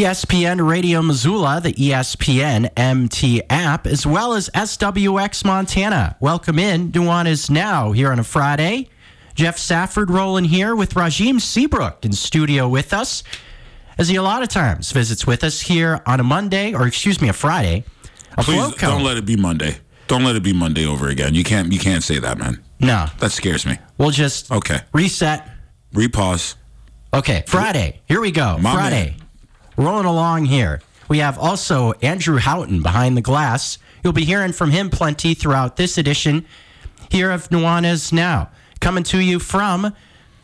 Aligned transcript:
ESPN 0.00 0.66
Radio 0.66 1.02
Missoula, 1.02 1.60
the 1.62 1.74
ESPN 1.74 2.70
MT 2.74 3.42
app, 3.50 3.86
as 3.86 4.06
well 4.06 4.32
as 4.32 4.48
SWX 4.54 5.44
Montana. 5.44 6.16
Welcome 6.20 6.58
in. 6.58 6.90
Nuanez 6.90 7.50
now 7.50 7.92
here 7.92 8.10
on 8.10 8.18
a 8.18 8.24
Friday. 8.24 8.88
Geoff 9.34 9.58
Safford 9.58 10.08
rolling 10.10 10.46
here 10.46 10.74
with 10.74 10.94
Rajiem 10.94 11.38
Seabrook 11.38 12.02
in 12.02 12.12
studio 12.12 12.66
with 12.66 12.94
us, 12.94 13.22
as 13.98 14.08
he 14.08 14.16
a 14.16 14.22
lot 14.22 14.42
of 14.42 14.48
times 14.48 14.90
visits 14.90 15.26
with 15.26 15.44
us 15.44 15.60
here 15.60 16.00
on 16.06 16.18
a 16.18 16.24
Monday, 16.24 16.72
or 16.72 16.86
excuse 16.86 17.20
me, 17.20 17.28
a 17.28 17.34
Friday. 17.34 17.84
A 18.38 18.42
Please 18.42 18.74
don't 18.76 19.04
let 19.04 19.18
it 19.18 19.26
be 19.26 19.36
Monday. 19.36 19.76
Don't 20.08 20.24
let 20.24 20.34
it 20.34 20.42
be 20.42 20.54
Monday 20.54 20.86
over 20.86 21.08
again. 21.08 21.34
You 21.34 21.44
can't. 21.44 21.70
You 21.74 21.78
can't 21.78 22.02
say 22.02 22.18
that, 22.20 22.38
man. 22.38 22.62
no, 22.80 23.04
That 23.18 23.32
scares 23.32 23.66
me. 23.66 23.76
we'll 23.98 24.12
just 24.12 24.50
Okay. 24.50 24.80
reset. 24.94 25.46
Repause. 25.92 26.56
Okay, 27.12 27.44
Friday. 27.46 28.00
Here 28.08 28.22
we 28.22 28.30
go. 28.30 28.56
My 28.56 28.72
Friday. 28.72 29.16
Rolling 29.80 30.04
along 30.04 30.44
here. 30.44 30.82
We 31.08 31.20
have 31.20 31.38
also 31.38 31.92
Andrew 32.02 32.36
Houghton 32.36 32.82
behind 32.82 33.16
the 33.16 33.22
glass. 33.22 33.78
You'll 34.04 34.12
be 34.12 34.26
hearing 34.26 34.52
from 34.52 34.72
him 34.72 34.90
plenty 34.90 35.32
throughout 35.32 35.76
this 35.76 35.96
edition 35.96 36.44
here 37.10 37.30
of 37.30 37.48
Nuanez 37.48 38.12
Now. 38.12 38.50
Coming 38.80 39.04
to 39.04 39.18
you 39.18 39.38
from 39.38 39.94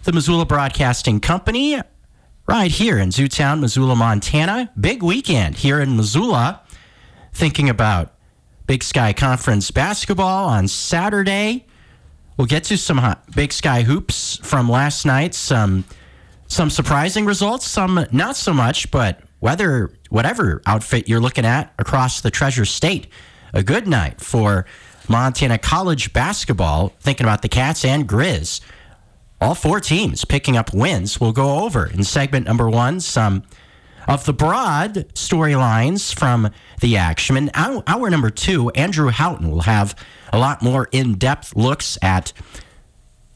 the 0.04 0.12
Missoula 0.12 0.46
Broadcasting 0.46 1.20
Company, 1.20 1.78
right 2.48 2.70
here 2.70 2.96
in 2.96 3.10
Zootown, 3.10 3.60
Missoula, 3.60 3.94
Montana. 3.94 4.72
Big 4.80 5.02
weekend 5.02 5.56
here 5.56 5.80
in 5.80 5.98
Missoula. 5.98 6.62
Thinking 7.34 7.68
about 7.68 8.14
Big 8.66 8.82
Sky 8.82 9.12
Conference 9.12 9.70
basketball 9.70 10.48
on 10.48 10.66
Saturday. 10.66 11.66
We'll 12.38 12.46
get 12.46 12.64
to 12.64 12.78
some 12.78 13.16
Big 13.34 13.52
Sky 13.52 13.82
hoops 13.82 14.38
from 14.42 14.66
last 14.66 15.04
night. 15.04 15.34
Some 15.34 15.84
some 16.48 16.70
surprising 16.70 17.26
results, 17.26 17.66
some 17.66 18.06
not 18.12 18.36
so 18.36 18.54
much, 18.54 18.90
but 18.90 19.20
whether 19.40 19.90
whatever 20.08 20.62
outfit 20.66 21.08
you're 21.08 21.20
looking 21.20 21.44
at 21.44 21.72
across 21.78 22.20
the 22.20 22.30
Treasure 22.30 22.64
State, 22.64 23.08
a 23.52 23.62
good 23.62 23.86
night 23.86 24.20
for 24.20 24.66
Montana 25.08 25.58
college 25.58 26.12
basketball. 26.12 26.92
Thinking 27.00 27.24
about 27.24 27.42
the 27.42 27.48
Cats 27.48 27.84
and 27.84 28.08
Grizz, 28.08 28.60
all 29.40 29.54
four 29.54 29.80
teams 29.80 30.24
picking 30.24 30.56
up 30.56 30.72
wins. 30.72 31.20
We'll 31.20 31.32
go 31.32 31.64
over 31.64 31.86
in 31.86 32.04
segment 32.04 32.46
number 32.46 32.68
one 32.68 33.00
some 33.00 33.44
of 34.08 34.24
the 34.24 34.32
broad 34.32 34.94
storylines 35.14 36.14
from 36.14 36.50
the 36.80 36.96
action. 36.96 37.36
And 37.36 37.50
hour, 37.54 37.82
hour 37.86 38.08
number 38.08 38.30
two, 38.30 38.70
Andrew 38.70 39.10
Houghton 39.10 39.50
will 39.50 39.62
have 39.62 39.96
a 40.32 40.38
lot 40.38 40.62
more 40.62 40.88
in-depth 40.92 41.56
looks 41.56 41.98
at 42.02 42.32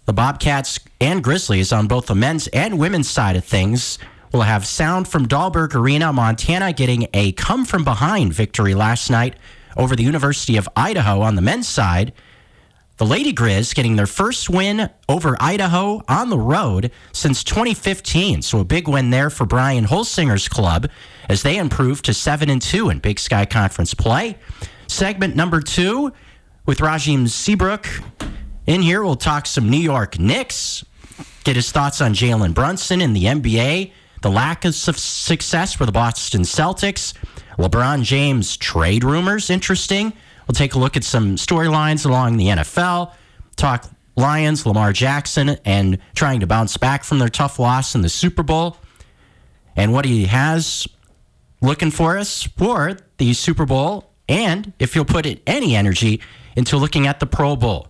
the 0.05 0.13
Bobcats 0.13 0.81
and 1.01 1.23
Grizzlies 1.23 1.73
on 1.73 1.87
both 1.87 2.07
the 2.07 2.15
men's 2.15 2.47
and 2.49 2.79
women's 2.79 3.09
side 3.09 3.37
of 3.37 3.45
things. 3.45 3.99
We'll 4.33 4.43
have 4.43 4.65
sound 4.65 5.09
from 5.09 5.27
Dahlberg 5.27 5.75
Arena, 5.75 6.13
Montana, 6.13 6.73
getting 6.73 7.09
a 7.13 7.33
come 7.33 7.65
from 7.65 7.83
behind 7.83 8.33
victory 8.33 8.75
last 8.75 9.11
night 9.11 9.35
over 9.77 9.97
the 9.97 10.05
University 10.05 10.57
of 10.57 10.69
Idaho 10.77 11.21
on 11.21 11.35
the 11.35 11.43
men's 11.43 11.67
side. 11.67 12.13
The 12.99 13.07
Lady 13.07 13.33
Grizz 13.33 13.75
getting 13.75 13.97
their 13.97 14.07
first 14.07 14.49
win 14.49 14.89
over 15.09 15.37
Idaho 15.41 16.03
on 16.07 16.31
the 16.31 16.39
road 16.39 16.93
since 17.13 17.43
2015. 17.43 18.43
So 18.43 18.61
a 18.61 18.65
big 18.65 18.87
win 18.87 19.11
there 19.11 19.31
for 19.31 19.47
Brian 19.47 19.87
Holsinger's 19.87 20.49
club 20.49 20.89
as 21.29 21.43
they 21.43 21.57
improve 21.57 22.03
to 22.03 22.15
7 22.15 22.49
and 22.51 22.63
2 22.63 22.91
in 22.91 22.99
Big 23.01 23.19
Sky 23.19 23.47
Conference 23.47 23.95
play. 23.95 24.37
Segment 24.87 25.35
number 25.35 25.61
2 25.61 26.13
with 26.67 26.79
Rajiem 26.79 27.29
Seabrook. 27.29 27.89
In 28.67 28.83
here 28.83 29.03
we'll 29.03 29.17
talk 29.17 29.47
some 29.47 29.69
New 29.69 29.79
York 29.79 30.21
Knicks, 30.21 30.85
get 31.43 31.57
his 31.57 31.73
thoughts 31.73 32.01
on 32.01 32.15
Jalen 32.15 32.55
Brunson 32.55 33.01
in 33.01 33.13
the 33.13 33.25
NBA, 33.25 33.91
the 34.23 34.31
lack 34.31 34.65
of 34.65 34.75
su- 34.75 34.93
success 34.93 35.75
for 35.75 35.87
the 35.87 35.93
Boston 35.93 36.43
Celtics, 36.43 37.15
LeBron 37.59 38.03
James 38.03 38.57
trade 38.57 39.05
rumors, 39.05 39.51
interesting. 39.51 40.13
We'll 40.47 40.55
take 40.55 40.75
a 40.75 40.79
look 40.79 40.97
at 40.97 41.05
some 41.05 41.37
storylines 41.37 42.07
along 42.07 42.37
the 42.37 42.47
NFL, 42.47 43.13
talk 43.57 43.89
Lions, 44.17 44.67
Lamar 44.67 44.93
Jackson, 44.93 45.51
and 45.65 45.99
trying 46.15 46.41
to 46.41 46.47
bounce 46.47 46.77
back 46.77 47.05
from 47.05 47.19
their 47.19 47.29
tough 47.29 47.59
loss 47.59 47.95
in 47.95 48.03
the 48.03 48.09
Super 48.09 48.43
Bowl, 48.43 48.77
and 49.77 49.93
what 49.93 50.05
he 50.05 50.27
has 50.27 50.87
looking 51.63 51.91
for 51.91 52.19
us 52.19 52.43
for 52.43 52.97
the 53.19 53.33
Super 53.35 53.67
Bowl, 53.67 54.13
and 54.29 54.73
if 54.79 54.95
you'll 54.95 55.05
put 55.05 55.27
it 55.27 55.43
any 55.47 55.77
energy 55.77 56.21
into 56.57 56.77
looking 56.77 57.07
at 57.07 57.21
the 57.21 57.27
Pro 57.27 57.57
Bowl 57.57 57.89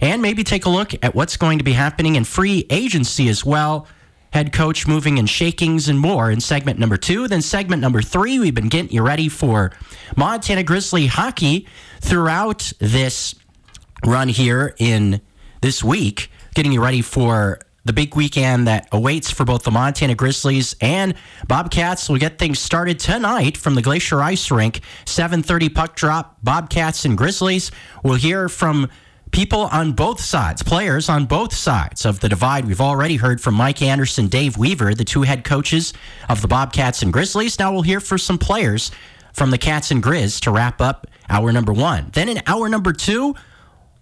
and 0.00 0.20
maybe 0.20 0.42
take 0.42 0.66
a 0.66 0.68
look 0.68 0.92
at 1.02 1.14
what's 1.14 1.36
going 1.36 1.58
to 1.58 1.64
be 1.64 1.72
happening 1.72 2.16
in 2.16 2.24
free 2.24 2.66
agency 2.68 3.28
as 3.28 3.44
well. 3.44 3.86
Head 4.32 4.52
coach 4.52 4.86
moving 4.86 5.18
and 5.18 5.28
shakings 5.28 5.88
and 5.88 5.98
more 5.98 6.30
in 6.30 6.40
segment 6.40 6.78
number 6.78 6.96
two. 6.96 7.28
Then 7.28 7.42
segment 7.42 7.82
number 7.82 8.00
three, 8.00 8.38
we've 8.38 8.54
been 8.54 8.68
getting 8.68 8.90
you 8.90 9.02
ready 9.02 9.28
for 9.28 9.72
Montana 10.16 10.62
Grizzly 10.62 11.06
hockey 11.06 11.66
throughout 12.00 12.72
this 12.78 13.34
run 14.06 14.28
here 14.28 14.74
in 14.78 15.20
this 15.60 15.84
week, 15.84 16.30
getting 16.54 16.72
you 16.72 16.82
ready 16.82 17.02
for 17.02 17.60
the 17.84 17.92
big 17.92 18.14
weekend 18.14 18.68
that 18.68 18.88
awaits 18.92 19.30
for 19.30 19.44
both 19.44 19.64
the 19.64 19.70
Montana 19.70 20.14
Grizzlies 20.14 20.76
and 20.80 21.14
Bobcats. 21.48 22.08
We'll 22.08 22.18
get 22.18 22.38
things 22.38 22.58
started 22.58 22.98
tonight 22.98 23.56
from 23.56 23.74
the 23.74 23.82
Glacier 23.82 24.22
Ice 24.22 24.50
Rink. 24.50 24.80
7:30 25.04 25.68
puck 25.68 25.96
drop. 25.96 26.38
Bobcats 26.42 27.04
and 27.04 27.18
Grizzlies. 27.18 27.70
We'll 28.02 28.14
hear 28.14 28.48
from 28.48 28.88
people 29.32 29.62
on 29.72 29.92
both 29.92 30.20
sides, 30.20 30.62
players 30.62 31.08
on 31.08 31.24
both 31.24 31.54
sides 31.54 32.04
of 32.04 32.20
the 32.20 32.28
divide. 32.28 32.66
We've 32.66 32.80
already 32.80 33.16
heard 33.16 33.40
from 33.40 33.54
Mike 33.54 33.82
Anderson, 33.82 34.28
Dave 34.28 34.56
Weaver, 34.56 34.94
the 34.94 35.04
two 35.04 35.22
head 35.22 35.42
coaches 35.42 35.92
of 36.28 36.42
the 36.42 36.48
Bobcats 36.48 37.02
and 37.02 37.12
Grizzlies. 37.12 37.58
Now 37.58 37.72
we'll 37.72 37.82
hear 37.82 37.98
from 37.98 38.18
some 38.18 38.38
players 38.38 38.90
from 39.32 39.50
the 39.50 39.58
Cats 39.58 39.90
and 39.90 40.02
Grizz 40.02 40.40
to 40.40 40.50
wrap 40.50 40.80
up 40.80 41.06
hour 41.28 41.50
number 41.50 41.72
one. 41.72 42.10
Then 42.12 42.28
in 42.28 42.42
hour 42.46 42.68
number 42.68 42.92
two, 42.92 43.34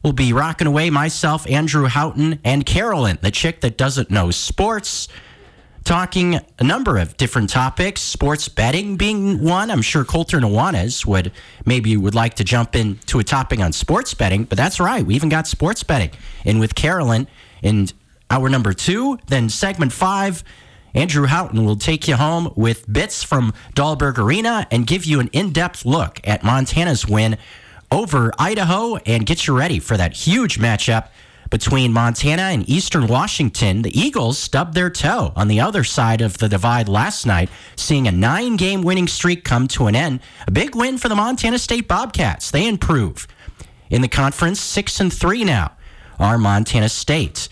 we'll 0.02 0.12
be 0.12 0.32
rocking 0.32 0.66
away 0.66 0.90
myself, 0.90 1.48
Andrew 1.48 1.86
Houghton, 1.86 2.40
and 2.44 2.66
Carolyn, 2.66 3.18
the 3.22 3.30
chick 3.30 3.60
that 3.60 3.78
doesn't 3.78 4.10
know 4.10 4.32
sports 4.32 5.08
talking 5.84 6.38
a 6.58 6.64
number 6.64 6.98
of 6.98 7.16
different 7.16 7.50
topics, 7.50 8.00
sports 8.00 8.48
betting 8.48 8.96
being 8.96 9.42
one. 9.42 9.70
I'm 9.70 9.82
sure 9.82 10.04
Colter 10.04 10.38
Nuanez 10.38 11.04
would 11.06 11.32
maybe 11.64 11.96
would 11.96 12.14
like 12.14 12.34
to 12.34 12.44
jump 12.44 12.76
into 12.76 13.18
a 13.18 13.24
topic 13.24 13.60
on 13.60 13.72
sports 13.72 14.14
betting, 14.14 14.44
but 14.44 14.56
that's 14.56 14.80
right. 14.80 15.04
We 15.04 15.14
even 15.14 15.28
got 15.28 15.46
sports 15.46 15.82
betting 15.82 16.10
in 16.44 16.58
with 16.58 16.74
Carolyn 16.74 17.28
in 17.62 17.88
hour 18.30 18.48
number 18.48 18.72
two. 18.72 19.18
Then 19.26 19.48
segment 19.48 19.92
five, 19.92 20.44
Andrew 20.94 21.26
Houghton 21.26 21.64
will 21.64 21.76
take 21.76 22.08
you 22.08 22.16
home 22.16 22.52
with 22.56 22.90
bits 22.92 23.22
from 23.22 23.52
Dahlberg 23.74 24.18
Arena 24.18 24.66
and 24.70 24.86
give 24.86 25.04
you 25.04 25.20
an 25.20 25.28
in-depth 25.32 25.84
look 25.84 26.20
at 26.24 26.42
Montana's 26.42 27.06
win 27.06 27.38
over 27.90 28.32
Idaho 28.38 28.96
and 28.96 29.26
get 29.26 29.46
you 29.46 29.56
ready 29.56 29.78
for 29.78 29.96
that 29.96 30.14
huge 30.14 30.58
matchup 30.58 31.08
between 31.50 31.92
Montana 31.92 32.42
and 32.42 32.68
Eastern 32.68 33.06
Washington. 33.06 33.82
The 33.82 33.98
Eagles 33.98 34.38
stubbed 34.38 34.74
their 34.74 34.88
toe 34.88 35.32
on 35.36 35.48
the 35.48 35.60
other 35.60 35.84
side 35.84 36.20
of 36.20 36.38
the 36.38 36.48
divide 36.48 36.88
last 36.88 37.26
night, 37.26 37.50
seeing 37.76 38.06
a 38.06 38.12
nine 38.12 38.56
game 38.56 38.82
winning 38.82 39.08
streak 39.08 39.44
come 39.44 39.68
to 39.68 39.86
an 39.86 39.96
end. 39.96 40.20
A 40.46 40.50
big 40.50 40.74
win 40.74 40.96
for 40.96 41.08
the 41.08 41.16
Montana 41.16 41.58
State 41.58 41.88
Bobcats. 41.88 42.50
They 42.50 42.66
improve 42.68 43.26
in 43.90 44.02
the 44.02 44.08
conference, 44.08 44.60
six 44.60 45.00
and 45.00 45.12
three 45.12 45.44
now 45.44 45.72
are 46.18 46.38
Montana 46.38 46.88
State. 46.88 47.48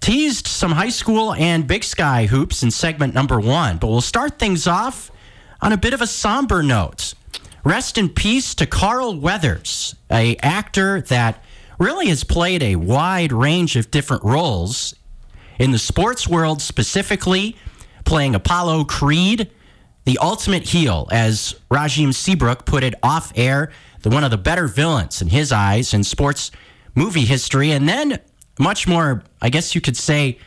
Teased 0.00 0.48
some 0.48 0.72
high 0.72 0.88
school 0.88 1.32
and 1.34 1.66
Big 1.66 1.84
Sky 1.84 2.26
hoops 2.26 2.62
in 2.62 2.72
segment 2.72 3.14
number 3.14 3.40
one, 3.40 3.78
but 3.78 3.86
we'll 3.86 4.00
start 4.00 4.38
things 4.38 4.66
off 4.66 5.10
on 5.60 5.72
a 5.72 5.76
bit 5.76 5.94
of 5.94 6.02
a 6.02 6.06
somber 6.08 6.62
note. 6.62 7.14
Rest 7.64 7.96
in 7.96 8.08
peace 8.08 8.56
to 8.56 8.66
Carl 8.66 9.16
Weathers, 9.20 9.94
a 10.10 10.36
actor 10.38 11.00
that 11.02 11.42
really 11.78 12.08
has 12.08 12.24
played 12.24 12.62
a 12.62 12.76
wide 12.76 13.32
range 13.32 13.76
of 13.76 13.90
different 13.90 14.22
roles 14.24 14.94
in 15.58 15.70
the 15.70 15.78
sports 15.78 16.26
world, 16.26 16.60
specifically 16.60 17.56
playing 18.04 18.34
Apollo 18.34 18.84
Creed, 18.84 19.50
the 20.04 20.18
ultimate 20.18 20.64
heel, 20.64 21.08
as 21.12 21.54
Rajiem 21.70 22.12
Seabrook 22.12 22.64
put 22.64 22.82
it 22.82 22.94
off 23.02 23.32
air, 23.36 23.70
the 24.00 24.10
one 24.10 24.24
of 24.24 24.30
the 24.30 24.38
better 24.38 24.66
villains 24.66 25.22
in 25.22 25.28
his 25.28 25.52
eyes 25.52 25.94
in 25.94 26.02
sports 26.02 26.50
movie 26.94 27.24
history, 27.24 27.70
and 27.70 27.88
then 27.88 28.18
much 28.58 28.88
more, 28.88 29.22
I 29.40 29.48
guess 29.48 29.74
you 29.74 29.80
could 29.80 29.96
say, 29.96 30.38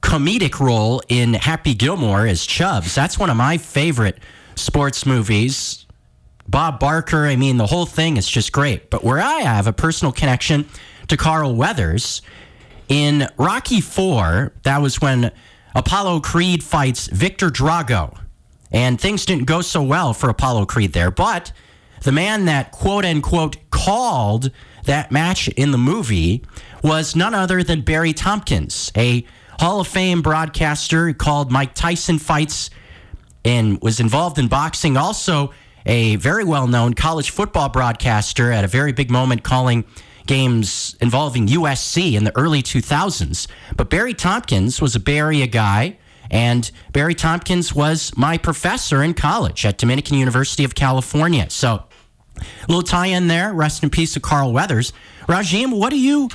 comedic 0.00 0.58
role 0.58 1.00
in 1.08 1.34
Happy 1.34 1.74
Gilmore 1.74 2.26
as 2.26 2.44
Chubbs. 2.44 2.94
That's 2.94 3.18
one 3.18 3.30
of 3.30 3.36
my 3.36 3.56
favorite 3.56 4.18
sports 4.56 5.06
movies. 5.06 5.86
Bob 6.48 6.80
Barker, 6.80 7.26
I 7.26 7.36
mean, 7.36 7.56
the 7.56 7.66
whole 7.66 7.86
thing 7.86 8.16
is 8.16 8.28
just 8.28 8.52
great. 8.52 8.90
But 8.90 9.04
where 9.04 9.20
I 9.20 9.40
have 9.40 9.66
a 9.66 9.72
personal 9.72 10.12
connection 10.12 10.68
to 11.08 11.16
Carl 11.16 11.54
Weathers, 11.54 12.22
in 12.88 13.28
Rocky 13.38 13.80
Four, 13.80 14.52
that 14.64 14.82
was 14.82 15.00
when 15.00 15.32
Apollo 15.74 16.20
Creed 16.20 16.62
fights 16.62 17.06
Victor 17.06 17.48
Drago. 17.48 18.18
And 18.70 19.00
things 19.00 19.24
didn't 19.24 19.44
go 19.44 19.60
so 19.60 19.82
well 19.82 20.12
for 20.12 20.28
Apollo 20.28 20.66
Creed 20.66 20.92
there. 20.92 21.10
But 21.10 21.52
the 22.02 22.12
man 22.12 22.46
that 22.46 22.72
quote 22.72 23.04
unquote 23.04 23.56
called 23.70 24.50
that 24.84 25.12
match 25.12 25.48
in 25.48 25.70
the 25.70 25.78
movie 25.78 26.44
was 26.82 27.14
none 27.14 27.34
other 27.34 27.62
than 27.62 27.82
Barry 27.82 28.12
Tompkins, 28.12 28.90
a 28.96 29.24
Hall 29.58 29.80
of 29.80 29.88
Fame 29.88 30.22
broadcaster 30.22 31.12
called 31.12 31.52
Mike 31.52 31.74
Tyson 31.74 32.18
Fights 32.18 32.70
and 33.44 33.80
was 33.80 34.00
involved 34.00 34.38
in 34.38 34.48
boxing. 34.48 34.96
Also, 34.96 35.52
a 35.86 36.16
very 36.16 36.44
well 36.44 36.66
known 36.66 36.94
college 36.94 37.30
football 37.30 37.68
broadcaster 37.68 38.52
at 38.52 38.64
a 38.64 38.68
very 38.68 38.92
big 38.92 39.10
moment 39.10 39.42
calling 39.42 39.84
games 40.26 40.96
involving 41.00 41.48
USC 41.48 42.14
in 42.14 42.24
the 42.24 42.36
early 42.36 42.62
2000s. 42.62 43.46
But 43.76 43.90
Barry 43.90 44.14
Tompkins 44.14 44.80
was 44.80 44.94
a 44.94 45.00
Bay 45.00 45.18
Area 45.18 45.46
guy, 45.46 45.98
and 46.30 46.70
Barry 46.92 47.14
Tompkins 47.14 47.74
was 47.74 48.16
my 48.16 48.38
professor 48.38 49.02
in 49.02 49.14
college 49.14 49.66
at 49.66 49.78
Dominican 49.78 50.16
University 50.16 50.64
of 50.64 50.74
California. 50.74 51.50
So, 51.50 51.84
a 52.36 52.42
little 52.68 52.82
tie 52.82 53.06
in 53.06 53.28
there. 53.28 53.52
Rest 53.52 53.82
in 53.82 53.90
peace 53.90 54.14
to 54.14 54.20
Carl 54.20 54.52
Weathers. 54.52 54.92
Rajiem, 55.28 55.78
what 55.78 55.90
do 55.90 55.98
you. 55.98 56.28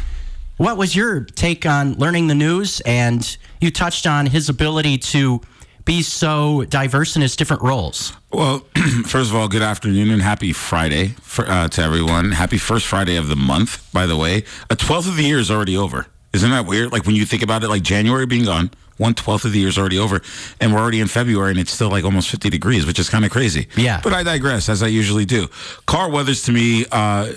What 0.58 0.78
was 0.78 0.96
your 0.96 1.22
take 1.22 1.66
on 1.66 1.94
learning 1.96 2.28
the 2.28 2.36
news? 2.36 2.82
And 2.82 3.38
you 3.62 3.70
touched 3.72 4.08
on 4.08 4.26
his 4.26 4.50
ability 4.50 4.98
to 5.00 5.42
be 5.88 6.04
so 6.04 6.66
diverse 6.66 7.16
in 7.16 7.22
his 7.24 7.36
different 7.36 7.64
roles? 7.64 8.14
Well, 8.32 8.60
first 9.08 9.32
of 9.32 9.36
all, 9.36 9.48
good 9.48 9.62
afternoon 9.62 10.12
and 10.12 10.22
happy 10.22 10.52
Friday 10.52 11.16
for, 11.22 11.50
uh, 11.50 11.70
to 11.70 11.82
everyone. 11.82 12.34
Happy 12.34 12.58
first 12.58 12.86
Friday 12.86 13.16
of 13.16 13.30
the 13.30 13.38
month, 13.38 13.90
by 13.94 14.06
the 14.06 14.18
way. 14.18 14.44
A 14.70 14.76
twelfth 14.76 15.08
of 15.08 15.16
the 15.16 15.24
year 15.24 15.40
is 15.40 15.50
already 15.50 15.78
over. 15.78 16.06
Isn't 16.34 16.52
that 16.52 16.66
weird? 16.66 16.92
Like 16.92 17.06
when 17.06 17.16
you 17.16 17.26
think 17.26 17.42
about 17.42 17.64
it, 17.64 17.70
like 17.70 17.84
January 17.84 18.26
being 18.26 18.44
gone, 18.44 18.70
one 18.98 19.14
twelfth 19.14 19.46
of 19.46 19.52
the 19.52 19.60
year 19.60 19.68
is 19.68 19.78
already 19.78 20.00
over, 20.00 20.22
and 20.60 20.74
we're 20.74 20.80
already 20.80 21.00
in 21.00 21.08
February, 21.08 21.52
and 21.52 21.60
it's 21.60 21.72
still 21.72 21.90
like 21.90 22.04
almost 22.04 22.30
fifty 22.30 22.50
degrees, 22.50 22.86
which 22.86 23.00
is 23.00 23.10
kind 23.10 23.26
of 23.26 23.32
crazy. 23.32 23.68
Yeah. 23.76 24.02
But 24.04 24.14
I 24.14 24.24
digress, 24.24 24.70
as 24.70 24.84
I 24.84 24.88
usually 24.88 25.26
do. 25.26 25.48
Carl 25.86 26.12
Weathers, 26.12 26.44
to 26.44 26.52
me, 26.52 26.86
uh, 26.92 27.34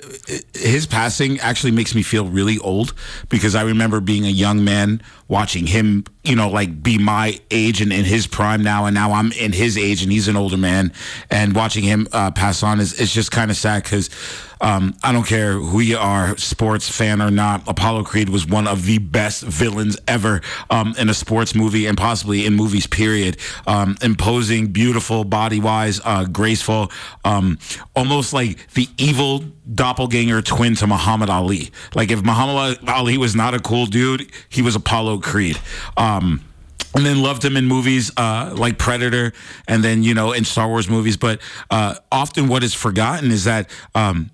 his 0.54 0.86
passing 0.86 1.38
actually 1.40 1.72
makes 1.72 1.94
me 1.94 2.02
feel 2.02 2.26
really 2.26 2.58
old 2.58 2.94
because 3.28 3.54
I 3.54 3.62
remember 3.62 4.00
being 4.00 4.24
a 4.24 4.30
young 4.30 4.64
man 4.64 5.02
watching 5.28 5.66
him, 5.66 6.04
you 6.24 6.34
know, 6.34 6.50
like 6.50 6.82
be 6.82 6.98
my 6.98 7.40
age 7.50 7.80
and 7.80 7.92
in 7.92 8.04
his 8.04 8.26
prime 8.26 8.62
now, 8.62 8.86
and 8.86 8.94
now 8.94 9.12
I'm 9.12 9.32
in 9.32 9.52
his 9.52 9.78
age 9.78 10.02
and 10.02 10.10
he's 10.10 10.28
an 10.28 10.36
older 10.36 10.56
man, 10.56 10.92
and 11.30 11.54
watching 11.54 11.84
him 11.84 12.08
uh, 12.12 12.30
pass 12.30 12.62
on 12.62 12.80
is, 12.80 12.98
is 13.00 13.12
just 13.12 13.30
kind 13.30 13.50
of 13.50 13.56
sad 13.56 13.84
because 13.84 14.10
um, 14.60 14.94
I 15.02 15.12
don't 15.12 15.26
care 15.26 15.54
who 15.54 15.80
you 15.80 15.96
are, 15.96 16.36
sports 16.36 16.88
fan 16.88 17.22
or 17.22 17.30
not. 17.30 17.62
Apollo 17.66 18.04
Creed 18.04 18.28
was 18.28 18.46
one 18.46 18.68
of 18.68 18.84
the 18.84 18.98
best 18.98 19.42
villains 19.42 19.96
ever 20.06 20.42
um, 20.68 20.94
in 20.98 21.08
a 21.08 21.14
sports 21.14 21.54
movie 21.54 21.86
and 21.86 21.96
possibly 21.96 22.46
in 22.46 22.54
movies. 22.54 22.86
Period. 22.86 23.36
Um, 23.66 23.96
imposing, 24.02 24.68
beautiful, 24.68 25.24
body 25.24 25.60
wise, 25.60 26.00
uh, 26.04 26.24
graceful, 26.24 26.90
um, 27.24 27.58
almost 27.94 28.32
like 28.32 28.72
the 28.72 28.88
evil 28.98 29.44
doppelganger 29.74 30.42
twin 30.42 30.74
to 30.76 30.86
Muhammad 30.86 31.30
Ali. 31.30 31.70
Like 31.94 32.10
if 32.10 32.22
Muhammad 32.22 32.78
Ali 32.88 33.16
was 33.16 33.34
not 33.34 33.54
a 33.54 33.60
cool 33.60 33.86
dude, 33.86 34.30
he 34.48 34.62
was 34.62 34.74
Apollo 34.74 35.18
Creed. 35.18 35.58
Um, 35.96 36.42
and 36.94 37.06
then 37.06 37.22
loved 37.22 37.44
him 37.44 37.56
in 37.56 37.66
movies 37.66 38.10
uh, 38.16 38.52
like 38.56 38.76
Predator, 38.76 39.32
and 39.68 39.84
then 39.84 40.02
you 40.02 40.12
know 40.12 40.32
in 40.32 40.44
Star 40.44 40.66
Wars 40.68 40.88
movies. 40.88 41.16
But 41.16 41.40
uh, 41.70 41.94
often, 42.10 42.48
what 42.48 42.62
is 42.62 42.74
forgotten 42.74 43.30
is 43.30 43.44
that. 43.44 43.70
Um, 43.94 44.30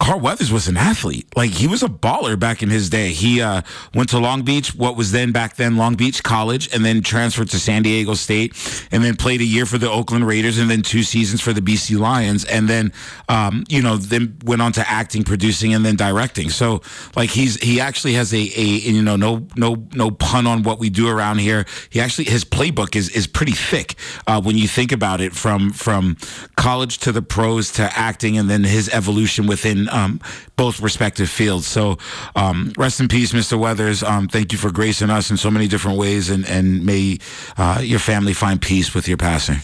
Carl 0.00 0.20
Weathers 0.20 0.52
was 0.52 0.68
an 0.68 0.76
athlete. 0.76 1.26
Like 1.36 1.50
he 1.50 1.66
was 1.66 1.82
a 1.82 1.88
baller 1.88 2.38
back 2.38 2.62
in 2.62 2.70
his 2.70 2.88
day. 2.88 3.12
He 3.12 3.42
uh, 3.42 3.62
went 3.94 4.08
to 4.10 4.18
Long 4.18 4.42
Beach, 4.42 4.74
what 4.74 4.96
was 4.96 5.12
then 5.12 5.32
back 5.32 5.56
then 5.56 5.76
Long 5.76 5.96
Beach 5.96 6.22
College, 6.22 6.72
and 6.72 6.84
then 6.84 7.02
transferred 7.02 7.50
to 7.50 7.58
San 7.58 7.82
Diego 7.82 8.14
State, 8.14 8.54
and 8.92 9.02
then 9.02 9.16
played 9.16 9.40
a 9.40 9.44
year 9.44 9.66
for 9.66 9.76
the 9.76 9.90
Oakland 9.90 10.26
Raiders, 10.26 10.58
and 10.58 10.70
then 10.70 10.82
two 10.82 11.02
seasons 11.02 11.40
for 11.40 11.52
the 11.52 11.60
BC 11.60 11.98
Lions, 11.98 12.44
and 12.44 12.68
then 12.68 12.92
um, 13.28 13.64
you 13.68 13.82
know 13.82 13.96
then 13.96 14.36
went 14.44 14.62
on 14.62 14.72
to 14.72 14.88
acting, 14.88 15.24
producing, 15.24 15.74
and 15.74 15.84
then 15.84 15.96
directing. 15.96 16.50
So 16.50 16.80
like 17.16 17.30
he's 17.30 17.56
he 17.56 17.80
actually 17.80 18.14
has 18.14 18.32
a, 18.32 18.38
a 18.38 18.64
you 18.64 19.02
know 19.02 19.16
no 19.16 19.46
no 19.56 19.84
no 19.94 20.10
pun 20.10 20.46
on 20.46 20.62
what 20.62 20.78
we 20.78 20.90
do 20.90 21.08
around 21.08 21.38
here. 21.38 21.66
He 21.90 22.00
actually 22.00 22.26
his 22.26 22.44
playbook 22.44 22.94
is 22.94 23.08
is 23.10 23.26
pretty 23.26 23.52
thick 23.52 23.96
uh, 24.26 24.40
when 24.40 24.56
you 24.56 24.68
think 24.68 24.92
about 24.92 25.20
it 25.20 25.34
from 25.34 25.72
from 25.72 26.16
college 26.56 26.98
to 26.98 27.12
the 27.12 27.22
pros 27.22 27.72
to 27.72 27.90
acting, 27.98 28.38
and 28.38 28.48
then 28.48 28.62
his 28.62 28.88
evolution 28.90 29.46
within 29.46 29.87
um, 29.88 30.20
both 30.56 30.80
respective 30.80 31.28
fields. 31.28 31.66
So, 31.66 31.98
um, 32.36 32.72
rest 32.76 33.00
in 33.00 33.08
peace, 33.08 33.32
Mr. 33.32 33.58
Weathers. 33.58 34.02
Um, 34.02 34.28
thank 34.28 34.52
you 34.52 34.58
for 34.58 34.70
gracing 34.70 35.10
us 35.10 35.30
in 35.30 35.36
so 35.36 35.50
many 35.50 35.68
different 35.68 35.98
ways, 35.98 36.30
and, 36.30 36.46
and 36.46 36.84
may 36.84 37.18
uh, 37.56 37.80
your 37.82 37.98
family 37.98 38.32
find 38.32 38.60
peace 38.60 38.94
with 38.94 39.08
your 39.08 39.16
passing. 39.16 39.58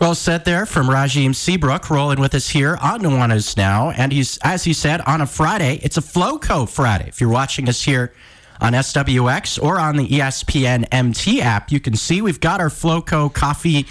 Well 0.00 0.14
said 0.14 0.46
there 0.46 0.64
from 0.64 0.86
Rajiem 0.86 1.34
Seabrook, 1.34 1.90
rolling 1.90 2.20
with 2.20 2.34
us 2.34 2.48
here 2.48 2.78
on 2.80 3.02
Nuanez 3.02 3.54
Now. 3.54 3.90
And 3.90 4.10
he's, 4.10 4.38
as 4.38 4.64
he 4.64 4.72
said, 4.72 5.02
on 5.02 5.20
a 5.20 5.26
Friday, 5.26 5.78
it's 5.82 5.98
a 5.98 6.00
Floco 6.00 6.66
Friday. 6.66 7.04
If 7.06 7.20
you're 7.20 7.28
watching 7.28 7.68
us 7.68 7.82
here 7.82 8.14
on 8.62 8.72
SWX 8.72 9.62
or 9.62 9.78
on 9.78 9.98
the 9.98 10.08
ESPN 10.08 10.86
MT 10.90 11.42
app, 11.42 11.70
you 11.70 11.80
can 11.80 11.96
see 11.96 12.22
we've 12.22 12.40
got 12.40 12.60
our 12.60 12.70
Floco 12.70 13.30
coffee 13.30 13.86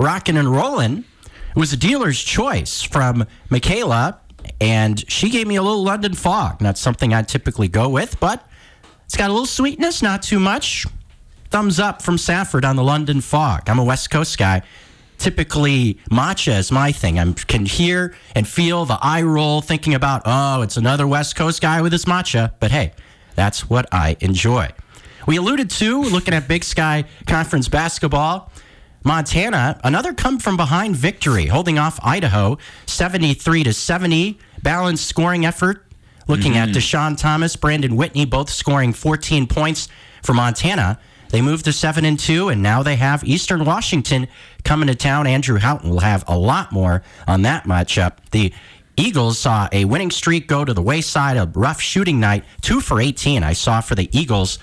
rocking 0.00 0.38
and 0.38 0.50
rolling. 0.50 1.04
It 1.54 1.58
was 1.58 1.74
a 1.74 1.76
dealer's 1.76 2.22
choice 2.22 2.80
from 2.80 3.26
Michaela, 3.50 4.20
and 4.62 5.10
she 5.10 5.28
gave 5.28 5.48
me 5.48 5.56
a 5.56 5.62
little 5.62 5.82
London 5.82 6.14
fog. 6.14 6.60
Not 6.60 6.78
something 6.78 7.12
I 7.12 7.22
typically 7.22 7.66
go 7.66 7.88
with, 7.88 8.20
but 8.20 8.46
It's 9.06 9.16
got 9.16 9.28
a 9.28 9.32
little 9.32 9.44
sweetness, 9.44 10.02
not 10.02 10.22
too 10.22 10.38
much. 10.38 10.86
Thumbs 11.50 11.80
up 11.80 12.00
from 12.00 12.16
Safford 12.16 12.64
on 12.64 12.76
the 12.76 12.84
London 12.84 13.20
Fog. 13.20 13.68
I'm 13.68 13.78
a 13.78 13.84
West 13.84 14.10
Coast 14.10 14.38
guy. 14.38 14.62
Typically, 15.18 15.98
matcha 16.10 16.56
is 16.56 16.72
my 16.72 16.92
thing. 16.92 17.18
I 17.18 17.32
can 17.32 17.66
hear 17.66 18.14
and 18.34 18.48
feel 18.48 18.86
the 18.86 18.98
eye 19.02 19.22
roll 19.22 19.60
thinking 19.60 19.94
about, 19.94 20.22
oh, 20.24 20.62
it's 20.62 20.76
another 20.76 21.06
West 21.06 21.36
Coast 21.36 21.60
guy 21.60 21.82
with 21.82 21.92
his 21.92 22.06
matcha. 22.06 22.52
But 22.58 22.70
hey, 22.70 22.92
that's 23.34 23.68
what 23.68 23.86
I 23.92 24.16
enjoy. 24.20 24.70
We 25.26 25.36
alluded 25.36 25.70
to 25.70 26.02
looking 26.02 26.34
at 26.34 26.48
Big 26.48 26.64
Sky 26.64 27.04
Conference 27.26 27.68
basketball. 27.68 28.50
Montana, 29.04 29.80
another 29.82 30.14
come 30.14 30.38
from 30.38 30.56
behind 30.56 30.94
victory, 30.94 31.46
holding 31.46 31.78
off 31.78 31.98
Idaho 32.02 32.56
73 32.86 33.64
to 33.64 33.72
70. 33.72 34.38
Balanced 34.62 35.06
scoring 35.06 35.44
effort. 35.44 35.86
Looking 36.28 36.56
at 36.56 36.68
mm-hmm. 36.68 36.78
Dischon 36.78 37.18
Thomas, 37.18 37.56
Brandon 37.56 37.96
Whitney, 37.96 38.24
both 38.24 38.48
scoring 38.48 38.92
14 38.92 39.46
points 39.48 39.88
for 40.22 40.34
Montana. 40.34 41.00
They 41.30 41.40
moved 41.40 41.64
to 41.64 41.72
7 41.72 42.04
and 42.04 42.18
2, 42.18 42.48
and 42.48 42.62
now 42.62 42.82
they 42.82 42.96
have 42.96 43.24
Eastern 43.24 43.64
Washington 43.64 44.28
coming 44.64 44.86
to 44.86 44.94
town. 44.94 45.26
Andrew 45.26 45.58
Houghton 45.58 45.90
will 45.90 46.00
have 46.00 46.24
a 46.28 46.38
lot 46.38 46.72
more 46.72 47.02
on 47.26 47.42
that 47.42 47.64
matchup. 47.64 48.18
The 48.30 48.52
Eagles 48.96 49.38
saw 49.38 49.68
a 49.72 49.86
winning 49.86 50.10
streak 50.10 50.46
go 50.46 50.64
to 50.64 50.74
the 50.74 50.82
wayside, 50.82 51.38
a 51.38 51.50
rough 51.54 51.80
shooting 51.80 52.20
night, 52.20 52.44
2 52.60 52.80
for 52.80 53.00
18. 53.00 53.42
I 53.42 53.54
saw 53.54 53.80
for 53.80 53.94
the 53.94 54.08
Eagles 54.16 54.58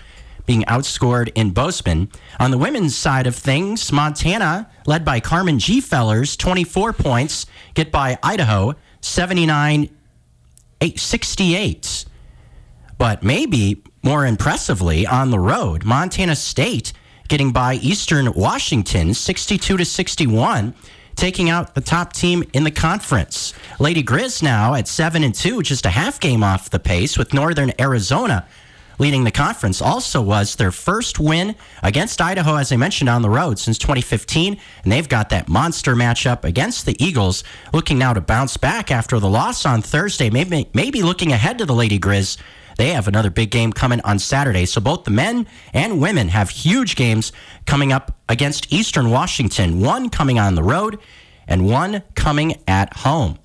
being 0.46 0.64
outscored 0.64 1.32
in 1.36 1.52
Bozeman. 1.52 2.10
On 2.40 2.52
the 2.52 2.58
women's 2.58 2.96
side 2.96 3.28
of 3.28 3.36
things, 3.36 3.92
Montana, 3.92 4.70
led 4.86 5.04
by 5.04 5.20
Carmen 5.20 5.58
Gfeller's, 5.58 6.38
24 6.38 6.94
points, 6.94 7.46
get 7.74 7.92
by 7.92 8.18
Idaho, 8.22 8.76
79 9.02 9.90
68. 10.96 12.06
But 12.98 13.24
maybe 13.24 13.84
more 14.02 14.26
impressively, 14.26 15.06
on 15.06 15.30
the 15.30 15.40
road, 15.40 15.84
Montana 15.84 16.36
State 16.36 16.94
getting 17.28 17.52
by 17.52 17.76
Eastern 17.76 18.34
Washington, 18.34 19.14
62 19.14 19.78
to 19.78 19.86
61 19.86 20.74
taking 21.16 21.50
out 21.50 21.76
the 21.76 21.82
top 21.82 22.14
team 22.14 22.44
in 22.54 22.64
the 22.64 22.72
conference. 22.72 23.54
Lady 23.78 24.02
Grizz 24.02 24.42
now 24.42 24.74
at 24.74 24.88
7 24.88 25.22
and 25.22 25.36
2, 25.36 25.62
just 25.64 25.86
a 25.86 25.90
half 25.90 26.18
game 26.20 26.44
off 26.44 26.70
the 26.70 26.80
pace 26.80 27.18
with 27.18 27.34
Northern 27.34 27.74
Arizona 27.80 28.48
leading 29.00 29.24
the 29.24 29.32
conference. 29.32 29.82
Also 29.82 30.22
was 30.22 30.56
their 30.56 30.72
first 30.72 31.20
win 31.20 31.56
against 31.82 32.22
Idaho 32.22 32.56
as 32.56 32.72
I 32.72 32.76
mentioned 32.76 33.10
on 33.10 33.24
the 33.24 33.30
road 33.30 33.58
since 33.58 33.78
2015 33.80 34.60
and 34.84 34.92
they've 34.92 35.10
got 35.10 35.30
that 35.30 35.50
monster 35.50 35.96
matchup 35.96 36.44
against 36.44 36.86
the 36.86 37.02
Eagles 37.04 37.44
looking 37.74 37.98
now 37.98 38.14
to 38.14 38.22
bounce 38.22 38.58
back 38.58 38.92
after 38.92 39.20
the 39.20 39.30
loss 39.30 39.66
on 39.66 39.82
Thursday. 39.82 40.30
Maybe 40.30 40.70
maybe 40.74 41.02
looking 41.02 41.32
ahead 41.32 41.58
to 41.58 41.66
the 41.66 41.74
Lady 41.74 41.98
Grizz 41.98 42.38
they 42.80 42.92
have 42.92 43.10
another 43.10 43.30
big 43.30 43.52
game 43.52 43.74
coming 43.74 44.00
on 44.06 44.20
Saturday. 44.20 44.66
So 44.66 44.80
both 44.80 45.04
the 45.04 45.12
men 45.12 45.48
and 45.74 46.00
women 46.00 46.30
have 46.30 46.50
huge 46.50 46.96
games 46.96 47.34
coming 47.66 47.92
up 47.92 48.18
against 48.30 48.72
Eastern 48.72 49.10
Washington, 49.10 49.82
one 49.82 50.10
coming 50.10 50.40
on 50.40 50.56
the 50.56 50.64
road 50.64 50.98
and 51.46 51.68
one 51.68 52.04
coming 52.16 52.56
at 52.70 52.94
home. 52.94 53.38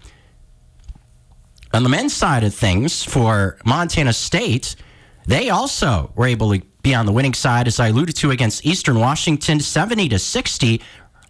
On 1.72 1.82
the 1.82 1.88
men's 1.88 2.14
side 2.14 2.44
of 2.44 2.54
things 2.54 3.02
for 3.02 3.58
Montana 3.64 4.12
State, 4.12 4.76
they 5.26 5.50
also 5.50 6.12
were 6.14 6.26
able 6.26 6.52
to 6.54 6.62
be 6.82 6.94
on 6.94 7.06
the 7.06 7.12
winning 7.12 7.34
side, 7.34 7.66
as 7.66 7.80
I 7.80 7.88
alluded 7.88 8.16
to, 8.16 8.30
against 8.30 8.64
Eastern 8.66 8.98
Washington, 8.98 9.58
70 9.60 10.10
to 10.10 10.18
60, 10.18 10.80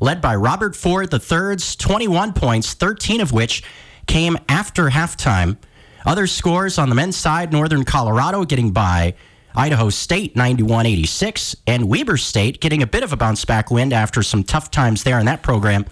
led 0.00 0.20
by 0.20 0.34
Robert 0.34 0.74
Ford 0.74 1.12
III's 1.12 1.76
21 1.76 2.32
points, 2.32 2.74
13 2.74 3.20
of 3.20 3.32
which 3.32 3.62
came 4.06 4.36
after 4.48 4.90
halftime. 4.90 5.56
Other 6.04 6.26
scores 6.26 6.78
on 6.78 6.88
the 6.88 6.94
men's 6.94 7.16
side 7.16 7.52
Northern 7.52 7.84
Colorado 7.84 8.44
getting 8.44 8.72
by 8.72 9.14
Idaho 9.56 9.88
State 9.88 10.34
91 10.34 10.86
86, 10.86 11.56
and 11.66 11.88
Weber 11.88 12.16
State 12.16 12.60
getting 12.60 12.82
a 12.82 12.86
bit 12.86 13.04
of 13.04 13.12
a 13.12 13.16
bounce 13.16 13.44
back 13.44 13.70
win 13.70 13.92
after 13.92 14.22
some 14.22 14.42
tough 14.42 14.70
times 14.70 15.04
there 15.04 15.20
in 15.20 15.26
that 15.26 15.42
program. 15.42 15.86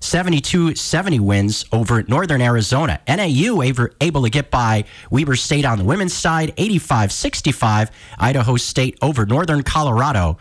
72 0.00 0.74
70 0.74 1.20
wins 1.20 1.64
over 1.72 2.02
Northern 2.04 2.40
Arizona. 2.40 3.00
NAU 3.08 3.62
able 3.62 4.22
to 4.22 4.30
get 4.30 4.50
by 4.50 4.84
Weber 5.10 5.36
State 5.36 5.64
on 5.64 5.78
the 5.78 5.84
women's 5.84 6.14
side, 6.14 6.52
85 6.56 7.12
65. 7.12 7.90
Idaho 8.18 8.56
State 8.56 8.98
over 9.02 9.26
Northern 9.26 9.62
Colorado, 9.62 10.38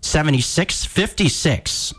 76 0.00 0.84
56. 0.84 1.94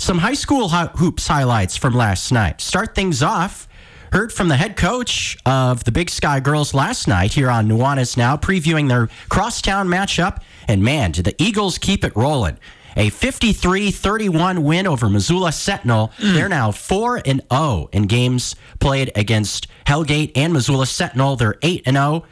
Some 0.00 0.18
high 0.18 0.34
school 0.34 0.68
hoops 0.68 1.26
highlights 1.26 1.76
from 1.76 1.94
last 1.94 2.30
night. 2.30 2.60
Start 2.60 2.94
things 2.94 3.22
off 3.22 3.68
Heard 4.10 4.32
from 4.32 4.48
the 4.48 4.56
head 4.56 4.76
coach 4.76 5.36
of 5.44 5.84
the 5.84 5.92
Big 5.92 6.08
Sky 6.08 6.40
Girls 6.40 6.72
last 6.72 7.08
night 7.08 7.34
here 7.34 7.50
on 7.50 7.68
Nuanez 7.68 8.16
Now, 8.16 8.38
previewing 8.38 8.88
their 8.88 9.08
crosstown 9.28 9.86
matchup. 9.86 10.40
And 10.66 10.82
man, 10.82 11.12
did 11.12 11.26
the 11.26 11.34
Eagles 11.42 11.76
keep 11.76 12.04
it 12.04 12.16
rolling. 12.16 12.58
A 12.98 13.10
53 13.10 13.92
31 13.92 14.64
win 14.64 14.86
over 14.88 15.08
Missoula 15.08 15.52
Sentinel. 15.52 16.12
Mm. 16.18 16.34
They're 16.34 16.48
now 16.48 16.72
4 16.72 17.22
and 17.24 17.42
0 17.50 17.88
in 17.92 18.08
games 18.08 18.56
played 18.80 19.12
against 19.14 19.68
Hellgate 19.86 20.32
and 20.34 20.52
Missoula 20.52 20.84
Sentinel. 20.84 21.36
They're 21.36 21.58
8 21.62 21.84
and 21.86 21.96
0 21.96 22.24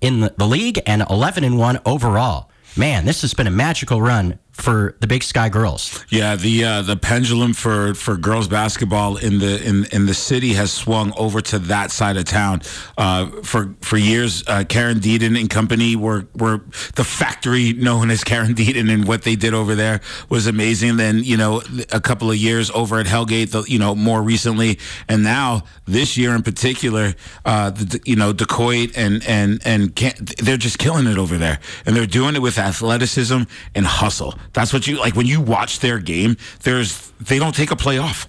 in 0.00 0.20
the 0.20 0.46
league 0.46 0.80
and 0.86 1.04
11 1.08 1.44
and 1.44 1.58
1 1.58 1.80
overall. 1.84 2.50
Man, 2.74 3.04
this 3.04 3.20
has 3.20 3.34
been 3.34 3.46
a 3.46 3.50
magical 3.50 4.00
run 4.00 4.38
for 4.56 4.96
the 5.00 5.06
Big 5.06 5.22
Sky 5.22 5.48
girls. 5.48 6.04
Yeah, 6.08 6.34
the 6.34 6.64
uh, 6.64 6.82
the 6.82 6.96
pendulum 6.96 7.52
for, 7.52 7.94
for 7.94 8.16
girls 8.16 8.48
basketball 8.48 9.16
in 9.18 9.38
the 9.38 9.62
in, 9.62 9.84
in 9.92 10.06
the 10.06 10.14
city 10.14 10.54
has 10.54 10.72
swung 10.72 11.12
over 11.16 11.40
to 11.42 11.58
that 11.58 11.90
side 11.90 12.16
of 12.16 12.24
town. 12.24 12.62
Uh, 12.96 13.26
for 13.42 13.74
for 13.82 13.98
years, 13.98 14.42
uh, 14.46 14.64
Karen 14.66 14.98
Deedon 14.98 15.38
and 15.38 15.50
company 15.50 15.94
were 15.94 16.26
were 16.34 16.62
the 16.94 17.04
factory 17.04 17.74
known 17.74 18.10
as 18.10 18.24
Karen 18.24 18.54
Deedon, 18.54 18.90
and 18.92 19.06
what 19.06 19.22
they 19.22 19.36
did 19.36 19.52
over 19.52 19.74
there 19.74 20.00
was 20.30 20.46
amazing. 20.46 20.96
Then 20.96 21.22
you 21.22 21.36
know 21.36 21.62
a 21.92 22.00
couple 22.00 22.30
of 22.30 22.36
years 22.36 22.70
over 22.70 22.98
at 22.98 23.06
Hellgate, 23.06 23.50
the, 23.50 23.62
you 23.70 23.78
know 23.78 23.94
more 23.94 24.22
recently, 24.22 24.78
and 25.08 25.22
now 25.22 25.64
this 25.84 26.16
year 26.16 26.34
in 26.34 26.42
particular, 26.42 27.14
uh, 27.44 27.70
the, 27.70 28.00
you 28.06 28.16
know 28.16 28.32
Decoit 28.32 28.96
and 28.96 29.22
and 29.26 29.60
and 29.66 29.94
they're 30.38 30.56
just 30.56 30.78
killing 30.78 31.06
it 31.06 31.18
over 31.18 31.36
there, 31.36 31.60
and 31.84 31.94
they're 31.94 32.06
doing 32.06 32.34
it 32.34 32.40
with 32.40 32.58
athleticism 32.58 33.42
and 33.74 33.86
hustle. 33.86 34.34
That's 34.56 34.72
what 34.72 34.86
you 34.86 34.98
like 34.98 35.14
when 35.14 35.26
you 35.26 35.42
watch 35.42 35.80
their 35.80 35.98
game. 35.98 36.38
There's 36.62 37.12
they 37.20 37.38
don't 37.38 37.54
take 37.54 37.70
a 37.70 37.76
play 37.76 37.98
off. 37.98 38.26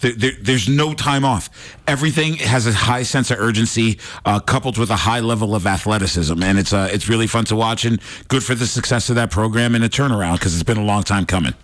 There, 0.00 0.12
there, 0.12 0.32
there's 0.40 0.68
no 0.68 0.94
time 0.94 1.24
off. 1.24 1.48
Everything 1.86 2.34
has 2.38 2.66
a 2.66 2.72
high 2.72 3.04
sense 3.04 3.30
of 3.30 3.38
urgency, 3.38 4.00
uh, 4.24 4.40
coupled 4.40 4.78
with 4.78 4.90
a 4.90 4.96
high 4.96 5.20
level 5.20 5.54
of 5.54 5.68
athleticism, 5.68 6.42
and 6.42 6.58
it's 6.58 6.72
uh, 6.72 6.88
it's 6.92 7.08
really 7.08 7.28
fun 7.28 7.44
to 7.44 7.54
watch 7.54 7.84
and 7.84 8.00
good 8.26 8.42
for 8.42 8.56
the 8.56 8.66
success 8.66 9.10
of 9.10 9.14
that 9.14 9.30
program 9.30 9.76
and 9.76 9.84
a 9.84 9.88
turnaround 9.88 10.40
because 10.40 10.54
it's 10.54 10.64
been 10.64 10.76
a 10.76 10.84
long 10.84 11.04
time 11.04 11.24
coming. 11.24 11.54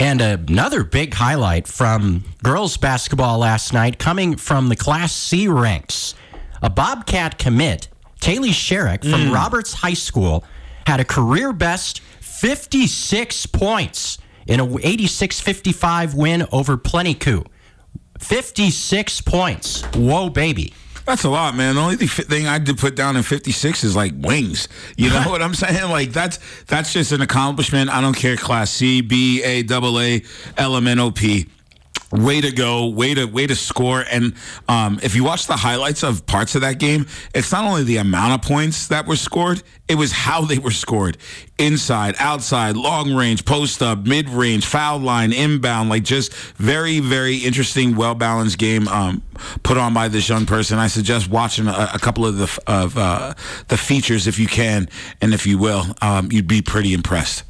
And 0.00 0.22
another 0.22 0.82
big 0.82 1.12
highlight 1.12 1.68
from 1.68 2.24
girls 2.42 2.78
basketball 2.78 3.36
last 3.36 3.74
night, 3.74 3.98
coming 3.98 4.36
from 4.36 4.70
the 4.70 4.76
Class 4.76 5.12
C 5.12 5.48
ranks, 5.48 6.14
a 6.62 6.70
Bobcat 6.70 7.36
commit, 7.38 7.88
Taylor 8.20 8.48
Sherrick 8.48 9.02
from 9.02 9.26
mm. 9.28 9.34
Roberts 9.34 9.74
High 9.74 9.92
School, 9.92 10.44
had 10.86 10.98
a 10.98 11.04
career 11.04 11.52
best 11.52 12.00
56 12.42 13.46
points 13.46 14.18
in 14.48 14.58
a 14.58 14.66
86-55 14.66 16.16
win 16.16 16.44
over 16.50 16.76
Plenty 16.76 17.14
Coups. 17.14 17.48
56 18.18 19.20
points. 19.20 19.82
Whoa, 19.94 20.28
baby. 20.28 20.74
That's 21.06 21.22
a 21.22 21.30
lot, 21.30 21.54
man. 21.54 21.76
The 21.76 21.80
only 21.80 21.96
thing 21.98 22.48
I 22.48 22.58
did 22.58 22.78
put 22.78 22.96
down 22.96 23.16
in 23.16 23.22
56 23.22 23.84
is 23.84 23.94
like 23.94 24.14
wings. 24.16 24.66
You 24.96 25.10
know 25.10 25.22
what 25.30 25.40
I'm 25.40 25.54
saying? 25.54 25.88
Like 25.88 26.10
that's 26.10 26.40
that's 26.64 26.92
just 26.92 27.12
an 27.12 27.20
accomplishment. 27.20 27.90
I 27.90 28.00
don't 28.00 28.16
care 28.16 28.36
class 28.36 28.72
C, 28.72 29.02
B, 29.02 29.40
A, 29.44 29.62
double 29.62 30.00
A, 30.00 30.24
L, 30.56 30.76
M, 30.76 30.88
N, 30.88 30.98
O, 30.98 31.12
P 31.12 31.46
way 32.12 32.40
to 32.40 32.52
go. 32.52 32.86
Way 32.86 33.14
to 33.14 33.24
way 33.24 33.46
to 33.46 33.54
score. 33.56 34.04
And 34.10 34.34
um, 34.68 35.00
if 35.02 35.14
you 35.14 35.24
watch 35.24 35.46
the 35.46 35.56
highlights 35.56 36.02
of 36.02 36.26
parts 36.26 36.54
of 36.54 36.60
that 36.60 36.78
game 36.78 37.06
it's 37.34 37.52
not 37.52 37.64
only 37.64 37.84
the 37.84 37.96
amount 37.96 38.34
of 38.34 38.48
points 38.48 38.88
that 38.88 39.06
were 39.06 39.16
scored 39.16 39.62
it 39.88 39.96
was 39.96 40.12
how 40.12 40.42
they 40.42 40.58
were 40.58 40.70
scored. 40.70 41.18
Inside 41.58 42.14
outside 42.18 42.76
long 42.76 43.14
range 43.14 43.44
post 43.44 43.82
up 43.82 44.06
mid 44.06 44.28
range 44.28 44.64
foul 44.66 44.98
line 44.98 45.32
inbound 45.32 45.88
like 45.88 46.04
just 46.04 46.34
very 46.56 47.00
very 47.00 47.36
interesting 47.36 47.96
well 47.96 48.14
balanced 48.14 48.58
game 48.58 48.88
um, 48.88 49.22
put 49.62 49.76
on 49.76 49.94
by 49.94 50.08
this 50.08 50.28
young 50.28 50.46
person. 50.46 50.78
I 50.78 50.86
suggest 50.86 51.28
watching 51.28 51.66
a, 51.66 51.90
a 51.94 51.98
couple 51.98 52.26
of 52.26 52.36
the 52.38 52.62
of 52.66 52.96
uh, 52.96 53.34
the 53.68 53.76
features 53.76 54.26
if 54.26 54.38
you 54.38 54.46
can 54.46 54.88
and 55.20 55.34
if 55.34 55.46
you 55.46 55.58
will. 55.58 55.84
Um, 56.00 56.30
you'd 56.32 56.48
be 56.48 56.62
pretty 56.62 56.94
impressed 56.94 57.44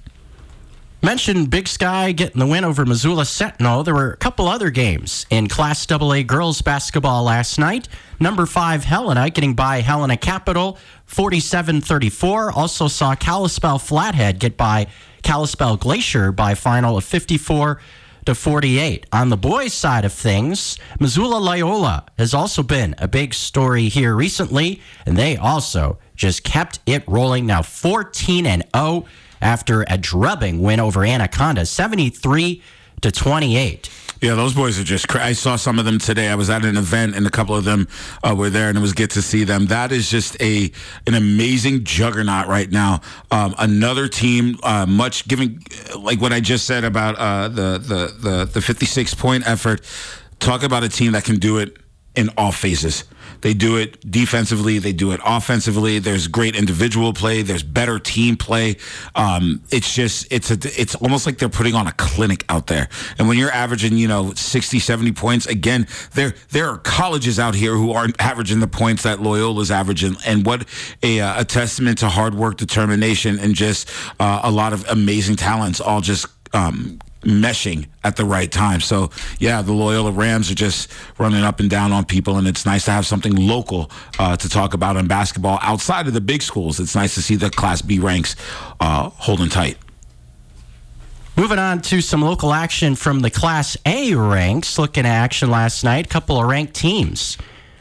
Mentioned 1.05 1.51
Big 1.51 1.67
Sky 1.67 2.13
getting 2.13 2.39
the 2.39 2.47
win 2.47 2.65
over 2.65 2.87
Missoula 2.87 3.25
Sentinel. 3.25 3.83
There 3.83 3.93
were 3.93 4.13
a 4.13 4.17
couple 4.17 4.47
other 4.47 4.71
games 4.71 5.27
in 5.31 5.49
Class 5.49 5.91
AA 5.91 6.23
girls 6.23 6.63
basketball 6.63 7.25
last 7.25 7.59
night. 7.59 7.89
Number 8.21 8.47
five, 8.47 8.85
Helena 8.85 9.29
getting 9.29 9.55
by 9.55 9.81
Helena 9.81 10.17
Capital 10.17 10.79
47 11.07 11.81
34. 11.81 12.53
Also 12.53 12.87
saw 12.87 13.17
Kalispell 13.17 13.81
Flathead 13.81 14.39
get 14.39 14.57
by 14.57 14.87
Kalispell 15.25 15.77
Glacier 15.77 16.31
by 16.31 16.55
final 16.55 16.97
of 16.97 17.03
54 17.03 17.81
to 18.27 18.35
48. 18.37 19.05
On 19.13 19.29
the 19.29 19.37
boys' 19.37 19.75
side 19.75 20.05
of 20.05 20.13
things, 20.13 20.79
Missoula 21.01 21.39
Loyola 21.39 22.07
has 22.17 22.33
also 22.33 22.63
been 22.63 22.95
a 22.99 23.09
big 23.09 23.35
story 23.35 23.89
here 23.89 24.15
recently, 24.15 24.81
and 25.05 25.17
they 25.17 25.37
also 25.37 25.99
just 26.15 26.45
kept 26.45 26.79
it 26.87 27.03
rolling. 27.09 27.45
Now 27.45 27.63
14 27.63 28.47
and 28.47 28.63
0 28.73 29.05
after 29.43 29.85
a 29.89 29.99
drubbing 29.99 30.63
win 30.63 30.81
over 30.81 31.05
Anaconda, 31.05 31.67
73 31.67 32.63
to 33.03 33.11
28. 33.11 33.91
Yeah, 34.23 34.37
those 34.37 34.55
boys 34.55 34.79
are 34.79 34.85
just. 34.85 35.09
Cra- 35.09 35.25
I 35.25 35.33
saw 35.33 35.57
some 35.57 35.81
of 35.81 35.85
them 35.85 35.99
today. 35.99 36.29
I 36.29 36.37
was 36.37 36.49
at 36.49 36.65
an 36.65 36.77
event, 36.77 37.17
and 37.17 37.27
a 37.27 37.31
couple 37.31 37.57
of 37.57 37.65
them 37.65 37.89
uh, 38.23 38.37
were 38.39 38.51
there, 38.51 38.69
and 38.69 38.79
it 38.79 38.81
was 38.81 38.93
good 38.93 39.11
to 39.11 39.23
see 39.23 39.43
them. 39.43 39.67
That 39.67 39.91
is 39.91 40.09
just 40.09 40.41
a 40.41 40.71
an 41.09 41.15
amazing 41.15 41.83
juggernaut 41.83 42.47
right 42.47 42.71
now. 42.71 43.01
Um, 43.33 43.57
another 43.59 44.07
team, 44.07 44.59
uh, 44.63 44.87
much 44.87 45.27
giving, 45.27 45.61
like 45.99 46.21
what 46.21 46.33
I 46.33 46.39
just 46.39 46.69
said 46.69 46.85
about 46.85 47.17
uh, 47.17 47.49
the 47.49 47.79
the 47.79 48.15
the 48.21 48.45
the 48.45 48.63
fifty 48.63 48.87
six 48.87 49.13
point 49.13 49.45
effort. 49.45 49.81
Talk 50.39 50.63
about 50.63 50.85
a 50.85 50.89
team 50.89 51.13
that 51.13 51.25
can 51.25 51.41
do 51.41 51.59
it 51.59 51.77
in 52.15 52.29
all 52.37 52.53
phases. 52.53 53.03
They 53.43 53.55
do 53.55 53.77
it 53.77 54.01
defensively. 54.11 54.79
They 54.79 54.93
do 54.93 55.13
it 55.13 55.21
offensively. 55.25 55.99
There's 55.99 56.29
great 56.29 56.57
individual 56.57 57.13
play. 57.13 57.43
There's 57.43 57.63
better 57.63 57.99
team 57.99 58.37
play. 58.37 58.77
Um, 59.15 59.63
it's 59.71 59.95
just 59.95 60.33
it's 60.33 60.51
a 60.51 60.59
it's 60.81 60.95
almost 60.95 61.27
like 61.27 61.39
they're 61.39 61.49
putting 61.49 61.75
on 61.75 61.87
a 61.87 61.93
clinic 61.93 62.45
out 62.49 62.69
there. 62.69 62.89
And 63.19 63.29
when 63.29 63.37
you're 63.37 63.51
averaging, 63.51 63.97
you 63.99 64.09
know, 64.09 64.33
60, 64.33 64.79
70 64.79 65.13
points, 65.13 65.47
again, 65.47 65.87
there 66.15 66.35
there 66.51 66.69
are 66.69 66.79
colleges 66.79 67.39
out 67.39 67.55
here 67.55 67.75
who 67.75 67.93
aren't 67.93 68.21
averaging 68.21 68.61
the 68.61 68.69
points 68.69 69.03
that 69.03 69.19
Loyola's 69.19 69.71
averaging. 69.71 70.17
And 70.25 70.47
what 70.47 70.67
a, 71.03 71.21
uh, 71.21 71.41
a 71.41 71.45
testament 71.45 71.99
to 71.99 72.09
hard 72.09 72.35
work, 72.35 72.57
determination, 72.57 73.39
and 73.39 73.55
just 73.55 73.91
uh, 74.21 74.41
a 74.45 74.51
lot 74.51 74.73
of 74.73 74.89
amazing 74.89 75.37
talents 75.37 75.81
all 75.81 76.01
just 76.01 76.27
um, 76.55 76.99
meshing 77.23 77.87
at 78.05 78.17
the 78.17 78.25
right 78.25 78.51
time. 78.51 78.81
So 78.81 79.11
yeah, 79.39 79.63
the 79.63 79.73
Loyola 79.73 80.13
Rams 80.13 80.51
are 80.51 80.55
just 80.55 80.91
running 81.19 81.43
up 81.43 81.61
and 81.61 81.71
down 81.71 81.93
on 81.93 82.05
people, 82.05 82.37
and 82.37 82.47
it's 82.47 82.67
nice 82.67 82.85
to 82.87 82.91
have 82.91 83.07
something 83.07 83.35
local 83.35 83.91
uh, 84.19 84.37
to 84.37 84.49
talk 84.49 84.75
about 84.75 84.97
in 84.97 85.07
basketball 85.07 85.59
outside 85.63 86.07
of 86.07 86.15
the 86.15 86.21
big 86.21 86.43
schools. 86.43 86.81
It's 86.81 86.95
nice 86.95 87.15
to 87.15 87.23
see 87.23 87.37
the 87.37 87.51
Class 87.51 87.83
B 87.83 87.99
ranks 87.99 88.37
uh, 88.81 89.09
holding 89.11 89.49
tight. 89.49 89.79
Moving 91.35 91.59
on 91.59 91.81
to 91.83 92.03
some 92.03 92.21
local 92.21 92.53
action 92.53 92.95
from 92.95 93.21
the 93.21 93.31
Class 93.31 93.77
A 93.87 94.15
ranks. 94.15 94.79
Looking 94.79 95.07
at 95.07 95.13
action 95.13 95.51
last 95.51 95.83
night, 95.83 96.11
couple 96.11 96.39
of 96.39 96.47
ranked 96.47 96.75
teams 96.75 97.39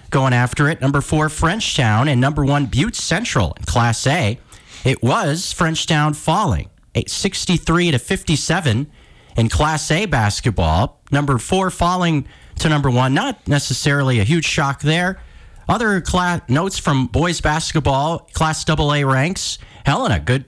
going 0.10 0.34
after 0.34 0.70
it. 0.70 0.80
Number 0.80 1.02
four, 1.02 1.28
Frenchtown, 1.28 2.08
and 2.10 2.22
number 2.22 2.46
one, 2.46 2.68
Butte 2.68 2.96
Central 2.96 3.54
in 3.58 3.64
Class 3.64 4.08
A. 4.08 4.40
It 4.86 5.04
was 5.04 5.54
Frenchtown 5.54 6.16
falling, 6.16 6.70
63 7.06 7.92
to 7.92 8.00
57 8.00 8.92
in 9.38 9.50
Class 9.50 9.90
A 9.92 10.06
basketball. 10.06 11.02
Number 11.12 11.38
four 11.38 11.70
falling 11.70 12.28
to 12.60 12.70
number 12.70 12.90
one. 12.90 13.14
Not 13.14 13.48
necessarily 13.48 14.20
a 14.20 14.24
huge 14.24 14.46
shock 14.46 14.82
there. 14.82 15.20
Other 15.68 16.02
class 16.02 16.42
notes 16.50 16.78
from 16.78 17.08
boys 17.08 17.40
basketball, 17.40 18.30
Class 18.34 18.68
AA 18.68 19.04
ranks. 19.04 19.58
Helena, 19.86 20.20
good 20.20 20.46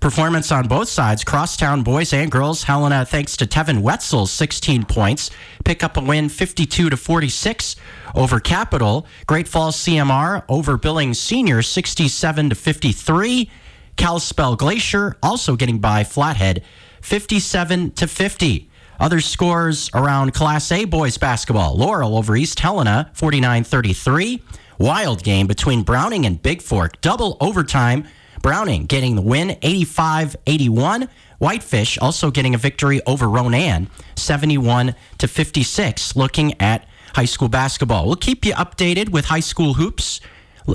performance 0.00 0.52
on 0.52 0.68
both 0.68 0.88
sides. 0.88 1.24
Crosstown 1.24 1.82
boys 1.82 2.12
and 2.12 2.30
girls. 2.30 2.64
Helena, 2.64 3.04
thanks 3.04 3.36
to 3.38 3.46
Tevin 3.46 3.80
Wetzel's 3.80 4.30
16 4.30 4.84
points, 4.84 5.30
pick 5.64 5.82
up 5.82 5.96
a 5.96 6.00
win 6.00 6.28
52 6.28 6.90
to 6.90 6.96
46 6.96 7.76
over 8.14 8.40
Capital. 8.40 9.06
Great 9.26 9.48
Falls 9.48 9.76
CMR 9.76 10.44
over 10.48 10.76
Billings 10.76 11.18
Senior 11.18 11.62
67 11.62 12.50
to 12.50 12.54
53. 12.54 13.50
Kalispell 13.96 14.56
Glacier 14.56 15.16
also 15.22 15.56
getting 15.56 15.78
by 15.78 16.04
Flathead 16.04 16.62
57 17.00 17.92
to 17.92 18.06
50. 18.06 18.70
Other 19.00 19.20
scores 19.20 19.90
around 19.94 20.34
Class 20.34 20.72
A 20.72 20.84
boys 20.84 21.18
basketball. 21.18 21.76
Laurel 21.76 22.16
over 22.16 22.36
East 22.36 22.58
Helena 22.58 23.10
49 23.14 23.64
33. 23.64 24.42
Wild 24.78 25.22
game 25.22 25.46
between 25.46 25.82
Browning 25.82 26.26
and 26.26 26.40
Big 26.42 26.62
Fork. 26.62 27.00
Double 27.00 27.36
overtime. 27.40 28.06
Browning 28.42 28.86
getting 28.86 29.16
the 29.16 29.22
win 29.22 29.56
85 29.62 30.36
81. 30.46 31.08
Whitefish 31.38 31.98
also 31.98 32.30
getting 32.30 32.54
a 32.54 32.58
victory 32.58 33.00
over 33.06 33.28
Ronan 33.28 33.88
71 34.16 34.94
to 35.18 35.28
56. 35.28 36.16
Looking 36.16 36.60
at 36.60 36.86
high 37.14 37.24
school 37.24 37.48
basketball. 37.48 38.06
We'll 38.06 38.16
keep 38.16 38.44
you 38.44 38.52
updated 38.54 39.10
with 39.10 39.26
high 39.26 39.40
school 39.40 39.74
hoops 39.74 40.20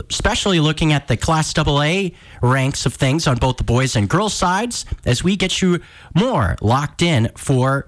especially 0.10 0.60
looking 0.60 0.94
at 0.94 1.08
the 1.08 1.18
Class 1.18 1.54
AA 1.58 2.10
ranks 2.42 2.86
of 2.86 2.94
things 2.94 3.28
on 3.28 3.38
both 3.38 3.58
the 3.58 3.64
boys 3.64 3.96
and 3.96 4.10
girls 4.10 4.34
sides, 4.34 4.86
as 5.06 5.24
we 5.24 5.36
get 5.36 5.62
you 5.62 5.80
more 6.16 6.56
locked 6.62 7.02
in 7.02 7.30
for 7.36 7.88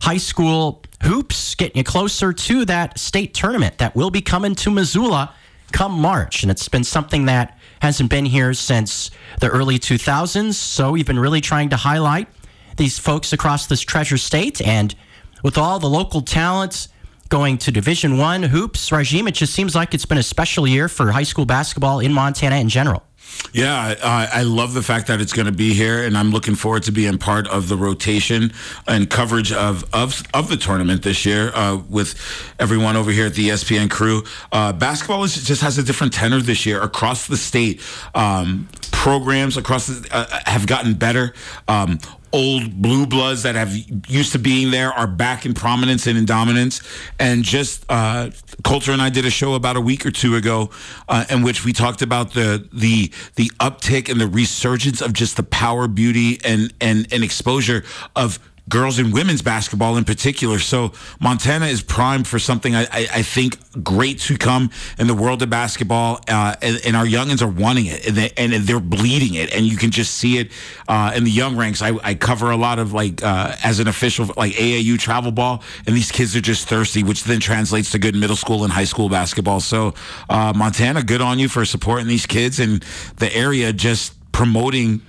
high 0.00 0.16
school 0.16 0.82
hoops, 1.02 1.54
getting 1.54 1.78
you 1.78 1.84
closer 1.84 2.32
to 2.32 2.64
that 2.64 2.98
state 2.98 3.34
tournament 3.34 3.78
that 3.78 3.94
will 3.94 4.10
be 4.10 4.20
coming 4.20 4.54
to 4.54 4.70
Missoula 4.70 5.34
come 5.72 5.92
March. 5.92 6.42
And 6.42 6.50
it's 6.50 6.68
been 6.68 6.84
something 6.84 7.26
that 7.26 7.58
hasn't 7.80 8.10
been 8.10 8.26
here 8.26 8.54
since 8.54 9.10
the 9.40 9.48
early 9.48 9.78
2000s. 9.78 10.54
So 10.54 10.92
we've 10.92 11.06
been 11.06 11.18
really 11.18 11.40
trying 11.40 11.68
to 11.70 11.76
highlight 11.76 12.28
these 12.76 12.98
folks 12.98 13.32
across 13.32 13.66
this 13.66 13.80
treasure 13.80 14.18
state. 14.18 14.60
And 14.60 14.94
with 15.42 15.58
all 15.58 15.78
the 15.78 15.88
local 15.88 16.22
talents, 16.22 16.88
going 17.28 17.58
to 17.58 17.70
Division 17.70 18.18
One 18.18 18.42
hoops 18.42 18.90
Rajiem. 18.90 19.28
It 19.28 19.34
just 19.34 19.54
seems 19.54 19.74
like 19.74 19.94
it's 19.94 20.06
been 20.06 20.18
a 20.18 20.22
special 20.22 20.66
year 20.66 20.88
for 20.88 21.10
high 21.10 21.22
school 21.22 21.44
basketball 21.44 22.00
in 22.00 22.12
Montana 22.12 22.56
in 22.56 22.68
general. 22.68 23.04
Yeah, 23.52 23.94
I, 24.02 24.28
I 24.32 24.42
love 24.42 24.74
the 24.74 24.82
fact 24.82 25.06
that 25.06 25.20
it's 25.20 25.32
going 25.32 25.46
to 25.46 25.52
be 25.52 25.72
here, 25.72 26.04
and 26.04 26.18
I'm 26.18 26.30
looking 26.30 26.54
forward 26.54 26.82
to 26.84 26.92
being 26.92 27.18
part 27.18 27.46
of 27.48 27.68
the 27.68 27.76
rotation 27.76 28.52
and 28.86 29.08
coverage 29.08 29.52
of 29.52 29.84
of, 29.92 30.22
of 30.34 30.48
the 30.48 30.56
tournament 30.56 31.02
this 31.02 31.24
year 31.24 31.50
uh, 31.54 31.76
with 31.88 32.18
everyone 32.58 32.96
over 32.96 33.10
here 33.10 33.26
at 33.26 33.34
the 33.34 33.50
ESPN 33.50 33.90
crew. 33.90 34.22
Uh, 34.52 34.72
basketball 34.72 35.24
is, 35.24 35.42
just 35.44 35.62
has 35.62 35.78
a 35.78 35.82
different 35.82 36.12
tenor 36.12 36.40
this 36.40 36.66
year 36.66 36.80
across 36.82 37.26
the 37.26 37.36
state. 37.36 37.80
Um, 38.14 38.68
programs 38.90 39.56
across 39.56 39.86
the, 39.86 40.08
uh, 40.10 40.40
have 40.44 40.66
gotten 40.66 40.94
better. 40.94 41.32
Um, 41.68 42.00
old 42.32 42.80
blue 42.80 43.06
bloods 43.06 43.42
that 43.42 43.54
have 43.54 43.74
used 44.08 44.32
to 44.32 44.38
being 44.38 44.70
there 44.70 44.92
are 44.92 45.06
back 45.06 45.46
in 45.46 45.54
prominence 45.54 46.06
and 46.06 46.18
in 46.18 46.24
dominance. 46.24 46.80
And 47.18 47.42
just 47.42 47.84
uh, 47.88 48.30
Colter 48.64 48.92
and 48.92 49.02
I 49.02 49.10
did 49.10 49.24
a 49.24 49.30
show 49.30 49.54
about 49.54 49.76
a 49.76 49.80
week 49.80 50.04
or 50.06 50.10
two 50.10 50.36
ago 50.36 50.70
uh, 51.08 51.24
in 51.30 51.42
which 51.42 51.64
we 51.64 51.72
talked 51.72 52.02
about 52.02 52.32
the 52.32 52.68
the 52.72 53.12
the 53.36 53.50
uptick 53.60 54.08
and 54.08 54.20
the 54.20 54.28
resurgence 54.28 55.00
of 55.00 55.12
just 55.12 55.36
the 55.36 55.42
power, 55.42 55.88
beauty, 55.88 56.38
and 56.44 56.72
and 56.80 57.06
and 57.12 57.24
exposure 57.24 57.84
of 58.16 58.38
girls 58.68 58.98
and 58.98 59.12
women's 59.12 59.42
basketball 59.42 59.96
in 59.96 60.04
particular. 60.04 60.58
So 60.58 60.92
Montana 61.20 61.66
is 61.66 61.82
primed 61.82 62.26
for 62.26 62.38
something 62.38 62.74
I, 62.74 62.86
I, 62.92 63.22
think 63.22 63.56
great 63.82 64.18
to 64.20 64.36
come 64.36 64.70
in 64.98 65.06
the 65.06 65.14
world 65.14 65.42
of 65.42 65.50
basketball, 65.50 66.20
uh, 66.28 66.56
and, 66.60 66.80
and, 66.84 66.96
our 66.96 67.04
youngins 67.04 67.42
are 67.42 67.48
wanting 67.48 67.86
it, 67.86 68.06
and, 68.06 68.16
they, 68.16 68.30
and 68.36 68.52
they're 68.52 68.80
bleeding 68.80 69.34
it, 69.34 69.54
and 69.54 69.64
you 69.64 69.76
can 69.76 69.90
just 69.90 70.14
see 70.14 70.38
it 70.38 70.50
uh, 70.88 71.12
in 71.14 71.24
the 71.24 71.30
young 71.30 71.56
ranks. 71.56 71.80
I, 71.82 71.92
I 72.02 72.14
cover 72.14 72.50
a 72.50 72.56
lot 72.56 72.78
of 72.78 72.92
like 72.92 73.22
uh, 73.22 73.54
as 73.62 73.78
an 73.78 73.88
official 73.88 74.26
like 74.36 74.52
AAU 74.54 74.98
travel 74.98 75.30
ball, 75.30 75.62
and 75.86 75.96
these 75.96 76.10
kids 76.10 76.34
are 76.36 76.40
just 76.40 76.68
thirsty, 76.68 77.02
which 77.02 77.24
then 77.24 77.40
translates 77.40 77.90
to 77.92 77.98
good 77.98 78.14
middle 78.14 78.36
school 78.36 78.64
and 78.64 78.72
high 78.72 78.84
school 78.84 79.08
basketball. 79.08 79.60
So 79.60 79.94
uh, 80.28 80.52
Montana, 80.54 81.02
good 81.02 81.20
on 81.20 81.38
you 81.38 81.48
for 81.48 81.64
supporting 81.64 82.08
these 82.08 82.26
kids 82.26 82.58
and 82.58 82.82
the 83.16 83.34
area 83.34 83.72
just 83.72 84.14
promoting 84.32 85.02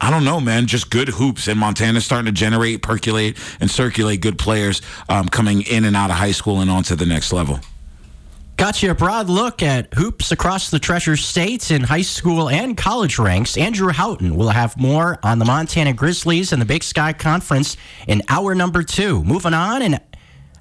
I 0.00 0.10
don't 0.10 0.24
know, 0.24 0.40
man. 0.40 0.66
Just 0.66 0.90
good 0.90 1.08
hoops, 1.08 1.48
and 1.48 1.58
Montana's 1.58 2.04
starting 2.04 2.26
to 2.26 2.32
generate, 2.32 2.82
percolate, 2.82 3.38
and 3.60 3.70
circulate 3.70 4.20
good 4.20 4.38
players 4.38 4.82
um, 5.08 5.28
coming 5.28 5.62
in 5.62 5.84
and 5.84 5.96
out 5.96 6.10
of 6.10 6.16
high 6.16 6.32
school 6.32 6.60
and 6.60 6.70
onto 6.70 6.94
the 6.94 7.06
next 7.06 7.32
level. 7.32 7.60
Got 8.56 8.84
you 8.84 8.90
a 8.92 8.94
broad 8.94 9.28
look 9.28 9.64
at 9.64 9.92
hoops 9.94 10.30
across 10.30 10.70
the 10.70 10.78
Treasure 10.78 11.16
States 11.16 11.72
in 11.72 11.82
high 11.82 12.02
school 12.02 12.48
and 12.48 12.76
college 12.76 13.18
ranks. 13.18 13.56
Andrew 13.56 13.90
Houghton 13.90 14.36
will 14.36 14.50
have 14.50 14.76
more 14.76 15.18
on 15.24 15.40
the 15.40 15.44
Montana 15.44 15.92
Grizzlies 15.92 16.52
and 16.52 16.62
the 16.62 16.66
Big 16.66 16.84
Sky 16.84 17.12
Conference 17.12 17.76
in 18.06 18.22
hour 18.28 18.54
number 18.54 18.84
two. 18.84 19.24
Moving 19.24 19.54
on 19.54 19.82
in 19.82 19.98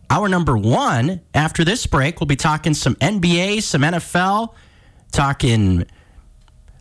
hour 0.09 0.27
number 0.27 0.57
one, 0.57 1.21
after 1.35 1.63
this 1.63 1.85
break, 1.85 2.19
we'll 2.19 2.27
be 2.27 2.35
talking 2.35 2.73
some 2.73 2.95
NBA, 2.95 3.61
some 3.61 3.83
NFL, 3.83 4.55
talking 5.11 5.85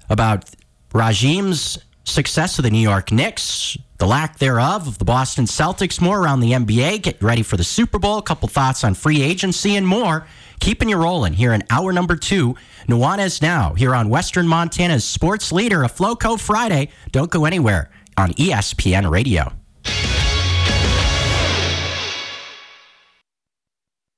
about 0.09 0.51
Rajiem's 0.95 1.79
success 2.05 2.59
of 2.59 2.65
the 2.65 2.71
New 2.71 2.79
York 2.79 3.13
Knicks, 3.13 3.77
the 3.99 4.07
lack 4.07 4.39
thereof 4.39 4.89
of 4.89 4.99
the 4.99 5.05
Boston 5.05 5.45
Celtics, 5.45 6.01
more 6.01 6.21
around 6.21 6.41
the 6.41 6.53
NBA, 6.53 7.03
get 7.03 7.23
ready 7.23 7.43
for 7.43 7.57
the 7.57 7.65
Super 7.65 7.99
Bowl, 7.99 8.19
a 8.19 8.23
couple 8.23 8.49
thoughts 8.49 8.85
on 8.85 8.95
free 8.95 9.23
agency, 9.23 9.77
and 9.77 9.87
more. 9.87 10.27
Keeping 10.61 10.89
you 10.89 10.97
rolling 10.97 11.33
here 11.33 11.53
in 11.53 11.65
hour 11.71 11.93
number 11.93 12.17
two. 12.17 12.57
Nuanez 12.87 13.43
Now 13.43 13.75
here 13.75 13.95
on 13.95 14.09
Western 14.09 14.47
Montana's 14.47 15.05
sports 15.05 15.53
leader, 15.53 15.83
a 15.83 15.89
Floco 15.89 16.39
Friday. 16.39 16.89
Don't 17.11 17.31
go 17.31 17.45
anywhere 17.45 17.91
on 18.17 18.33
ESPN 18.35 19.11
Radio. 19.11 19.53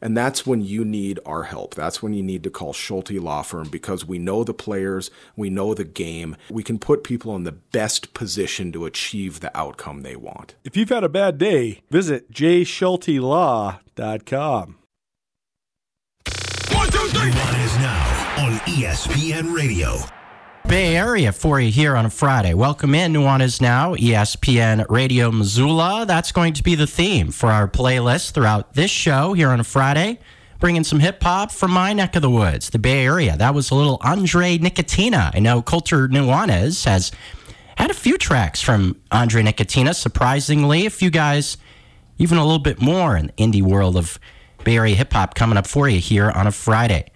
and 0.00 0.16
that's 0.16 0.46
when 0.46 0.62
you 0.62 0.84
need 0.84 1.18
our 1.26 1.42
help. 1.44 1.74
That's 1.74 2.02
when 2.02 2.14
you 2.14 2.22
need 2.22 2.42
to 2.44 2.50
call 2.50 2.72
Schulte 2.72 3.10
Law 3.12 3.42
Firm 3.42 3.68
because 3.68 4.06
we 4.06 4.18
know 4.18 4.42
the 4.44 4.54
players, 4.54 5.10
we 5.36 5.50
know 5.50 5.74
the 5.74 5.84
game. 5.84 6.36
We 6.50 6.62
can 6.62 6.78
put 6.78 7.04
people 7.04 7.36
in 7.36 7.44
the 7.44 7.52
best 7.52 8.14
position 8.14 8.72
to 8.72 8.86
achieve 8.86 9.40
the 9.40 9.54
outcome 9.56 10.02
they 10.02 10.16
want. 10.16 10.54
If 10.64 10.76
you've 10.76 10.88
had 10.88 11.04
a 11.04 11.08
bad 11.08 11.38
day, 11.38 11.82
visit 11.90 12.32
jschultelaw.com. 12.32 14.76
One, 16.72 16.90
two, 16.90 17.08
three. 17.08 17.30
One 17.30 17.54
is 17.60 17.76
now 17.78 18.34
on 18.38 18.52
ESPN 18.60 19.54
Radio. 19.54 19.98
Bay 20.70 20.96
Area 20.96 21.32
for 21.32 21.58
you 21.58 21.72
here 21.72 21.96
on 21.96 22.06
a 22.06 22.10
Friday. 22.10 22.54
Welcome 22.54 22.94
in. 22.94 23.12
Nuanez 23.12 23.60
Now, 23.60 23.96
ESPN 23.96 24.88
Radio 24.88 25.32
Missoula. 25.32 26.04
That's 26.06 26.30
going 26.30 26.52
to 26.52 26.62
be 26.62 26.76
the 26.76 26.86
theme 26.86 27.32
for 27.32 27.50
our 27.50 27.66
playlist 27.66 28.30
throughout 28.30 28.74
this 28.74 28.88
show 28.88 29.32
here 29.32 29.48
on 29.48 29.58
a 29.58 29.64
Friday. 29.64 30.20
Bringing 30.60 30.84
some 30.84 31.00
hip 31.00 31.20
hop 31.20 31.50
from 31.50 31.72
my 31.72 31.92
neck 31.92 32.14
of 32.14 32.22
the 32.22 32.30
woods, 32.30 32.70
the 32.70 32.78
Bay 32.78 33.04
Area. 33.04 33.36
That 33.36 33.52
was 33.52 33.72
a 33.72 33.74
little 33.74 33.98
Andre 34.02 34.58
Nickatina. 34.58 35.34
I 35.34 35.40
know 35.40 35.60
Colter 35.60 36.06
Nuanez 36.06 36.84
has 36.84 37.10
had 37.76 37.90
a 37.90 37.94
few 37.94 38.16
tracks 38.16 38.62
from 38.62 38.94
Andre 39.10 39.42
Nickatina. 39.42 39.92
Surprisingly, 39.92 40.86
a 40.86 40.90
few 40.90 41.10
guys, 41.10 41.56
even 42.18 42.38
a 42.38 42.44
little 42.44 42.60
bit 42.60 42.80
more 42.80 43.16
in 43.16 43.26
the 43.26 43.32
indie 43.32 43.60
world 43.60 43.96
of 43.96 44.20
Bay 44.62 44.76
Area 44.76 44.94
hip 44.94 45.12
hop 45.14 45.34
coming 45.34 45.58
up 45.58 45.66
for 45.66 45.88
you 45.88 45.98
here 45.98 46.30
on 46.30 46.46
a 46.46 46.52
Friday. 46.52 47.09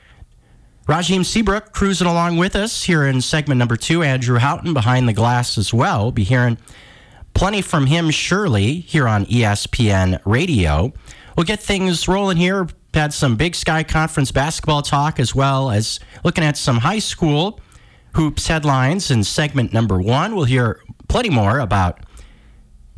Rajiem 0.87 1.25
Seabrook 1.25 1.73
cruising 1.73 2.07
along 2.07 2.37
with 2.37 2.55
us 2.55 2.85
here 2.85 3.07
in 3.07 3.23
segment 3.23 3.59
number 3.59 3.75
two. 3.75 4.03
Andrew 4.03 4.38
Houghton 4.38 4.75
behind 4.75 5.09
the 5.09 5.14
glass 5.14 5.57
as 5.57 5.73
well. 5.73 6.12
Be 6.12 6.25
hearing 6.25 6.59
plenty 7.33 7.62
from 7.62 7.87
him 7.87 8.11
surely 8.11 8.81
here 8.81 9.09
on 9.09 9.25
ESPN 9.25 10.20
Radio. 10.27 10.92
We'll 11.37 11.47
get 11.47 11.61
things 11.61 12.07
rolling 12.07 12.37
here. 12.37 12.68
Had 12.92 13.14
some 13.14 13.37
Big 13.37 13.55
Sky 13.55 13.83
Conference 13.83 14.31
basketball 14.31 14.83
talk 14.83 15.18
as 15.18 15.35
well 15.35 15.70
as 15.70 16.01
looking 16.23 16.44
at 16.44 16.59
some 16.59 16.77
high 16.77 16.99
school 16.99 17.61
hoops 18.14 18.47
headlines 18.47 19.11
in 19.11 19.25
segment 19.25 19.73
number 19.73 19.99
one. 19.99 20.37
We'll 20.37 20.44
hear 20.44 20.83
plenty 21.09 21.31
more 21.31 21.61
about 21.61 22.01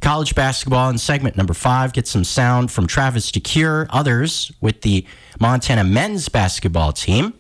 college 0.01 0.35
basketball 0.35 0.91
in 0.91 0.99
segment 0.99 1.37
number 1.37 1.55
five. 1.55 1.93
Get 1.93 2.09
some 2.09 2.25
sound 2.25 2.73
from 2.73 2.89
Travis 2.89 3.31
DeCuire, 3.31 3.87
others 3.91 4.51
with 4.61 4.83
the 4.83 5.07
Montana 5.39 5.85
men's 5.85 6.29
basketball 6.29 6.91
team 6.91 7.33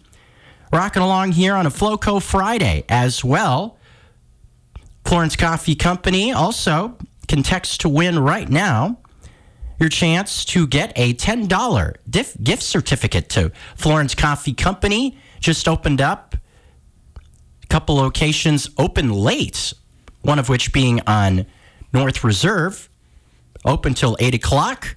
rocking 0.77 1.03
along 1.03 1.33
here 1.33 1.55
on 1.55 1.65
a 1.65 1.71
Floco 1.71 2.23
Friday 2.23 2.85
as 2.89 3.25
well. 3.25 3.79
Florence 5.07 5.35
Coffee 5.35 5.75
Company 5.75 6.33
also 6.33 6.99
can 7.29 7.43
text 7.43 7.81
to 7.81 7.89
win 7.89 8.19
right 8.19 8.49
now 8.49 8.99
your 9.79 9.89
chance 9.89 10.45
to 10.45 10.67
get 10.67 10.93
a 10.97 11.15
$10 11.15 11.95
dif- 12.09 12.37
gift 12.43 12.63
certificate 12.63 13.31
to 13.31 13.51
Florence 13.75 14.15
Coffee 14.15 14.53
Company. 14.53 15.19
Just 15.41 15.67
opened 15.67 16.03
up 16.03 16.37
a 17.63 17.67
couple 17.69 17.97
locations 17.97 18.69
open 18.77 19.11
late, 19.11 19.73
one 20.23 20.39
of 20.39 20.51
which 20.51 20.75
being 20.75 21.01
on 21.07 21.47
North 21.93 22.23
Reserve, 22.23 22.91
open 23.65 23.95
till 23.95 24.17
8 24.21 24.35
o'clock. 24.35 24.97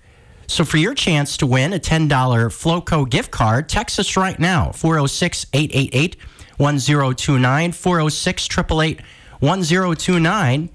So 0.49 0.65
for 0.65 0.77
your 0.77 0.95
chance 0.95 1.37
to 1.37 1.45
win 1.45 1.73
a 1.73 1.79
$10 1.79 2.09
Floco 2.09 3.07
gift 3.07 3.29
card, 3.29 3.69
text 3.69 3.99
us 3.99 4.17
right 4.17 4.37
now 4.39 4.71
406 4.71 5.45
888 5.53 6.17
1029 6.57 7.71
406 7.71 8.45
888 8.57 9.01
1029. 9.39 10.69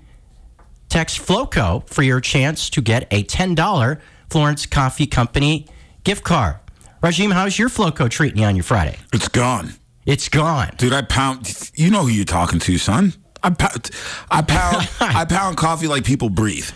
Text 0.88 1.18
Floco 1.20 1.88
for 1.88 2.02
your 2.02 2.20
chance 2.20 2.70
to 2.70 2.80
get 2.80 3.08
a 3.10 3.24
$10 3.24 4.00
Florence 4.30 4.64
Coffee 4.64 5.08
Company 5.08 5.66
gift 6.04 6.22
card. 6.22 6.56
Rajiem, 7.02 7.32
how's 7.32 7.58
your 7.58 7.68
Floco 7.68 8.08
treating 8.08 8.38
you 8.38 8.44
on 8.46 8.54
your 8.54 8.62
Friday? 8.62 8.96
It's 9.12 9.26
gone. 9.28 9.74
It's 10.06 10.28
gone. 10.28 10.72
Dude, 10.78 10.92
I 10.92 11.02
pound. 11.02 11.70
You 11.74 11.90
know 11.90 12.02
who 12.02 12.10
you're 12.10 12.24
talking 12.24 12.60
to, 12.60 12.78
son. 12.78 13.12
I 13.42 13.50
pound, 13.50 13.90
I 14.30 14.40
pound, 14.42 14.88
I 15.00 15.24
pound 15.24 15.56
coffee 15.56 15.88
like 15.88 16.04
people 16.04 16.30
breathe. 16.30 16.70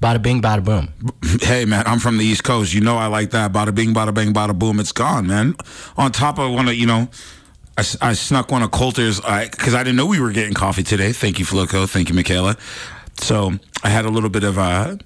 Bada 0.00 0.22
bing, 0.22 0.40
bada 0.40 0.64
boom. 0.64 0.92
Hey, 1.40 1.64
man, 1.64 1.86
I'm 1.86 1.98
from 1.98 2.18
the 2.18 2.24
East 2.24 2.42
Coast. 2.42 2.72
You 2.72 2.80
know 2.80 2.96
I 2.96 3.06
like 3.06 3.30
that. 3.30 3.52
Bada 3.52 3.74
bing, 3.74 3.92
bada 3.92 4.12
bang, 4.14 4.32
bada 4.32 4.58
boom. 4.58 4.80
It's 4.80 4.92
gone, 4.92 5.26
man. 5.26 5.54
On 5.96 6.10
top 6.10 6.38
of 6.38 6.52
one 6.52 6.68
of, 6.68 6.74
you 6.74 6.86
know, 6.86 7.08
I, 7.76 7.84
I 8.00 8.12
snuck 8.14 8.50
one 8.50 8.62
of 8.62 8.70
Colter's 8.70 9.20
because 9.20 9.74
I, 9.74 9.80
I, 9.80 9.84
didn't 9.84 9.96
know 9.96 10.06
we 10.06 10.20
were 10.20 10.32
getting 10.32 10.54
coffee 10.54 10.82
today. 10.82 11.12
Thank 11.12 11.38
you, 11.38 11.44
Floco. 11.44 11.88
Thank 11.88 12.08
you, 12.08 12.14
Michaela. 12.14 12.56
So 13.18 13.52
I 13.82 13.90
had 13.90 14.06
a 14.06 14.08
little 14.08 14.30
bit 14.30 14.44
of 14.44 14.58
uh, 14.58 14.96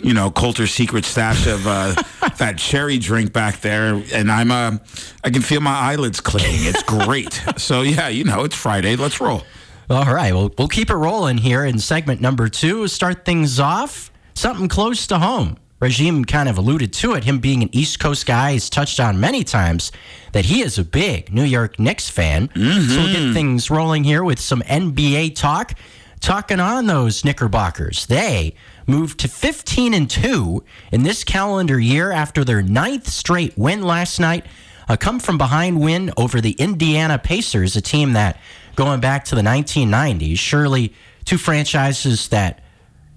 you 0.00 0.14
know, 0.14 0.30
Colter's 0.30 0.70
secret 0.70 1.04
stash 1.04 1.46
of 1.46 1.66
uh, 1.66 1.94
that 2.38 2.58
cherry 2.58 2.98
drink 2.98 3.32
back 3.32 3.60
there, 3.60 4.02
and 4.12 4.30
I'm 4.30 4.50
uh, 4.50 4.78
I 5.24 5.30
can 5.30 5.42
feel 5.42 5.60
my 5.60 5.74
eyelids 5.74 6.20
clicking. 6.20 6.66
It's 6.66 6.82
great. 6.82 7.42
so 7.56 7.82
yeah, 7.82 8.08
you 8.08 8.24
know, 8.24 8.44
it's 8.44 8.54
Friday. 8.54 8.96
Let's 8.96 9.20
roll. 9.20 9.42
All 9.88 10.04
right, 10.04 10.34
well, 10.34 10.52
we'll 10.58 10.68
keep 10.68 10.90
it 10.90 10.96
rolling 10.96 11.38
here 11.38 11.64
in 11.64 11.78
segment 11.78 12.20
number 12.20 12.48
two. 12.48 12.88
Start 12.88 13.24
things 13.24 13.60
off 13.60 14.10
something 14.36 14.68
close 14.68 15.06
to 15.08 15.18
home. 15.18 15.56
Rajiem 15.80 16.26
kind 16.26 16.48
of 16.48 16.56
alluded 16.56 16.92
to 16.94 17.14
it, 17.14 17.24
him 17.24 17.38
being 17.38 17.62
an 17.62 17.68
East 17.72 18.00
Coast 18.00 18.24
guy. 18.24 18.52
He's 18.52 18.70
touched 18.70 18.98
on 18.98 19.20
many 19.20 19.44
times 19.44 19.92
that 20.32 20.46
he 20.46 20.62
is 20.62 20.78
a 20.78 20.84
big 20.84 21.32
New 21.32 21.44
York 21.44 21.78
Knicks 21.78 22.08
fan. 22.08 22.48
Mm-hmm. 22.48 22.88
So 22.88 22.96
we'll 22.96 23.12
get 23.12 23.34
things 23.34 23.70
rolling 23.70 24.04
here 24.04 24.24
with 24.24 24.40
some 24.40 24.62
NBA 24.62 25.36
talk. 25.36 25.74
Talking 26.20 26.60
on 26.60 26.86
those 26.86 27.26
Knickerbockers. 27.26 28.06
They 28.06 28.54
moved 28.86 29.20
to 29.20 29.28
15 29.28 29.92
and 29.92 30.08
2 30.08 30.64
in 30.92 31.02
this 31.02 31.24
calendar 31.24 31.78
year 31.78 32.10
after 32.10 32.42
their 32.42 32.62
ninth 32.62 33.06
straight 33.06 33.56
win 33.58 33.82
last 33.82 34.18
night. 34.18 34.46
A 34.88 34.96
come 34.96 35.20
from 35.20 35.36
behind 35.36 35.78
win 35.78 36.10
over 36.16 36.40
the 36.40 36.52
Indiana 36.52 37.18
Pacers, 37.18 37.76
a 37.76 37.82
team 37.82 38.14
that, 38.14 38.40
going 38.76 39.00
back 39.00 39.26
to 39.26 39.34
the 39.34 39.42
1990s, 39.42 40.38
surely 40.38 40.94
two 41.26 41.36
franchises 41.36 42.28
that 42.28 42.62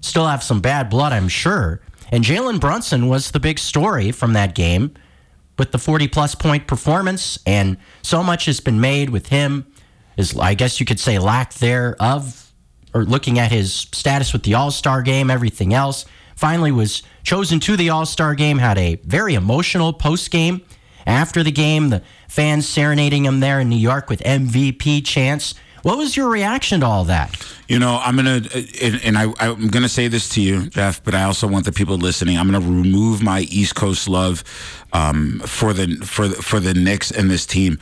still 0.00 0.26
have 0.26 0.42
some 0.42 0.60
bad 0.60 0.90
blood, 0.90 1.12
I'm 1.12 1.28
sure. 1.28 1.80
And 2.12 2.24
Jalen 2.24 2.60
Brunson 2.60 3.08
was 3.08 3.30
the 3.30 3.40
big 3.40 3.58
story 3.58 4.12
from 4.12 4.32
that 4.32 4.54
game 4.54 4.94
with 5.58 5.72
the 5.72 5.78
40 5.78 6.08
plus 6.08 6.34
point 6.34 6.66
performance. 6.66 7.38
And 7.46 7.76
so 8.02 8.22
much 8.22 8.46
has 8.46 8.60
been 8.60 8.80
made 8.80 9.10
with 9.10 9.28
him, 9.28 9.66
is 10.16 10.36
I 10.36 10.54
guess 10.54 10.80
you 10.80 10.86
could 10.86 10.98
say 10.98 11.18
lack 11.18 11.54
thereof, 11.54 12.52
or 12.92 13.04
looking 13.04 13.38
at 13.38 13.52
his 13.52 13.72
status 13.92 14.32
with 14.32 14.42
the 14.42 14.54
All 14.54 14.70
Star 14.70 15.02
game, 15.02 15.30
everything 15.30 15.72
else. 15.72 16.04
Finally 16.34 16.72
was 16.72 17.02
chosen 17.22 17.60
to 17.60 17.76
the 17.76 17.90
All 17.90 18.06
Star 18.06 18.34
game, 18.34 18.58
had 18.58 18.78
a 18.78 18.96
very 19.04 19.34
emotional 19.34 19.92
post 19.92 20.30
game. 20.30 20.62
After 21.06 21.42
the 21.42 21.52
game, 21.52 21.90
the 21.90 22.02
fans 22.28 22.68
serenading 22.68 23.24
him 23.24 23.40
there 23.40 23.60
in 23.60 23.68
New 23.68 23.76
York 23.76 24.08
with 24.08 24.20
MVP 24.20 25.04
chants. 25.04 25.54
What 25.82 25.96
was 25.96 26.16
your 26.16 26.28
reaction 26.28 26.80
to 26.80 26.86
all 26.86 27.04
that? 27.04 27.36
You 27.68 27.78
know, 27.78 28.00
I'm 28.02 28.16
gonna, 28.16 28.42
and, 28.82 29.00
and 29.02 29.16
I, 29.16 29.32
I'm 29.38 29.68
gonna 29.68 29.88
say 29.88 30.08
this 30.08 30.28
to 30.30 30.42
you, 30.42 30.68
Geoff, 30.68 31.02
but 31.02 31.14
I 31.14 31.22
also 31.22 31.46
want 31.46 31.64
the 31.64 31.72
people 31.72 31.96
listening. 31.96 32.36
I'm 32.36 32.50
gonna 32.50 32.60
remove 32.60 33.22
my 33.22 33.40
East 33.40 33.74
Coast 33.74 34.08
love 34.08 34.44
um, 34.92 35.40
for 35.46 35.72
the 35.72 35.96
for 36.04 36.28
the, 36.28 36.34
for 36.42 36.60
the 36.60 36.74
Knicks 36.74 37.10
and 37.10 37.30
this 37.30 37.46
team. 37.46 37.78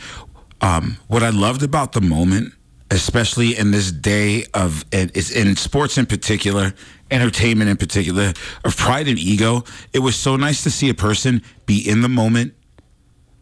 Um, 0.61 0.99
what 1.09 1.23
I 1.23 1.31
loved 1.31 1.63
about 1.63 1.93
the 1.93 2.01
moment, 2.01 2.53
especially 2.91 3.57
in 3.57 3.71
this 3.73 3.91
day 3.91 4.45
of 4.55 4.85
it's 4.93 5.31
in 5.31 5.57
sports 5.57 5.99
in 5.99 6.07
particular, 6.07 6.75
entertainment 7.11 7.71
in 7.71 7.77
particular, 7.77 8.33
of 8.65 8.77
pride 8.77 9.09
and 9.09 9.19
ego. 9.19 9.65
It 9.93 10.01
was 10.01 10.15
so 10.15 10.37
nice 10.37 10.63
to 10.63 10.71
see 10.71 10.89
a 10.89 10.95
person 10.95 11.43
be 11.67 11.79
in 11.79 12.03
the 12.03 12.09
moment. 12.09 12.55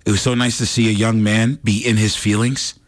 It 0.07 0.13
was 0.13 0.23
so 0.23 0.35
nice 0.35 0.59
to 0.59 0.67
see 0.67 0.89
a 0.89 0.93
young 0.93 1.23
man 1.23 1.59
be 1.65 1.85
in 1.85 1.97
his 1.97 2.17
feelings 2.17 2.79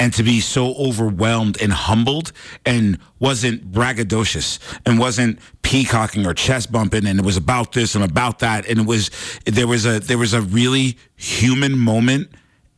and 0.00 0.12
to 0.14 0.22
be 0.22 0.40
so 0.40 0.74
overwhelmed 0.74 1.60
and 1.60 1.72
humbled 1.72 2.32
and 2.64 2.98
wasn't 3.18 3.70
braggadocious 3.72 4.58
and 4.86 4.98
wasn't 4.98 5.38
peacocking 5.62 6.26
or 6.26 6.34
chest 6.34 6.70
bumping 6.70 7.06
and 7.06 7.18
it 7.18 7.24
was 7.24 7.36
about 7.36 7.72
this 7.72 7.94
and 7.94 8.04
about 8.04 8.38
that. 8.38 8.66
And 8.68 8.80
it 8.80 8.86
was 8.86 9.10
there 9.44 9.66
was 9.66 9.86
a 9.86 10.00
there 10.00 10.18
was 10.18 10.32
a 10.32 10.40
really 10.40 10.96
human 11.16 11.76
moment 11.76 12.30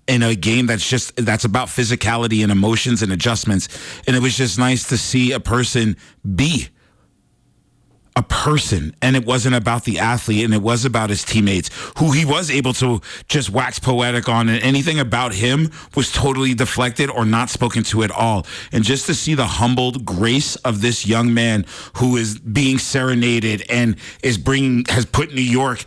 in 0.06 0.22
a 0.22 0.35
game 0.35 0.66
that's 0.66 0.88
just 0.88 1.14
that's 1.16 1.44
about 1.44 1.68
physicality 1.68 2.42
and 2.42 2.50
emotions 2.50 3.02
and 3.02 3.12
adjustments. 3.12 3.68
And 4.06 4.16
it 4.16 4.22
was 4.22 4.37
just 4.37 4.59
nice 4.59 4.88
to 4.88 4.96
see 4.96 5.33
a 5.33 5.40
person 5.40 5.96
be 6.35 6.68
a 8.20 8.22
person 8.22 8.94
and 9.00 9.16
it 9.16 9.24
wasn't 9.24 9.54
about 9.54 9.85
the 9.85 9.98
athlete 9.98 10.44
and 10.44 10.52
it 10.52 10.61
was 10.61 10.85
about 10.85 11.09
his 11.09 11.24
teammates. 11.24 11.70
Who 11.98 12.12
he 12.12 12.26
was 12.26 12.50
able 12.50 12.74
to 12.74 13.00
just 13.28 13.48
wax 13.48 13.78
poetic 13.78 14.28
on 14.28 14.50
and 14.50 14.62
anything 14.62 15.00
about 15.00 15.33
him 15.33 15.70
was 15.96 16.12
totally 16.12 16.52
deflected 16.52 17.09
or 17.11 17.24
not 17.24 17.48
spoken 17.48 17.83
to 17.85 18.02
at 18.02 18.11
all. 18.11 18.46
And 18.72 18.85
just 18.85 19.06
to 19.06 19.14
see 19.14 19.35
the 19.35 19.46
humbled 19.46 20.04
grace 20.04 20.56
of 20.56 20.83
this 20.83 21.06
young 21.06 21.33
man 21.33 21.64
who 21.94 22.18
is 22.18 22.38
being 22.38 22.78
serenaded 22.78 23.64
and 23.70 23.96
is 24.22 24.37
bringing 24.37 24.85
has 24.90 25.06
put 25.06 25.33
New 25.33 25.40
York 25.40 25.87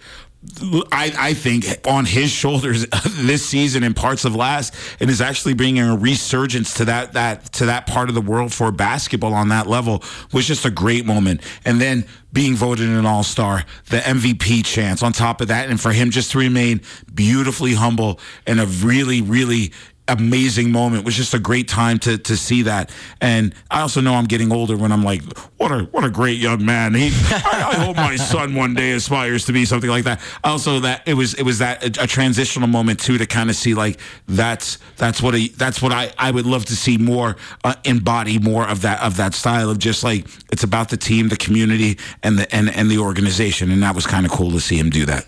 I, 0.92 1.14
I 1.18 1.34
think 1.34 1.66
on 1.88 2.06
his 2.06 2.30
shoulders 2.30 2.86
this 3.16 3.46
season 3.46 3.84
and 3.84 3.96
parts 3.96 4.26
of 4.26 4.36
last, 4.36 4.74
and 5.00 5.10
is 5.10 5.22
actually 5.22 5.54
bringing 5.54 5.84
a 5.84 5.96
resurgence 5.96 6.74
to 6.76 6.86
that 6.86 7.14
that 7.14 7.52
to 7.54 7.66
that 7.68 7.88
part 7.88 8.10
of 8.10 8.16
the 8.16 8.22
world 8.22 8.54
for 8.54 8.72
basketball 8.72 9.34
on 9.34 9.50
that 9.50 9.68
level 9.68 10.04
was 10.32 10.46
just 10.46 10.66
a 10.66 10.72
great 10.72 11.06
moment. 11.06 11.42
And 11.66 11.80
then 11.80 12.06
being 12.32 12.56
voted 12.56 12.90
an 12.90 13.06
All 13.06 13.24
Star, 13.24 13.64
the 13.90 13.98
MVP 13.98 14.66
chance 14.66 15.02
on 15.02 15.14
top 15.14 15.42
of 15.42 15.48
that, 15.48 15.70
and 15.70 15.80
for 15.80 15.92
him 15.92 16.12
just 16.12 16.32
to 16.32 16.40
remain 16.40 16.82
beautifully 17.14 17.74
humble 17.74 18.20
and 18.46 18.60
a 18.60 18.66
really 18.66 19.22
really 19.22 19.72
amazing 20.08 20.72
moment. 20.72 21.02
It 21.02 21.06
was 21.06 21.16
just 21.16 21.34
a 21.34 21.40
great 21.40 21.68
time 21.68 21.98
to 22.00 22.18
to 22.18 22.36
see 22.36 22.64
that. 22.64 22.92
And 23.22 23.54
I 23.72 23.82
also 23.82 24.02
know 24.02 24.16
I'm 24.16 24.26
getting 24.26 24.52
older 24.52 24.76
when 24.76 24.92
I'm 24.92 25.04
like, 25.04 25.22
what 25.58 25.72
a 25.72 25.84
what 25.92 26.04
a 26.04 26.10
great 26.10 26.40
young 26.40 26.66
man. 26.66 26.94
He, 26.94 27.08
I, 27.14 27.70
I 27.72 27.76
hope 27.76 27.96
my 27.96 28.16
son 28.16 28.56
one 28.56 28.74
day 28.74 28.92
aspires 28.92 29.46
to 29.46 29.54
be 29.54 29.66
something 29.66 29.90
like 29.90 30.04
that. 30.04 30.22
Also, 30.44 30.80
that 30.82 31.08
it 31.08 31.14
was 31.14 31.34
it 31.36 31.44
was 31.44 31.60
that 31.60 31.98
a, 31.98 32.04
a 32.04 32.08
transitional 32.08 32.68
moment 32.68 33.00
too 33.00 33.18
to 33.18 33.26
kind 33.26 33.50
of 33.50 33.56
see 33.56 33.74
like 33.74 34.00
that's 34.28 34.78
that's 34.98 35.22
what 35.22 35.36
a, 35.36 35.48
that's 35.50 35.82
what 35.82 35.92
I 35.92 36.12
I 36.18 36.32
would 36.32 36.46
love 36.46 36.66
to 36.66 36.76
see 36.76 36.98
more 36.98 37.38
uh, 37.64 37.76
embody 37.86 38.40
more 38.40 38.68
of 38.68 38.82
that 38.82 39.02
of 39.02 39.18
that 39.18 39.34
style 39.34 39.70
of 39.70 39.80
just 39.80 40.04
like 40.04 40.28
it's 40.52 40.64
about 40.64 40.90
the 40.90 40.98
team, 40.98 41.30
the 41.30 41.38
community, 41.38 41.98
and 42.22 42.38
the 42.38 42.54
and 42.54 42.70
and 42.70 42.92
the 42.92 42.98
organization. 42.98 43.72
And 43.72 43.82
that 43.84 43.96
was 43.96 44.06
kind 44.06 44.26
of 44.26 44.32
cool 44.32 44.52
to 44.52 44.60
see 44.60 44.78
him 44.78 44.90
do 44.90 45.06
that. 45.06 45.28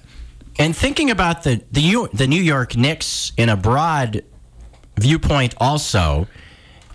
And 0.58 0.76
thinking 0.76 1.12
about 1.12 1.44
the 1.44 1.62
the 1.72 2.08
the 2.14 2.28
New 2.28 2.42
York 2.42 2.76
Knicks 2.76 3.32
in 3.38 3.50
a 3.50 3.58
broad 3.58 4.24
viewpoint 5.00 5.54
also 5.58 6.28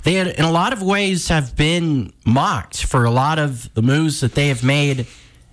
they 0.03 0.15
had, 0.15 0.29
in 0.29 0.45
a 0.45 0.51
lot 0.51 0.73
of 0.73 0.83
ways 0.83 1.29
have 1.29 1.57
been 1.57 2.13
mocked 2.25 2.85
for 2.85 3.05
a 3.05 3.11
lot 3.11 3.39
of 3.39 3.73
the 3.75 3.83
moves 3.83 4.21
that 4.21 4.35
they 4.35 4.49
have 4.49 4.65
made 4.65 5.07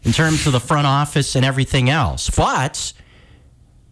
in 0.03 0.13
terms 0.13 0.45
of 0.47 0.53
the 0.53 0.59
front 0.59 0.87
office 0.87 1.35
and 1.35 1.43
everything 1.43 1.89
else. 1.89 2.29
But 2.29 2.93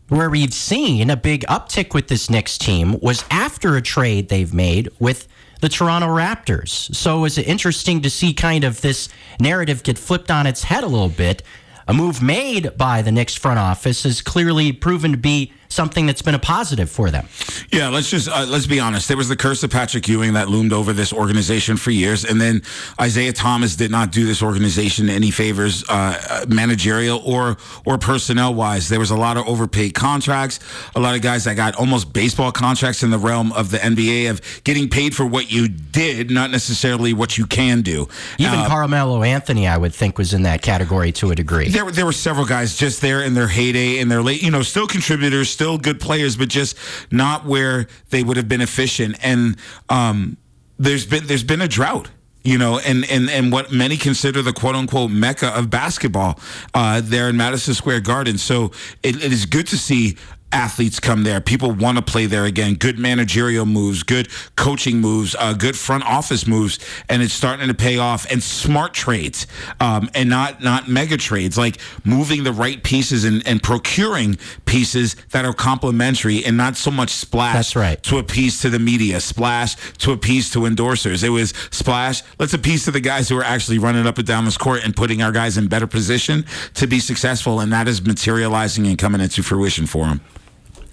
where 0.08 0.30
we've 0.30 0.54
seen 0.54 1.10
a 1.10 1.18
big 1.18 1.42
uptick 1.48 1.94
with 1.94 2.08
this 2.08 2.30
Knicks 2.30 2.58
team 2.58 3.00
was 3.02 3.26
after 3.30 3.76
a 3.76 3.82
trade 3.82 4.30
they've 4.30 4.54
made 4.54 4.90
with 5.00 5.28
the 5.62 5.70
Toronto 5.70 6.08
Raptors. 6.08 6.94
So 6.96 7.26
it's 7.26 7.38
interesting 7.38 8.02
to 8.04 8.10
see 8.10 8.34
kind 8.34 8.64
of 8.64 8.82
this 8.82 9.10
narrative 9.40 9.84
get 9.84 9.98
flipped 9.98 10.30
on 10.30 10.48
its 10.48 10.64
head 10.64 10.84
a 10.84 10.88
little 10.88 11.10
bit. 11.10 11.42
A 11.88 11.94
move 11.94 12.22
made 12.22 12.78
by 12.78 13.02
the 13.02 13.12
Knicks 13.12 13.36
front 13.36 13.60
office 13.60 14.04
has 14.04 14.22
clearly 14.22 14.72
proven 14.72 15.12
to 15.12 15.18
be 15.18 15.52
something 15.70 16.06
that's 16.06 16.22
been 16.22 16.36
a 16.36 16.40
positive 16.40 16.90
for 16.90 17.12
them. 17.12 17.28
Yeah, 17.72 17.90
let's 17.90 18.10
just 18.10 18.30
uh, 18.30 18.46
let's 18.48 18.68
be 18.68 18.80
honest. 18.80 19.08
There 19.08 19.18
was 19.18 19.30
the 19.30 19.36
curse 19.36 19.64
of 19.64 19.72
Patrick 19.72 20.08
Ewing 20.08 20.34
that 20.34 20.50
loomed 20.50 20.74
over 20.74 20.94
this 20.94 21.12
organization 21.12 21.78
for 21.78 21.92
years, 21.92 22.26
and 22.26 22.40
then 22.40 22.62
Isiah 23.02 23.34
Thomas 23.34 23.76
did 23.76 23.92
not 23.92 24.12
do 24.12 24.26
this 24.26 24.42
organization 24.42 25.10
any 25.10 25.32
favors, 25.32 25.84
uh, 25.90 26.46
managerial 26.48 27.22
or 27.26 27.58
or 27.86 27.98
personnel 27.98 28.54
wise. 28.54 28.90
There 28.90 29.00
was 29.00 29.12
a 29.12 29.18
lot 29.18 29.38
of 29.38 29.48
overpaid 29.48 29.94
contracts, 29.94 30.60
a 30.96 31.00
lot 31.00 31.16
of 31.16 31.22
guys 31.22 31.46
that 31.46 31.56
got 31.56 31.76
almost 31.76 32.14
baseball 32.14 32.52
contracts 32.52 33.04
in 33.04 33.10
the 33.10 33.18
realm 33.18 33.52
of 33.54 33.72
the 33.72 33.78
NBA 33.78 34.30
of 34.30 34.42
getting 34.64 34.90
paid 34.90 35.16
for 35.16 35.26
what 35.26 35.52
you 35.52 35.68
did, 35.68 36.32
not 36.32 36.52
necessarily 36.52 37.14
what 37.14 37.38
you 37.38 37.46
can 37.46 37.82
do. 37.82 38.08
Even 38.38 38.60
uh, 38.60 38.68
Carmelo 38.68 39.24
Anthony, 39.24 39.68
I 39.68 39.78
would 39.78 39.94
think, 39.94 40.18
was 40.18 40.34
in 40.34 40.44
that 40.44 40.62
category 40.62 41.12
to 41.14 41.32
a 41.32 41.36
degree. 41.36 41.70
There, 41.70 41.90
there 41.92 42.06
were 42.06 42.12
several 42.12 42.46
guys 42.46 42.76
just 42.76 43.02
there 43.02 43.24
in 43.24 43.34
their 43.34 43.48
heyday, 43.48 44.00
in 44.00 44.10
their 44.10 44.22
late, 44.22 44.42
you 44.42 44.52
know, 44.52 44.62
still 44.62 44.88
contributors, 44.88 45.55
still 45.56 45.78
good 45.78 46.00
players, 46.00 46.36
but 46.36 46.50
just 46.50 46.78
not 47.12 47.46
where 47.46 47.88
they 48.10 48.24
would 48.24 48.38
have 48.38 48.48
been 48.48 48.62
efficient. 48.62 49.18
And 49.24 49.56
um, 49.90 50.38
there's 50.78 51.06
been 51.06 51.26
there's 51.28 51.44
been 51.44 51.62
a 51.62 51.68
drought 51.68 52.10
you 52.46 52.60
know, 52.60 52.78
and, 52.78 53.10
and, 53.10 53.28
and 53.28 53.52
what 53.52 53.72
many 53.72 53.98
consider 53.98 54.44
the 54.44 54.54
quote 54.54 54.76
unquote 54.76 55.10
mecca 55.10 55.48
of 55.58 55.72
basketball 55.72 56.40
uh, 56.76 57.02
there 57.04 57.28
in 57.28 57.36
Madison 57.36 57.74
Square 57.74 58.02
Garden. 58.02 58.38
So 58.38 58.66
it, 59.02 59.16
it 59.16 59.34
is 59.34 59.48
good 59.48 59.66
to 59.68 59.78
see 59.78 60.16
athletes 60.56 61.02
come 61.02 61.24
there. 61.24 61.42
People 61.42 61.72
want 61.72 61.98
to 61.98 62.02
play 62.02 62.26
there 62.26 62.46
again. 62.46 62.76
Good 62.76 62.98
managerial 62.98 63.66
moves, 63.66 64.04
good 64.04 64.30
coaching 64.56 65.02
moves, 65.02 65.36
uh, 65.38 65.54
good 65.54 65.78
front 65.78 66.06
office 66.06 66.48
moves, 66.48 66.80
and 67.10 67.22
it's 67.22 67.34
starting 67.34 67.68
to 67.68 67.74
pay 67.74 67.98
off. 67.98 68.26
And 68.32 68.42
smart 68.42 68.94
trades, 68.94 69.46
um, 69.80 70.10
and 70.16 70.30
not 70.30 70.64
not 70.64 70.88
mega 70.88 71.18
trades, 71.18 71.58
like 71.58 71.78
moving 72.06 72.44
the 72.44 72.54
right 72.54 72.82
pieces 72.82 73.26
and, 73.26 73.46
and 73.46 73.62
procuring 73.62 74.38
pieces 74.66 75.16
that 75.32 75.44
are 75.44 75.54
complementary 75.54 76.44
and 76.46 76.56
not 76.56 76.78
so 76.78 76.90
much 76.90 77.10
splash. 77.10 77.54
That's 77.54 77.76
right. 77.76 78.02
To 78.04 78.18
appease 78.18 78.62
to 78.62 78.70
the 78.70 78.80
media, 78.80 79.20
splash 79.20 79.76
to 79.98 80.14
appease 80.14 80.50
to 80.52 80.60
endorsers. 80.60 81.24
It 81.24 81.30
was 81.30 81.50
splash. 81.72 82.24
Let's 82.40 82.54
appease 82.54 82.86
to 82.86 82.92
the 82.92 83.02
guys 83.02 83.28
who 83.28 83.38
are 83.38 83.44
actually 83.44 83.78
running 83.78 84.08
up 84.08 84.18
and 84.18 84.26
down 84.26 84.46
this 84.46 84.58
court 84.58 84.86
and 84.86 84.96
putting 84.96 85.22
our 85.22 85.34
guys 85.34 85.58
in 85.58 85.68
better 85.68 85.88
position 85.88 86.46
to 86.76 86.88
be 86.88 87.00
successful, 87.00 87.60
and 87.60 87.74
that 87.74 87.90
is 87.90 88.02
materializing 88.02 88.88
and 88.88 88.98
coming 88.98 89.20
into 89.20 89.44
fruition 89.44 89.86
for 89.86 90.06
them. 90.06 90.22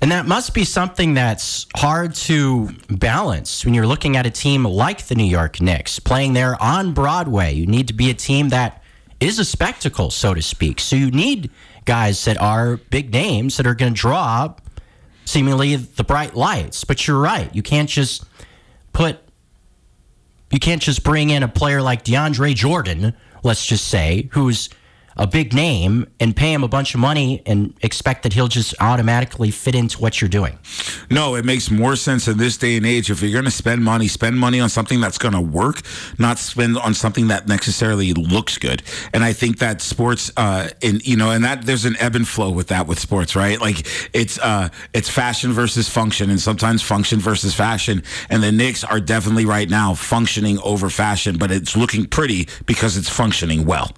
And 0.02 0.10
that 0.10 0.26
must 0.26 0.52
be 0.52 0.64
something 0.64 1.14
that's 1.14 1.68
hard 1.76 2.16
to 2.16 2.70
balance 2.90 3.64
when 3.64 3.72
you're 3.72 3.86
looking 3.86 4.16
at 4.16 4.26
a 4.26 4.30
team 4.30 4.64
like 4.64 5.06
the 5.06 5.14
New 5.14 5.22
York 5.22 5.60
Knicks 5.60 6.00
playing 6.00 6.32
there 6.32 6.60
on 6.60 6.92
Broadway. 6.92 7.52
You 7.52 7.66
need 7.66 7.86
to 7.86 7.94
be 7.94 8.10
a 8.10 8.14
team 8.14 8.48
that 8.48 8.82
is 9.20 9.38
a 9.38 9.44
spectacle, 9.44 10.10
so 10.10 10.34
to 10.34 10.42
speak. 10.42 10.80
So 10.80 10.96
you 10.96 11.12
need 11.12 11.52
guys 11.84 12.24
that 12.24 12.36
are 12.38 12.78
big 12.90 13.12
names 13.12 13.56
that 13.58 13.66
are 13.66 13.76
going 13.76 13.94
to 13.94 14.00
draw 14.00 14.54
seemingly 15.24 15.76
the 15.76 16.02
bright 16.02 16.34
lights. 16.34 16.82
But 16.82 17.06
you're 17.06 17.20
right. 17.20 17.54
You 17.54 17.62
can't 17.62 17.88
just 17.88 18.24
put, 18.92 19.20
you 20.50 20.58
can't 20.58 20.82
just 20.82 21.04
bring 21.04 21.30
in 21.30 21.44
a 21.44 21.48
player 21.48 21.80
like 21.80 22.04
DeAndre 22.04 22.56
Jordan, 22.56 23.14
let's 23.44 23.64
just 23.64 23.86
say, 23.86 24.28
who's 24.32 24.68
a 25.16 25.26
big 25.26 25.52
name 25.52 26.06
and 26.20 26.34
pay 26.34 26.52
him 26.52 26.64
a 26.64 26.68
bunch 26.68 26.94
of 26.94 27.00
money 27.00 27.42
and 27.46 27.74
expect 27.82 28.22
that 28.22 28.32
he'll 28.32 28.48
just 28.48 28.74
automatically 28.80 29.50
fit 29.50 29.74
into 29.74 29.98
what 29.98 30.20
you're 30.20 30.28
doing. 30.28 30.58
No, 31.10 31.34
it 31.34 31.44
makes 31.44 31.70
more 31.70 31.96
sense 31.96 32.28
in 32.28 32.38
this 32.38 32.56
day 32.56 32.76
and 32.76 32.86
age. 32.86 33.10
If 33.10 33.22
you're 33.22 33.32
going 33.32 33.44
to 33.44 33.50
spend 33.50 33.84
money, 33.84 34.08
spend 34.08 34.38
money 34.38 34.60
on 34.60 34.68
something 34.68 35.00
that's 35.00 35.18
going 35.18 35.34
to 35.34 35.40
work, 35.40 35.82
not 36.18 36.38
spend 36.38 36.78
on 36.78 36.94
something 36.94 37.28
that 37.28 37.48
necessarily 37.48 38.12
looks 38.14 38.58
good. 38.58 38.82
And 39.12 39.24
I 39.24 39.32
think 39.32 39.58
that 39.58 39.80
sports, 39.80 40.30
uh, 40.36 40.70
in 40.80 41.00
you 41.04 41.16
know, 41.16 41.30
and 41.30 41.44
that 41.44 41.62
there's 41.62 41.84
an 41.84 41.96
ebb 41.98 42.14
and 42.14 42.26
flow 42.26 42.50
with 42.50 42.68
that 42.68 42.86
with 42.86 42.98
sports, 42.98 43.36
right? 43.36 43.60
Like 43.60 43.86
it's 44.14 44.38
uh, 44.38 44.68
it's 44.92 45.08
fashion 45.08 45.52
versus 45.52 45.88
function, 45.88 46.30
and 46.30 46.40
sometimes 46.40 46.82
function 46.82 47.18
versus 47.20 47.54
fashion. 47.54 48.02
And 48.30 48.42
the 48.42 48.52
Knicks 48.52 48.84
are 48.84 49.00
definitely 49.00 49.44
right 49.44 49.68
now 49.68 49.94
functioning 49.94 50.58
over 50.60 50.90
fashion, 50.90 51.38
but 51.38 51.50
it's 51.50 51.76
looking 51.76 52.06
pretty 52.06 52.48
because 52.66 52.96
it's 52.96 53.08
functioning 53.08 53.64
well. 53.66 53.92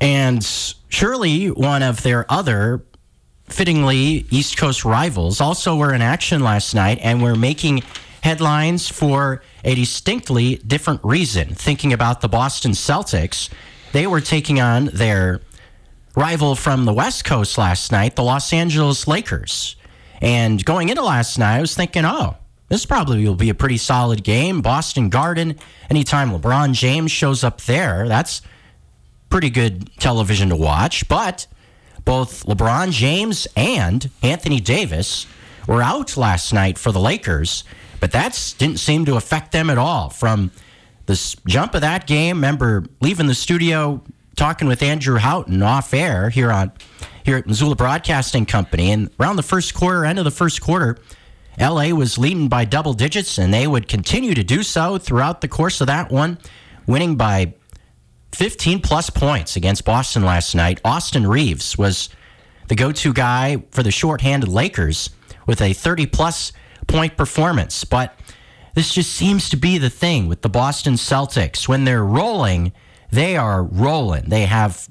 And 0.00 0.44
surely 0.88 1.48
one 1.48 1.82
of 1.82 2.02
their 2.02 2.30
other 2.30 2.84
fittingly 3.46 4.26
East 4.30 4.56
Coast 4.56 4.84
rivals 4.84 5.40
also 5.40 5.76
were 5.76 5.94
in 5.94 6.02
action 6.02 6.42
last 6.42 6.74
night 6.74 6.98
and 7.02 7.22
were 7.22 7.34
making 7.34 7.82
headlines 8.22 8.88
for 8.88 9.42
a 9.64 9.74
distinctly 9.74 10.56
different 10.56 11.00
reason. 11.04 11.54
Thinking 11.54 11.92
about 11.92 12.20
the 12.20 12.28
Boston 12.28 12.72
Celtics, 12.72 13.48
they 13.92 14.06
were 14.06 14.20
taking 14.20 14.60
on 14.60 14.86
their 14.86 15.40
rival 16.14 16.54
from 16.54 16.84
the 16.84 16.92
West 16.92 17.24
Coast 17.24 17.56
last 17.58 17.92
night, 17.92 18.16
the 18.16 18.22
Los 18.22 18.52
Angeles 18.52 19.06
Lakers. 19.06 19.76
And 20.20 20.64
going 20.64 20.88
into 20.88 21.02
last 21.02 21.38
night, 21.38 21.58
I 21.58 21.60
was 21.60 21.74
thinking, 21.74 22.04
oh, 22.04 22.36
this 22.68 22.84
probably 22.84 23.24
will 23.24 23.34
be 23.34 23.50
a 23.50 23.54
pretty 23.54 23.78
solid 23.78 24.24
game. 24.24 24.60
Boston 24.60 25.08
Garden, 25.08 25.56
anytime 25.88 26.30
LeBron 26.30 26.72
James 26.72 27.10
shows 27.10 27.44
up 27.44 27.62
there, 27.62 28.08
that's 28.08 28.42
pretty 29.30 29.50
good 29.50 29.90
television 29.98 30.48
to 30.48 30.56
watch, 30.56 31.08
but 31.08 31.46
both 32.04 32.46
LeBron 32.46 32.90
James 32.90 33.46
and 33.56 34.10
Anthony 34.22 34.60
Davis 34.60 35.26
were 35.66 35.82
out 35.82 36.16
last 36.16 36.52
night 36.52 36.78
for 36.78 36.92
the 36.92 37.00
Lakers, 37.00 37.64
but 38.00 38.12
that 38.12 38.54
didn't 38.58 38.78
seem 38.78 39.04
to 39.04 39.16
affect 39.16 39.52
them 39.52 39.68
at 39.68 39.78
all. 39.78 40.08
From 40.08 40.50
the 41.06 41.36
jump 41.46 41.74
of 41.74 41.82
that 41.82 42.06
game, 42.06 42.36
remember 42.36 42.84
leaving 43.00 43.26
the 43.26 43.34
studio 43.34 44.02
talking 44.36 44.68
with 44.68 44.82
Andrew 44.82 45.18
Houghton 45.18 45.62
off 45.62 45.92
air 45.92 46.30
here 46.30 46.50
on 46.50 46.72
here 47.24 47.36
at 47.36 47.46
Missoula 47.46 47.76
Broadcasting 47.76 48.46
Company, 48.46 48.90
and 48.90 49.10
around 49.20 49.36
the 49.36 49.42
first 49.42 49.74
quarter, 49.74 50.06
end 50.06 50.18
of 50.18 50.24
the 50.24 50.30
first 50.30 50.62
quarter, 50.62 50.96
LA 51.60 51.88
was 51.90 52.16
leading 52.16 52.48
by 52.48 52.64
double 52.64 52.94
digits, 52.94 53.36
and 53.36 53.52
they 53.52 53.66
would 53.66 53.86
continue 53.86 54.32
to 54.32 54.42
do 54.42 54.62
so 54.62 54.96
throughout 54.96 55.42
the 55.42 55.48
course 55.48 55.82
of 55.82 55.88
that 55.88 56.10
one, 56.10 56.38
winning 56.86 57.16
by 57.16 57.52
15 58.32 58.80
plus 58.80 59.10
points 59.10 59.56
against 59.56 59.84
Boston 59.84 60.22
last 60.24 60.54
night. 60.54 60.80
Austin 60.84 61.26
Reaves 61.26 61.76
was 61.76 62.08
the 62.68 62.74
go 62.74 62.92
to 62.92 63.12
guy 63.12 63.62
for 63.70 63.82
the 63.82 63.90
shorthanded 63.90 64.48
Lakers 64.48 65.10
with 65.46 65.60
a 65.60 65.72
30 65.72 66.06
plus 66.06 66.52
point 66.86 67.16
performance. 67.16 67.84
But 67.84 68.18
this 68.74 68.94
just 68.94 69.12
seems 69.12 69.48
to 69.50 69.56
be 69.56 69.78
the 69.78 69.90
thing 69.90 70.28
with 70.28 70.42
the 70.42 70.48
Boston 70.48 70.94
Celtics. 70.94 71.66
When 71.66 71.84
they're 71.84 72.04
rolling, 72.04 72.72
they 73.10 73.36
are 73.36 73.62
rolling. 73.62 74.28
They 74.28 74.44
have 74.46 74.88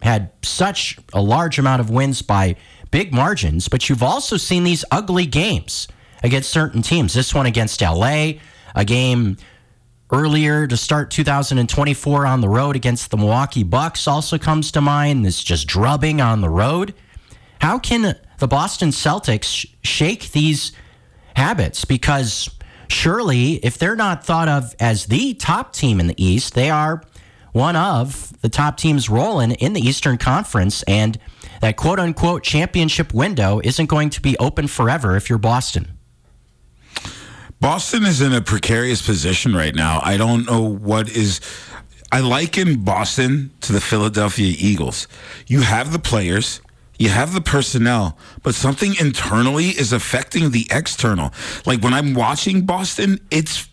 had 0.00 0.30
such 0.42 0.98
a 1.12 1.22
large 1.22 1.58
amount 1.58 1.80
of 1.80 1.90
wins 1.90 2.22
by 2.22 2.56
big 2.90 3.12
margins, 3.12 3.68
but 3.68 3.88
you've 3.88 4.02
also 4.02 4.36
seen 4.36 4.64
these 4.64 4.84
ugly 4.90 5.26
games 5.26 5.86
against 6.22 6.50
certain 6.50 6.82
teams. 6.82 7.14
This 7.14 7.34
one 7.34 7.46
against 7.46 7.80
LA, 7.80 8.32
a 8.74 8.84
game 8.84 9.36
earlier 10.12 10.66
to 10.66 10.76
start 10.76 11.10
2024 11.10 12.26
on 12.26 12.42
the 12.42 12.48
road 12.48 12.76
against 12.76 13.10
the 13.10 13.16
Milwaukee 13.16 13.62
Bucks 13.62 14.06
also 14.06 14.36
comes 14.36 14.70
to 14.72 14.80
mind. 14.80 15.24
This 15.24 15.42
just 15.42 15.66
drubbing 15.66 16.20
on 16.20 16.42
the 16.42 16.50
road. 16.50 16.94
How 17.60 17.78
can 17.78 18.16
the 18.38 18.46
Boston 18.46 18.90
Celtics 18.90 19.66
shake 19.82 20.32
these 20.32 20.72
habits? 21.34 21.84
Because 21.86 22.50
surely, 22.88 23.54
if 23.64 23.78
they're 23.78 23.96
not 23.96 24.24
thought 24.24 24.48
of 24.48 24.74
as 24.78 25.06
the 25.06 25.34
top 25.34 25.72
team 25.72 25.98
in 25.98 26.08
the 26.08 26.22
East, 26.22 26.54
they 26.54 26.68
are 26.68 27.02
one 27.52 27.76
of 27.76 28.38
the 28.42 28.48
top 28.48 28.76
teams 28.76 29.08
rolling 29.08 29.52
in 29.52 29.72
the 29.72 29.80
Eastern 29.80 30.18
Conference. 30.18 30.82
And 30.84 31.18
that 31.62 31.76
quote 31.76 31.98
unquote 31.98 32.42
championship 32.42 33.14
window 33.14 33.60
isn't 33.64 33.86
going 33.86 34.10
to 34.10 34.20
be 34.20 34.36
open 34.38 34.66
forever 34.66 35.16
if 35.16 35.30
you're 35.30 35.38
Boston. 35.38 35.98
Boston 37.62 38.04
is 38.04 38.20
in 38.20 38.32
a 38.32 38.40
precarious 38.40 39.00
position 39.00 39.54
right 39.54 39.72
now. 39.72 40.00
I 40.02 40.16
don't 40.16 40.44
know 40.46 40.62
what 40.62 41.08
is. 41.08 41.40
I 42.10 42.18
liken 42.18 42.82
Boston 42.82 43.52
to 43.60 43.72
the 43.72 43.80
Philadelphia 43.80 44.52
Eagles. 44.58 45.06
You 45.46 45.60
have 45.60 45.92
the 45.92 46.00
players, 46.00 46.60
you 46.98 47.10
have 47.10 47.32
the 47.32 47.40
personnel, 47.40 48.18
but 48.42 48.56
something 48.56 48.96
internally 48.98 49.66
is 49.66 49.92
affecting 49.92 50.50
the 50.50 50.66
external. 50.72 51.32
Like 51.64 51.82
when 51.82 51.94
I'm 51.94 52.14
watching 52.14 52.66
Boston, 52.66 53.20
it's 53.30 53.68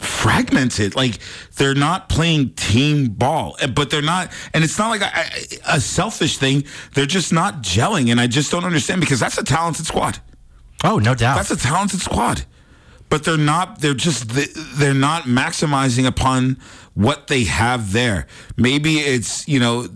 fragmented. 0.00 0.96
Like 0.96 1.20
they're 1.54 1.76
not 1.76 2.08
playing 2.08 2.54
team 2.54 3.10
ball, 3.10 3.56
eh, 3.60 3.68
but 3.68 3.90
they're 3.90 4.02
not, 4.02 4.32
and 4.52 4.64
it's 4.64 4.76
not 4.76 4.88
like 4.88 5.02
a, 5.02 5.76
a 5.76 5.80
selfish 5.80 6.38
thing. 6.38 6.64
They're 6.94 7.06
just 7.06 7.32
not 7.32 7.62
gelling, 7.62 8.10
and 8.10 8.20
I 8.20 8.26
just 8.26 8.50
don't 8.50 8.64
understand 8.64 9.00
because 9.00 9.20
that's 9.20 9.38
a 9.38 9.44
talented 9.44 9.86
squad. 9.86 10.18
Oh, 10.82 10.98
no 10.98 11.14
doubt. 11.14 11.36
That's 11.36 11.52
a 11.52 11.56
talented 11.56 12.00
squad 12.00 12.44
but 13.14 13.22
they're 13.22 13.36
not 13.36 13.80
they're 13.80 13.94
just 13.94 14.28
they're 14.76 14.92
not 14.92 15.22
maximizing 15.22 16.04
upon 16.04 16.56
what 16.94 17.28
they 17.28 17.44
have 17.44 17.92
there. 17.92 18.26
Maybe 18.56 18.96
it's 18.96 19.46
you 19.46 19.60
know 19.60 19.86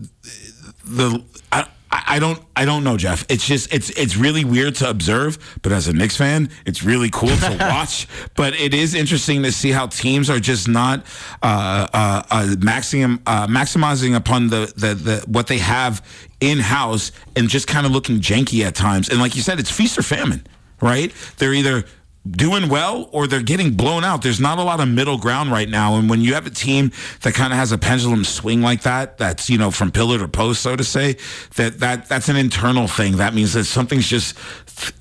the 0.85 1.25
I, 1.51 1.67
I 1.91 2.21
don't 2.21 2.41
I 2.55 2.65
don't 2.65 2.85
know 2.85 2.97
Geoff. 2.97 3.27
It's 3.29 3.45
just 3.45 3.75
it's 3.75 3.91
it's 3.99 4.17
really 4.17 4.45
weird 4.45 4.77
to 4.77 4.89
observe 4.89 5.59
but 5.63 5.73
as 5.73 5.89
a 5.89 5.93
Knicks 5.93 6.17
fan 6.17 6.49
it's 6.65 6.85
really 6.85 7.11
cool 7.11 7.37
to 7.37 7.57
watch. 7.61 8.07
But 8.37 8.55
it 8.55 8.73
is 8.73 8.95
interesting 8.95 9.43
to 9.43 9.51
see 9.51 9.73
how 9.73 9.89
teams 9.89 10.31
are 10.31 10.39
just 10.39 10.69
not 10.69 11.05
uh, 11.43 11.89
uh, 11.93 12.23
uh, 12.31 12.55
maximum, 12.61 13.21
uh, 13.27 13.49
maximizing 13.49 14.15
upon 14.15 14.47
the, 14.47 14.73
the, 14.77 14.95
the 14.95 15.25
what 15.27 15.49
they 15.49 15.59
have 15.59 16.07
in 16.39 16.61
house 16.61 17.11
and 17.35 17.49
just 17.49 17.67
kind 17.67 17.85
of 17.85 17.91
looking 17.91 18.21
janky 18.21 18.65
at 18.65 18.77
times. 18.77 19.09
And 19.09 19.19
like 19.19 19.35
you 19.35 19.43
said 19.43 19.59
it's 19.59 19.73
feast 19.73 19.99
or 19.99 20.03
famine 20.03 20.47
right? 20.81 21.13
They're 21.39 21.55
either 21.55 21.85
doing 22.29 22.69
well 22.69 23.09
or 23.13 23.27
they're 23.27 23.43
getting 23.43 23.73
blown 23.73 24.05
out. 24.05 24.23
There's 24.23 24.41
not 24.41 24.59
a 24.59 24.63
lot 24.63 24.81
of 24.81 24.89
middle 24.89 25.19
ground 25.19 25.51
right 25.51 25.69
now. 25.69 25.97
And 25.97 26.11
when 26.11 26.21
you 26.21 26.35
have 26.35 26.47
a 26.47 26.51
team 26.51 26.93
that 27.23 27.35
kind 27.35 27.53
of 27.53 27.59
has 27.59 27.73
a 27.73 27.79
pendulum 27.79 28.25
swing 28.25 28.61
like 28.61 28.83
that, 28.83 29.19
that's, 29.19 29.49
you 29.49 29.59
know, 29.59 29.71
from 29.71 29.91
pillar 29.91 30.19
to 30.19 30.29
post, 30.29 30.63
so 30.63 30.77
to 30.77 30.85
say, 30.85 31.17
that, 31.57 31.79
that 31.81 32.09
that's 32.09 32.29
an 32.29 32.37
internal 32.37 32.87
thing. 32.87 33.17
That 33.17 33.35
means 33.35 33.55
that 33.55 33.65
something's 33.65 34.09
just 34.09 34.37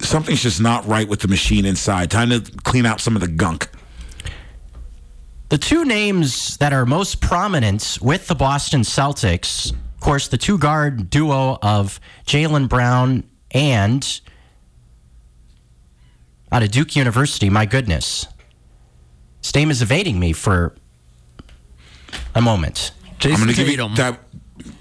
something's 0.02 0.42
just 0.42 0.62
not 0.62 0.86
right 0.88 1.08
with 1.08 1.20
the 1.20 1.28
machine 1.28 1.66
inside. 1.66 2.10
Time 2.10 2.30
to 2.30 2.42
clean 2.64 2.86
out 2.86 3.02
some 3.02 3.16
of 3.16 3.22
the 3.22 3.28
gunk. 3.28 3.70
The 5.50 5.58
two 5.58 5.86
names 5.86 6.58
that 6.58 6.74
are 6.74 6.86
most 6.86 7.22
prominent 7.22 7.98
with 8.02 8.28
the 8.28 8.36
Boston 8.36 8.82
Celtics, 8.82 9.72
of 9.72 10.00
course, 10.02 10.28
the 10.28 10.38
two 10.38 10.58
guard 10.58 11.10
duo 11.10 11.58
of 11.62 12.00
Jaylen 12.26 12.68
Brown 12.68 13.24
and 13.52 14.22
out 16.52 16.64
of 16.64 16.72
Duke 16.72 16.96
University. 16.96 17.50
My 17.50 17.66
goodness. 17.66 18.28
His 19.42 19.54
name 19.56 19.72
is 19.72 19.82
evading 19.82 20.20
me 20.20 20.34
for 20.34 20.76
a 22.36 22.42
moment. 22.42 22.92
Jayson 23.20 23.54
Tatum. 23.54 23.96
That, 23.96 24.20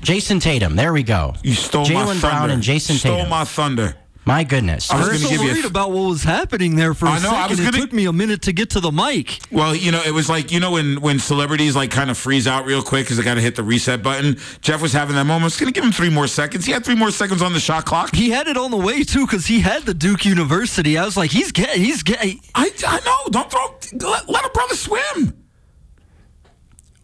Jayson 0.01 0.41
Tatum. 0.41 0.77
There 0.77 0.93
we 0.93 1.03
go. 1.03 1.35
You 1.43 1.53
stole 1.55 1.85
Jaylen 1.87 1.93
my 1.93 2.05
thunder. 2.07 2.21
Brown 2.21 2.51
and 2.51 2.63
Jayson 2.63 2.97
stole 2.97 3.17
Tatum. 3.17 3.31
my 3.31 3.45
thunder. 3.45 3.97
My 4.27 4.43
goodness. 4.43 4.91
I 4.91 4.99
was 4.99 5.07
going 5.07 5.21
to 5.21 5.27
so 5.37 5.45
worried 5.45 5.65
about 5.65 5.93
what 5.93 6.09
was 6.09 6.25
happening 6.25 6.75
there 6.75 6.95
for 6.95 7.07
a 7.07 7.11
I 7.11 7.15
know, 7.15 7.31
second. 7.31 7.37
I 7.37 7.47
was 7.47 7.61
gonna, 7.61 7.77
it 7.77 7.81
took 7.81 7.93
me 7.93 8.07
a 8.07 8.13
minute 8.13 8.43
to 8.43 8.53
get 8.53 8.71
to 8.71 8.81
the 8.81 8.91
mic. 8.91 9.39
Well, 9.53 9.73
you 9.73 9.93
know, 9.93 10.03
it 10.05 10.11
was 10.11 10.29
like, 10.29 10.51
you 10.51 10.59
know, 10.59 10.73
when, 10.73 11.01
when 11.01 11.21
celebrities 11.21 11.77
like 11.77 11.93
kind 11.93 12.11
of 12.11 12.19
freeze 12.19 12.49
out 12.49 12.67
real 12.67 12.83
quick 12.83 13.05
because 13.05 13.19
they 13.19 13.23
got 13.23 13.35
to 13.35 13.41
hit 13.41 13.55
the 13.55 13.63
reset 13.63 14.03
button. 14.03 14.37
Geoff 14.63 14.83
was 14.83 14.93
having 14.93 15.15
that 15.15 15.27
moment. 15.27 15.43
I 15.43 15.45
was 15.45 15.61
going 15.61 15.73
to 15.73 15.81
give 15.81 15.85
him 15.85 15.93
three 15.93 16.11
more 16.11 16.27
seconds. 16.27 16.67
He 16.67 16.73
had 16.73 16.85
three 16.85 16.97
more 16.97 17.13
seconds 17.13 17.41
on 17.41 17.53
the 17.53 17.61
shot 17.61 17.85
clock. 17.85 18.13
He 18.13 18.31
had 18.31 18.49
it 18.49 18.57
on 18.57 18.73
the 18.73 18.77
way, 18.77 19.05
too, 19.05 19.27
because 19.27 19.47
he 19.47 19.61
had 19.61 19.85
the 19.85 19.95
Duke 19.95 20.25
University. 20.25 20.99
I 20.99 21.05
was 21.05 21.17
like, 21.17 21.31
he's 21.31 21.53
getting, 21.53 21.85
he's 21.85 22.03
getting. 22.03 22.41
I, 22.53 22.73
I 22.85 23.01
know. 23.05 23.31
Don't 23.31 23.49
throw, 23.49 24.11
let, 24.11 24.29
let 24.29 24.45
a 24.45 24.51
brother 24.51 24.75
swim. 24.75 25.46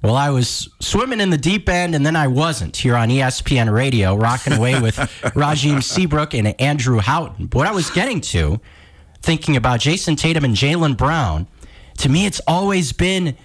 Well, 0.02 0.16
I 0.16 0.30
was 0.30 0.68
swimming 0.80 1.20
in 1.20 1.30
the 1.30 1.38
deep 1.38 1.68
end, 1.68 1.94
and 1.94 2.04
then 2.04 2.16
I 2.16 2.26
wasn't 2.26 2.76
here 2.76 2.96
on 2.96 3.08
ESPN 3.08 3.72
Radio, 3.72 4.16
rocking 4.16 4.52
away 4.52 4.80
with 4.80 4.96
Rajiem 5.36 5.82
Seabrook 5.82 6.34
and 6.34 6.60
Andrew 6.60 6.98
Houghton. 6.98 7.46
But 7.46 7.58
what 7.58 7.66
I 7.68 7.72
was 7.72 7.88
getting 7.90 8.20
to, 8.22 8.60
thinking 9.20 9.56
about 9.56 9.78
Jayson 9.78 10.16
Tatum 10.16 10.44
and 10.44 10.56
Jaylen 10.56 10.96
Brown, 10.96 11.46
to 11.98 12.08
me, 12.08 12.26
it's 12.26 12.40
always 12.48 12.92
been 12.92 13.36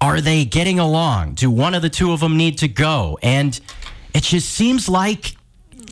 are 0.00 0.20
they 0.20 0.44
getting 0.44 0.78
along? 0.78 1.34
Do 1.34 1.50
one 1.50 1.74
of 1.74 1.80
the 1.80 1.88
two 1.88 2.12
of 2.12 2.20
them 2.20 2.36
need 2.36 2.58
to 2.58 2.68
go? 2.68 3.18
And 3.22 3.58
it 4.12 4.24
just 4.24 4.50
seems 4.50 4.88
like 4.88 5.36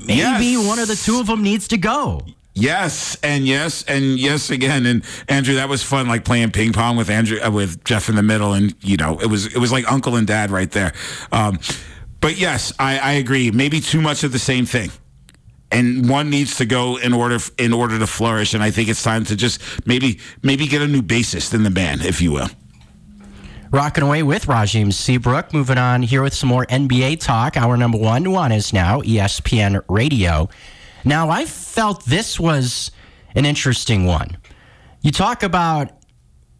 maybe 0.04 0.46
yes. 0.46 0.66
one 0.66 0.78
of 0.78 0.88
the 0.88 0.96
two 0.96 1.20
of 1.20 1.28
them 1.28 1.42
needs 1.42 1.68
to 1.68 1.78
go. 1.78 2.22
Yes, 2.54 3.16
and 3.22 3.46
yes, 3.46 3.82
and 3.88 4.18
yes 4.18 4.50
again. 4.50 4.84
And 4.84 5.04
Andrew, 5.28 5.54
that 5.54 5.68
was 5.68 5.82
fun, 5.82 6.08
like 6.08 6.24
playing 6.24 6.50
ping 6.50 6.72
pong 6.72 6.96
with 6.96 7.08
Andrew 7.08 7.40
uh, 7.40 7.50
with 7.50 7.82
Geoff 7.84 8.08
in 8.08 8.16
the 8.16 8.22
middle, 8.22 8.52
and 8.52 8.74
you 8.82 8.96
know, 8.96 9.18
it 9.20 9.26
was 9.26 9.46
it 9.46 9.58
was 9.58 9.72
like 9.72 9.90
uncle 9.90 10.16
and 10.16 10.26
dad 10.26 10.50
right 10.50 10.70
there. 10.70 10.92
Um, 11.30 11.58
but 12.20 12.36
yes, 12.36 12.72
I, 12.78 12.98
I 12.98 13.12
agree. 13.12 13.50
Maybe 13.50 13.80
too 13.80 14.00
much 14.00 14.22
of 14.22 14.32
the 14.32 14.38
same 14.38 14.66
thing 14.66 14.90
and 15.72 16.08
one 16.08 16.30
needs 16.30 16.56
to 16.58 16.66
go 16.66 16.96
in 16.98 17.12
order 17.12 17.38
in 17.58 17.72
order 17.72 17.98
to 17.98 18.06
flourish. 18.06 18.54
And 18.54 18.62
I 18.62 18.70
think 18.70 18.88
it's 18.88 19.02
time 19.02 19.24
to 19.24 19.34
just 19.34 19.60
maybe 19.86 20.20
maybe 20.42 20.66
get 20.66 20.82
a 20.82 20.86
new 20.86 21.02
bassist 21.02 21.54
in 21.54 21.62
the 21.62 21.70
band, 21.70 22.04
if 22.04 22.20
you 22.20 22.32
will. 22.32 22.48
Rocking 23.70 24.04
away 24.04 24.22
with 24.22 24.46
Rajiem 24.46 24.92
Seabrook. 24.92 25.54
Moving 25.54 25.78
on 25.78 26.02
here 26.02 26.22
with 26.22 26.34
some 26.34 26.50
more 26.50 26.66
NBA 26.66 27.20
talk. 27.20 27.56
Our 27.56 27.78
number 27.78 27.96
one 27.96 28.30
one 28.30 28.52
is 28.52 28.72
now 28.72 29.00
ESPN 29.00 29.82
Radio. 29.88 30.50
Now, 31.04 31.30
I 31.30 31.44
felt 31.44 32.04
this 32.04 32.38
was 32.38 32.90
an 33.34 33.44
interesting 33.44 34.04
one. 34.04 34.36
You 35.00 35.10
talk 35.10 35.42
about 35.42 35.90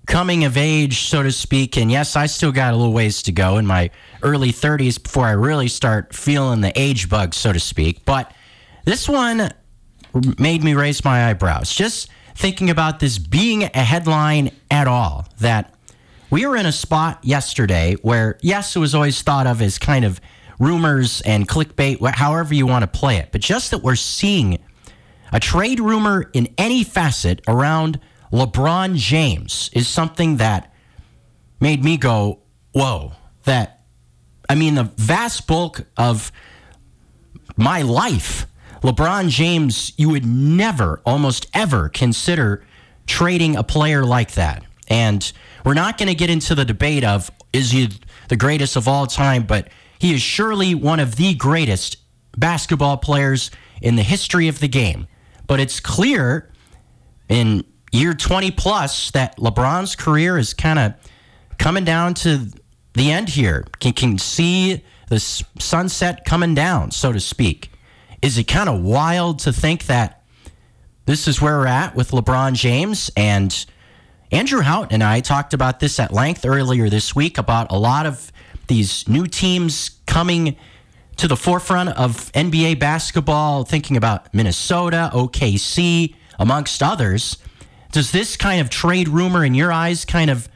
coming 0.07 0.45
of 0.45 0.57
age, 0.57 1.03
so 1.03 1.23
to 1.23 1.31
speak, 1.31 1.77
and 1.77 1.91
yes, 1.91 2.17
I 2.17 2.27
still 2.27 2.53
got 2.53 2.75
a 2.75 2.77
little 2.77 2.93
ways 2.93 3.23
to 3.23 3.33
go 3.33 3.59
in 3.59 3.67
my 3.67 3.91
early 4.23 4.53
30s 4.53 5.03
before 5.03 5.27
I 5.27 5.33
really 5.33 5.69
start 5.69 6.15
feeling 6.15 6.61
the 6.61 6.73
age 6.79 7.09
bug, 7.09 7.35
so 7.35 7.53
to 7.53 7.61
speak. 7.61 8.05
But 8.05 8.33
this 8.85 9.09
one 9.09 9.53
made 10.39 10.65
me 10.65 10.75
raise 10.75 11.05
my 11.05 11.31
eyebrows. 11.31 11.73
Just 11.73 12.11
thinking 12.35 12.71
about 12.71 12.99
this 12.99 13.19
being 13.19 13.63
a 13.63 13.83
headline 13.83 14.51
at 14.71 14.89
all, 14.89 15.29
that 15.39 15.73
we 16.31 16.47
were 16.47 16.57
in 16.57 16.67
a 16.67 16.73
spot 16.73 17.21
yesterday 17.23 17.95
where, 18.03 18.39
yes, 18.43 18.75
it 18.75 18.79
was 18.79 18.95
always 18.95 19.23
thought 19.23 19.47
of 19.47 19.63
as 19.63 19.79
kind 19.79 20.05
of 20.05 20.21
rumors 20.63 21.21
and 21.23 21.49
clickbait, 21.49 21.99
however 22.15 22.55
you 22.55 22.67
want 22.67 22.83
to 22.85 22.99
play 22.99 23.17
it. 23.17 23.31
But 23.33 23.41
just 23.41 23.73
that 23.73 23.79
we're 23.79 23.97
seeing 23.97 24.59
a 25.33 25.41
trade 25.41 25.81
rumor 25.81 26.31
in 26.33 26.55
any 26.57 26.85
facet 26.85 27.41
around 27.49 27.99
LeBron 28.33 28.95
James 28.97 29.71
is 29.73 29.89
something 29.89 30.37
that 30.37 30.73
made 31.61 31.83
me 31.83 31.97
go, 31.97 32.41
whoa. 32.73 33.13
That, 33.45 33.83
I 34.49 34.55
mean, 34.55 34.77
the 34.77 34.85
vast 34.85 35.49
bulk 35.49 35.85
of 35.97 36.31
my 37.57 37.83
life, 37.83 38.47
LeBron 38.83 39.31
James, 39.31 39.93
you 39.97 40.11
would 40.11 40.25
never, 40.25 41.01
almost 41.05 41.47
ever 41.53 41.89
consider 41.89 42.65
trading 43.07 43.57
a 43.57 43.65
player 43.65 44.05
like 44.05 44.35
that. 44.35 44.63
And 44.87 45.33
we're 45.65 45.75
not 45.75 45.99
going 45.99 46.09
to 46.09 46.15
get 46.15 46.31
into 46.31 46.55
the 46.55 46.65
debate 46.65 47.03
of 47.03 47.33
is 47.53 47.73
he 47.73 47.89
the 48.29 48.37
greatest 48.37 48.77
of 48.77 48.87
all 48.87 49.07
time, 49.07 49.43
but 49.43 49.69
he 50.03 50.13
is 50.13 50.21
surely 50.21 50.75
one 50.75 50.99
of 50.99 51.15
the 51.15 51.33
greatest 51.33 51.97
basketball 52.37 52.97
players 52.97 53.53
in 53.81 53.95
the 53.95 54.03
history 54.03 54.49
of 54.49 54.59
the 54.59 54.67
game. 54.67 55.07
But 55.47 55.61
it's 55.61 55.79
clear 55.79 56.51
in 57.29 57.63
year 57.93 58.13
20 58.13 58.51
plus 58.51 59.13
that 59.13 59.37
LeBron's 59.37 59.95
career 59.95 60.37
is 60.39 60.55
kind 60.55 60.81
of 60.81 60.95
coming 61.57 61.85
down 61.85 62.15
to 62.15 62.49
the 62.95 63.13
end 63.13 63.29
here. 63.29 63.65
Can, 63.79 63.93
can 63.93 64.19
see 64.19 64.83
the 65.09 65.21
sunset 65.21 66.25
coming 66.25 66.57
down, 66.57 66.91
so 66.91 67.13
to 67.13 67.21
speak. 67.21 67.71
Is 68.23 68.37
it 68.39 68.49
kind 68.49 68.69
of 68.69 68.83
wild 68.83 69.39
to 69.41 69.53
think 69.53 69.87
that 69.87 70.25
this 71.07 71.29
is 71.29 71.41
where 71.41 71.59
we're 71.59 71.69
at 71.69 71.95
with 71.95 72.11
LeBron 72.11 72.55
James? 72.55 73.09
And 73.17 73.67
Andrew 74.33 74.63
Houghton 74.63 74.95
and 74.95 75.05
I 75.05 75.21
talked 75.21 75.55
about 75.55 75.79
this 75.79 76.01
at 76.01 76.13
length 76.13 76.45
earlier 76.45 76.91
this 76.91 77.15
week 77.15 77.39
about 77.39 77.71
a 77.71 77.79
lot 77.79 78.05
of 78.05 78.33
these 78.69 79.09
new 79.09 79.27
teams 79.27 80.01
coming 80.07 80.57
to 81.17 81.29
the 81.29 81.37
forefront 81.37 81.91
of 81.91 82.33
NBA 82.33 82.79
basketball, 82.79 83.65
thinking 83.65 83.97
about 83.97 84.33
Minnesota, 84.35 85.11
OKC, 85.13 86.15
amongst 86.39 86.83
others. 86.83 87.39
Does 87.93 88.11
this 88.11 88.37
kind 88.37 88.61
of 88.61 88.71
trade 88.71 89.09
rumor 89.09 89.45
in 89.45 89.55
your 89.55 89.71
eyes 89.73 90.05
kind 90.05 90.31
of 90.31 90.49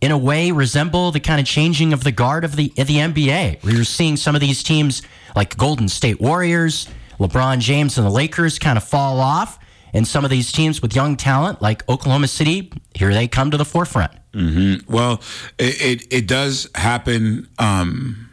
in 0.00 0.12
a 0.12 0.18
way 0.18 0.50
resemble 0.50 1.10
the 1.10 1.20
kind 1.20 1.40
of 1.40 1.46
changing 1.46 1.92
of 1.92 2.04
the 2.04 2.12
guard 2.12 2.44
of 2.44 2.56
the 2.56 2.72
of 2.78 2.86
the 2.86 2.96
NBA, 2.96 3.62
where 3.62 3.74
you're 3.74 3.84
seeing 3.84 4.16
some 4.16 4.34
of 4.34 4.40
these 4.40 4.62
teams 4.62 5.02
like 5.34 5.56
Golden 5.56 5.88
State 5.88 6.20
Warriors, 6.20 6.88
LeBron 7.18 7.58
James 7.58 7.96
and 7.98 8.06
the 8.06 8.10
Lakers 8.10 8.58
kind 8.58 8.76
of 8.76 8.84
fall 8.84 9.18
off, 9.18 9.58
and 9.94 10.06
some 10.06 10.24
of 10.24 10.30
these 10.30 10.52
teams 10.52 10.82
with 10.82 10.94
young 10.94 11.16
talent 11.16 11.62
like 11.62 11.88
Oklahoma 11.88 12.28
City, 12.28 12.70
here 12.94 13.14
they 13.14 13.28
come 13.28 13.50
to 13.52 13.56
the 13.56 13.64
forefront. 13.64 14.12
Mm-hmm. 14.32 14.92
Well, 14.92 15.22
it, 15.58 15.80
it, 15.80 16.12
it 16.12 16.26
does 16.26 16.68
happen, 16.74 17.48
um, 17.58 18.28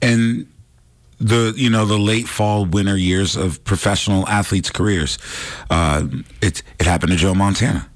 and 0.00 0.46
the 1.20 1.52
you 1.56 1.68
know 1.68 1.84
the 1.84 1.98
late 1.98 2.28
fall 2.28 2.64
winter 2.64 2.96
years 2.96 3.34
of 3.34 3.62
professional 3.64 4.26
athletes' 4.28 4.70
careers. 4.70 5.18
Uh, 5.68 6.06
it 6.40 6.62
it 6.78 6.86
happened 6.86 7.10
to 7.10 7.18
Joe 7.18 7.34
Montana, 7.34 7.88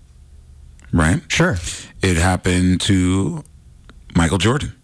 right? 0.93 1.22
Sure. 1.28 1.57
It 2.03 2.16
happened 2.16 2.80
to 2.82 3.45
Michael 4.16 4.38
Jordan. 4.38 4.74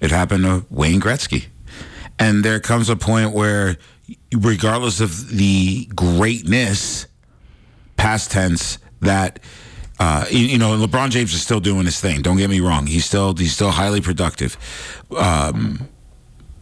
It 0.00 0.12
happened 0.12 0.44
to 0.44 0.64
Wayne 0.70 1.00
Gretzky, 1.00 1.46
and 2.20 2.44
there 2.44 2.60
comes 2.60 2.88
a 2.88 2.94
point 2.94 3.32
where, 3.32 3.76
regardless 4.38 5.00
of 5.00 5.30
the 5.30 5.86
greatness, 5.94 7.06
past 7.96 8.30
tense 8.30 8.78
that. 9.00 9.40
Uh, 10.00 10.24
you, 10.30 10.46
you, 10.46 10.58
know, 10.58 10.76
LeBron 10.76 11.10
James 11.10 11.32
is 11.32 11.40
still 11.42 11.60
doing 11.60 11.84
his 11.84 12.00
thing. 12.00 12.22
Don't 12.22 12.36
get 12.36 12.50
me 12.50 12.58
wrong; 12.58 12.86
he's 12.88 13.04
still 13.04 13.36
he's 13.36 13.52
still 13.52 13.70
highly 13.70 14.00
productive. 14.00 14.56
Um, 15.16 15.86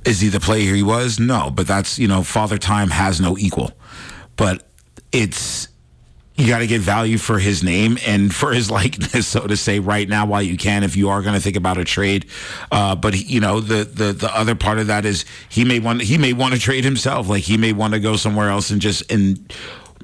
is 0.04 0.20
he 0.20 0.28
the 0.28 0.40
player 0.40 0.74
he 0.74 0.82
was? 0.82 1.18
No, 1.18 1.50
but 1.50 1.66
that's 1.66 1.98
you 1.98 2.06
know, 2.06 2.22
Father 2.22 2.58
Time 2.58 2.90
has 2.90 3.18
no 3.18 3.38
equal. 3.38 3.72
But 4.36 4.68
it's 5.12 5.68
you 6.40 6.48
got 6.48 6.60
to 6.60 6.66
get 6.66 6.80
value 6.80 7.18
for 7.18 7.38
his 7.38 7.62
name 7.62 7.98
and 8.06 8.34
for 8.40 8.52
his 8.52 8.70
likeness, 8.70 9.26
so 9.26 9.46
to 9.46 9.56
say, 9.56 9.78
right 9.78 10.08
now 10.08 10.26
while 10.26 10.42
you 10.42 10.56
can, 10.56 10.82
if 10.82 10.96
you 10.96 11.08
are 11.10 11.22
going 11.22 11.34
to 11.34 11.40
think 11.40 11.56
about 11.56 11.78
a 11.78 11.84
trade. 11.84 12.26
Uh, 12.70 12.94
but 12.94 13.14
he, 13.14 13.24
you 13.24 13.40
know, 13.40 13.60
the, 13.60 13.84
the 13.84 14.12
the 14.12 14.36
other 14.36 14.54
part 14.54 14.78
of 14.78 14.86
that 14.88 15.04
is 15.04 15.24
he 15.48 15.64
may 15.64 15.78
want 15.78 16.02
he 16.02 16.18
may 16.18 16.32
want 16.32 16.54
to 16.54 16.60
trade 16.60 16.84
himself, 16.84 17.28
like 17.28 17.42
he 17.42 17.56
may 17.56 17.72
want 17.72 17.94
to 17.94 18.00
go 18.00 18.16
somewhere 18.16 18.48
else 18.48 18.70
and 18.70 18.80
just 18.80 19.10
and 19.10 19.52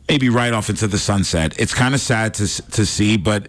maybe 0.09 0.29
right 0.29 0.53
off 0.53 0.69
into 0.69 0.87
the 0.87 0.99
sunset. 0.99 1.59
It's 1.59 1.75
kind 1.75 1.95
of 1.95 2.01
sad 2.01 2.35
to 2.35 2.63
to 2.73 2.87
see, 2.87 3.17
but 3.17 3.49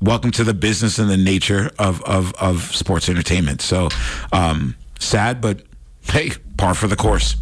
welcome 0.00 0.30
to 0.30 0.44
the 0.44 0.54
business 0.54 0.98
and 0.98 1.10
the 1.10 1.16
nature 1.16 1.70
of 1.78 2.02
of, 2.02 2.34
of 2.34 2.62
sports 2.74 3.08
entertainment. 3.08 3.60
So 3.60 3.88
um, 4.32 4.76
sad, 4.98 5.40
but 5.40 5.62
hey, 6.02 6.32
par 6.56 6.74
for 6.74 6.86
the 6.88 6.96
course. 6.96 7.36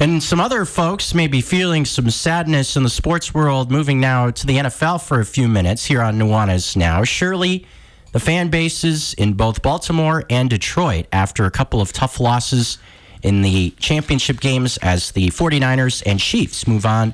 And 0.00 0.22
some 0.22 0.38
other 0.38 0.64
folks 0.64 1.12
may 1.12 1.26
be 1.26 1.40
feeling 1.40 1.84
some 1.84 2.08
sadness 2.10 2.76
in 2.76 2.84
the 2.84 2.88
sports 2.88 3.34
world 3.34 3.72
moving 3.72 3.98
now 3.98 4.30
to 4.30 4.46
the 4.46 4.58
NFL 4.58 5.04
for 5.04 5.18
a 5.18 5.24
few 5.24 5.48
minutes 5.48 5.86
here 5.86 6.00
on 6.00 6.16
Nuanez 6.16 6.76
Now. 6.76 7.02
Surely 7.02 7.66
the 8.12 8.20
fan 8.20 8.48
bases 8.48 9.12
in 9.14 9.34
both 9.34 9.60
Baltimore 9.60 10.24
and 10.30 10.48
Detroit, 10.48 11.06
after 11.12 11.46
a 11.46 11.50
couple 11.50 11.80
of 11.80 11.92
tough 11.92 12.20
losses 12.20 12.78
in 13.24 13.42
the 13.42 13.70
championship 13.80 14.38
games 14.38 14.76
as 14.78 15.10
the 15.10 15.30
49ers 15.30 16.04
and 16.06 16.20
Chiefs 16.20 16.68
move 16.68 16.86
on 16.86 17.12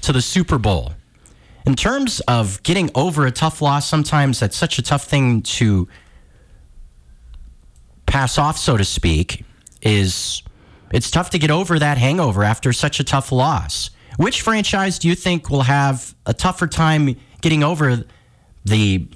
to 0.00 0.10
the 0.10 0.22
Super 0.22 0.56
Bowl. 0.56 0.94
In 1.66 1.76
terms 1.76 2.20
of 2.20 2.62
getting 2.62 2.90
over 2.94 3.26
a 3.26 3.30
tough 3.30 3.60
loss, 3.60 3.86
sometimes 3.86 4.40
that's 4.40 4.56
such 4.56 4.78
a 4.78 4.82
tough 4.82 5.04
thing 5.04 5.42
to 5.42 5.86
pass 8.06 8.38
off, 8.38 8.56
so 8.56 8.78
to 8.78 8.84
speak, 8.84 9.44
is 9.82 10.42
it's 10.92 11.10
tough 11.10 11.30
to 11.30 11.38
get 11.38 11.50
over 11.50 11.78
that 11.78 11.98
hangover 11.98 12.44
after 12.44 12.72
such 12.72 13.00
a 13.00 13.04
tough 13.04 13.32
loss. 13.32 13.90
Which 14.16 14.42
franchise 14.42 14.98
do 14.98 15.08
you 15.08 15.14
think 15.14 15.48
will 15.50 15.62
have 15.62 16.14
a 16.26 16.34
tougher 16.34 16.66
time 16.66 17.16
getting 17.40 17.62
over 17.62 18.04
the 18.64 19.08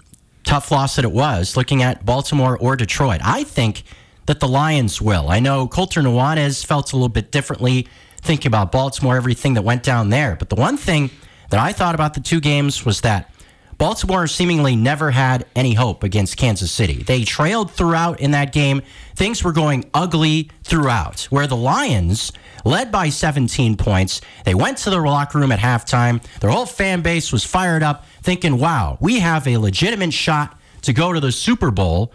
tough 0.45 0.71
loss 0.71 0.97
that 0.97 1.05
it 1.05 1.13
was, 1.13 1.57
looking 1.57 1.83
at 1.83 2.05
Baltimore 2.05 2.57
or 2.59 2.77
Detroit? 2.77 3.21
I 3.23 3.45
think 3.45 3.85
that 4.27 4.41
the 4.41 4.49
Lions 4.49 5.01
will. 5.01 5.29
I 5.29 5.39
know 5.39 5.69
Colter 5.69 6.01
Nuanez 6.01 6.65
felt 6.65 6.93
a 6.93 6.97
little 6.97 7.09
bit 7.09 7.31
differently 7.31 7.87
thinking 8.23 8.49
about 8.49 8.73
Baltimore, 8.73 9.17
everything 9.17 9.55
that 9.55 9.63
went 9.63 9.83
down 9.83 10.11
there. 10.11 10.35
But 10.37 10.49
the 10.49 10.57
one 10.57 10.77
thing 10.77 11.11
that 11.51 11.61
I 11.61 11.73
thought 11.73 11.95
about 11.95 12.15
the 12.15 12.21
two 12.21 12.41
games 12.41 12.85
was 12.85 13.03
that 13.03 13.31
Baltimore 13.79 14.27
seemingly 14.27 14.75
never 14.75 15.11
had 15.11 15.45
any 15.55 15.75
hope 15.75 16.03
against 16.03 16.39
Kansas 16.39 16.73
City. 16.73 17.03
They 17.03 17.25
trailed 17.25 17.71
throughout 17.71 18.21
in 18.21 18.31
that 18.31 18.53
game. 18.53 18.81
Things 19.15 19.45
were 19.45 19.53
going 19.53 19.91
ugly 19.93 20.51
throughout. 20.65 21.23
Where 21.31 21.47
the 21.47 21.57
Lions, 21.57 22.33
led 22.65 22.91
by 22.91 23.11
17 23.11 23.77
points, 23.77 24.23
they 24.45 24.55
went 24.55 24.79
to 24.79 24.91
the 24.91 25.01
locker 25.01 25.39
room 25.39 25.53
at 25.53 25.59
halftime. 25.59 26.23
Their 26.41 26.51
whole 26.51 26.65
fan 26.65 27.03
base 27.03 27.33
was 27.33 27.45
fired 27.45 27.83
up, 27.83 28.07
thinking, 28.23 28.59
wow, 28.59 28.97
we 29.01 29.21
have 29.21 29.47
a 29.47 29.59
legitimate 29.59 30.15
shot 30.15 30.59
to 30.83 30.95
go 30.95 31.13
to 31.13 31.21
the 31.21 31.33
Super 31.33 31.71
Bowl 31.71 32.13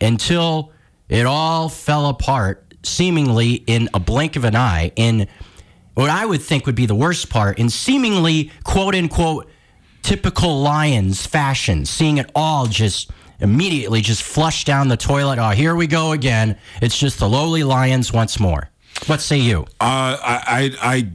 until 0.00 0.72
it 1.08 1.26
all 1.26 1.68
fell 1.68 2.06
apart, 2.06 2.74
seemingly 2.84 3.54
in 3.54 3.88
a 3.92 3.98
blink 3.98 4.36
of 4.36 4.44
an 4.44 4.54
eye, 4.54 4.92
in 4.94 5.26
what 5.94 6.08
I 6.08 6.24
would 6.24 6.40
think 6.40 6.66
would 6.66 6.76
be 6.76 6.86
the 6.86 6.94
worst 6.94 7.30
part, 7.30 7.58
in 7.58 7.68
seemingly 7.68 8.52
quote 8.62 8.94
unquote 8.94 9.50
typical 10.02 10.60
Lions 10.60 11.26
fashion, 11.26 11.84
seeing 11.84 12.18
it 12.18 12.30
all 12.34 12.66
just 12.66 13.10
immediately 13.40 14.00
just 14.00 14.22
flush 14.22 14.64
down 14.64 14.88
the 14.88 14.96
toilet. 14.96 15.38
Oh, 15.38 15.50
here 15.50 15.74
we 15.74 15.86
go 15.86 16.12
again. 16.12 16.58
It's 16.82 16.98
just 16.98 17.18
the 17.18 17.28
lowly 17.28 17.64
Lions 17.64 18.12
once 18.12 18.38
more. 18.38 18.70
What 19.06 19.20
say 19.20 19.38
you? 19.38 19.62
Uh, 19.80 20.16
I, 20.20 20.76
I, 20.82 21.10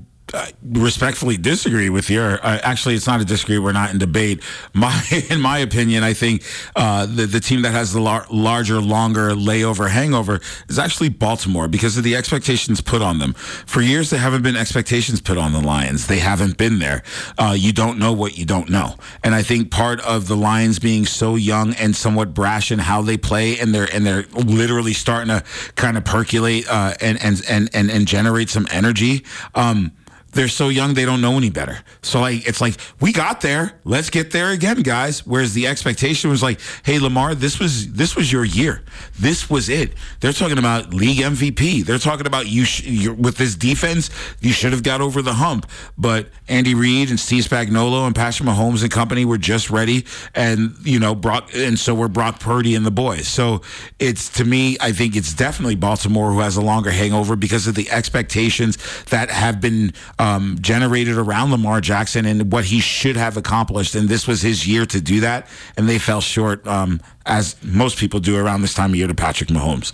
Respectfully 0.63 1.38
disagree 1.38 1.89
with 1.89 2.09
your. 2.09 2.45
Uh, 2.45 2.59
actually, 2.63 2.95
it's 2.95 3.07
not 3.07 3.21
a 3.21 3.25
disagree. 3.25 3.57
We're 3.57 3.71
not 3.71 3.91
in 3.91 3.97
debate. 3.97 4.43
My, 4.73 5.03
in 5.29 5.39
my 5.41 5.59
opinion, 5.59 6.03
I 6.03 6.13
think 6.13 6.43
uh, 6.75 7.05
the 7.05 7.25
the 7.25 7.39
team 7.39 7.61
that 7.61 7.71
has 7.71 7.93
the 7.93 8.01
lar- 8.01 8.25
larger, 8.29 8.81
longer 8.81 9.31
layover 9.31 9.89
hangover 9.89 10.41
is 10.67 10.79
actually 10.79 11.09
Baltimore 11.09 11.67
because 11.67 11.97
of 11.97 12.03
the 12.03 12.15
expectations 12.15 12.81
put 12.81 13.01
on 13.01 13.19
them. 13.19 13.33
For 13.33 13.81
years, 13.81 14.09
there 14.09 14.19
haven't 14.19 14.41
been 14.41 14.55
expectations 14.55 15.21
put 15.21 15.38
on 15.38 15.53
the 15.53 15.61
Lions. 15.61 16.07
They 16.07 16.19
haven't 16.19 16.57
been 16.57 16.79
there. 16.79 17.03
Uh, 17.38 17.55
you 17.57 17.71
don't 17.71 17.97
know 17.97 18.13
what 18.13 18.38
you 18.38 18.45
don't 18.45 18.69
know, 18.69 18.95
and 19.23 19.36
I 19.36 19.43
think 19.43 19.71
part 19.71 19.99
of 20.01 20.27
the 20.27 20.36
Lions 20.36 20.79
being 20.79 21.05
so 21.05 21.36
young 21.36 21.73
and 21.75 21.95
somewhat 21.95 22.33
brash 22.33 22.71
in 22.71 22.79
how 22.79 23.01
they 23.01 23.17
play, 23.17 23.59
and 23.59 23.73
they're 23.73 23.88
and 23.93 24.05
they're 24.05 24.25
literally 24.33 24.93
starting 24.93 25.29
to 25.29 25.43
kind 25.75 25.97
of 25.97 26.03
percolate 26.05 26.67
uh, 26.69 26.93
and, 26.99 27.21
and 27.23 27.41
and 27.47 27.69
and 27.73 27.89
and 27.89 28.07
generate 28.07 28.49
some 28.49 28.67
energy. 28.71 29.23
Um, 29.53 29.91
they're 30.36 30.49
so 30.49 30.69
young 30.69 30.93
they 30.93 31.05
don't 31.05 31.21
know 31.21 31.38
any 31.38 31.49
better. 31.49 31.79
So 32.01 32.19
like 32.19 32.47
it's 32.47 32.61
like 32.61 32.75
we 32.99 33.11
got 33.11 33.41
there, 33.41 33.79
let's 33.86 34.09
get 34.09 34.31
there 34.31 34.51
again, 34.51 34.81
guys. 34.81 35.25
Whereas 35.25 35.53
the 35.53 35.65
expectation 35.65 36.29
was 36.29 36.43
like, 36.43 36.59
hey 36.83 36.99
Lamar, 36.99 37.33
this 37.33 37.57
was 37.57 37.93
this 37.93 38.15
was 38.15 38.31
your 38.31 38.43
year, 38.43 38.83
this 39.17 39.49
was 39.49 39.69
it. 39.69 39.93
They're 40.19 40.33
talking 40.33 40.59
about 40.59 40.93
league 40.93 41.19
MVP. 41.19 41.86
They're 41.86 41.97
talking 41.97 42.27
about 42.27 42.47
you 42.47 42.65
sh- 42.65 43.07
with 43.07 43.38
this 43.38 43.55
defense, 43.55 44.09
you 44.41 44.51
should 44.51 44.73
have 44.73 44.83
got 44.83 45.01
over 45.01 45.21
the 45.21 45.33
hump. 45.33 45.69
But 45.97 46.27
Andy 46.47 46.75
Reid 46.75 47.09
and 47.09 47.19
Steve 47.19 47.45
Spagnuolo 47.45 48.05
and 48.05 48.13
Patrick 48.13 48.47
Mahomes 48.47 48.83
and 48.83 48.91
company 48.91 49.23
were 49.23 49.38
just 49.38 49.69
ready, 49.69 50.05
and 50.36 50.75
you 50.83 50.99
know 50.99 51.15
Brock, 51.15 51.49
and 51.55 51.79
so 51.79 51.95
were 51.95 52.09
Brock 52.09 52.41
Purdy 52.41 52.75
and 52.75 52.86
the 52.86 52.91
boys. 52.91 53.27
So 53.27 53.61
it's 53.99 54.29
to 54.33 54.43
me, 54.43 54.75
I 54.81 54.91
think 54.91 55.15
it's 55.15 55.33
definitely 55.33 55.75
Baltimore 55.75 56.31
who 56.31 56.39
has 56.41 56.57
a 56.57 56.61
longer 56.61 56.91
hangover 56.91 57.38
because 57.38 57.67
of 57.67 57.75
the 57.75 57.89
expectations 57.89 58.77
that 59.05 59.29
have 59.29 59.61
been. 59.61 59.93
Uh, 60.19 60.24
um, 60.26 60.57
generated 60.59 61.17
around 61.17 61.51
Lamar 61.51 61.82
Jackson 61.82 62.26
and 62.26 62.51
what 62.51 62.65
he 62.65 62.80
should 62.80 63.15
have 63.15 63.38
accomplished. 63.38 63.93
And 63.93 64.09
this 64.09 64.28
was 64.28 64.41
his 64.41 64.67
year 64.67 64.86
to 64.88 64.99
do 64.99 65.19
that. 65.19 65.47
And 65.78 65.88
they 65.88 65.99
fell 65.99 66.19
short, 66.19 66.65
um, 66.65 66.99
as 67.28 67.55
most 67.63 67.97
people 67.99 68.19
do 68.19 68.36
around 68.36 68.61
this 68.61 68.73
time 68.73 68.89
of 68.89 68.95
year, 68.95 69.07
to 69.07 69.13
Patrick 69.13 69.49
Mahomes. 69.49 69.93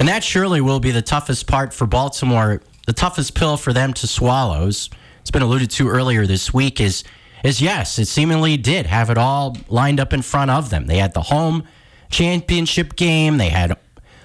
And 0.00 0.08
that 0.08 0.24
surely 0.24 0.60
will 0.60 0.80
be 0.80 0.90
the 0.90 1.02
toughest 1.02 1.46
part 1.46 1.72
for 1.72 1.86
Baltimore, 1.86 2.62
the 2.86 2.92
toughest 2.92 3.36
pill 3.36 3.56
for 3.56 3.72
them 3.72 3.92
to 3.94 4.08
swallow. 4.08 4.66
It's 4.66 4.90
been 5.32 5.42
alluded 5.42 5.70
to 5.72 5.88
earlier 5.88 6.26
this 6.26 6.52
week. 6.52 6.80
Is 6.80 7.04
is 7.44 7.62
yes, 7.62 7.98
it 8.00 8.08
seemingly 8.08 8.56
did 8.56 8.86
have 8.86 9.08
it 9.08 9.18
all 9.18 9.56
lined 9.68 10.00
up 10.00 10.12
in 10.12 10.22
front 10.22 10.50
of 10.50 10.70
them. 10.70 10.86
They 10.86 10.96
had 10.96 11.14
the 11.14 11.22
home 11.22 11.62
championship 12.10 12.96
game. 12.96 13.36
They 13.36 13.50
had 13.50 13.78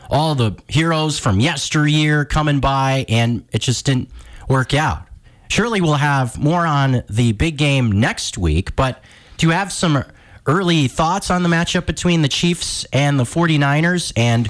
all 0.09 0.33
the 0.33 0.57
heroes 0.67 1.19
from 1.19 1.39
yesteryear 1.39 2.25
coming 2.25 2.59
by, 2.59 3.05
and 3.07 3.45
it 3.51 3.59
just 3.59 3.85
didn't 3.85 4.09
work 4.47 4.73
out. 4.73 5.08
Surely 5.49 5.81
we'll 5.81 5.95
have 5.95 6.37
more 6.37 6.65
on 6.65 7.03
the 7.09 7.31
big 7.33 7.57
game 7.57 7.91
next 7.91 8.37
week. 8.37 8.75
But 8.75 9.03
do 9.37 9.47
you 9.47 9.53
have 9.53 9.71
some 9.71 10.03
early 10.45 10.87
thoughts 10.87 11.29
on 11.29 11.43
the 11.43 11.49
matchup 11.49 11.85
between 11.85 12.21
the 12.21 12.27
Chiefs 12.27 12.85
and 12.93 13.19
the 13.19 13.23
49ers? 13.23 14.13
And 14.15 14.49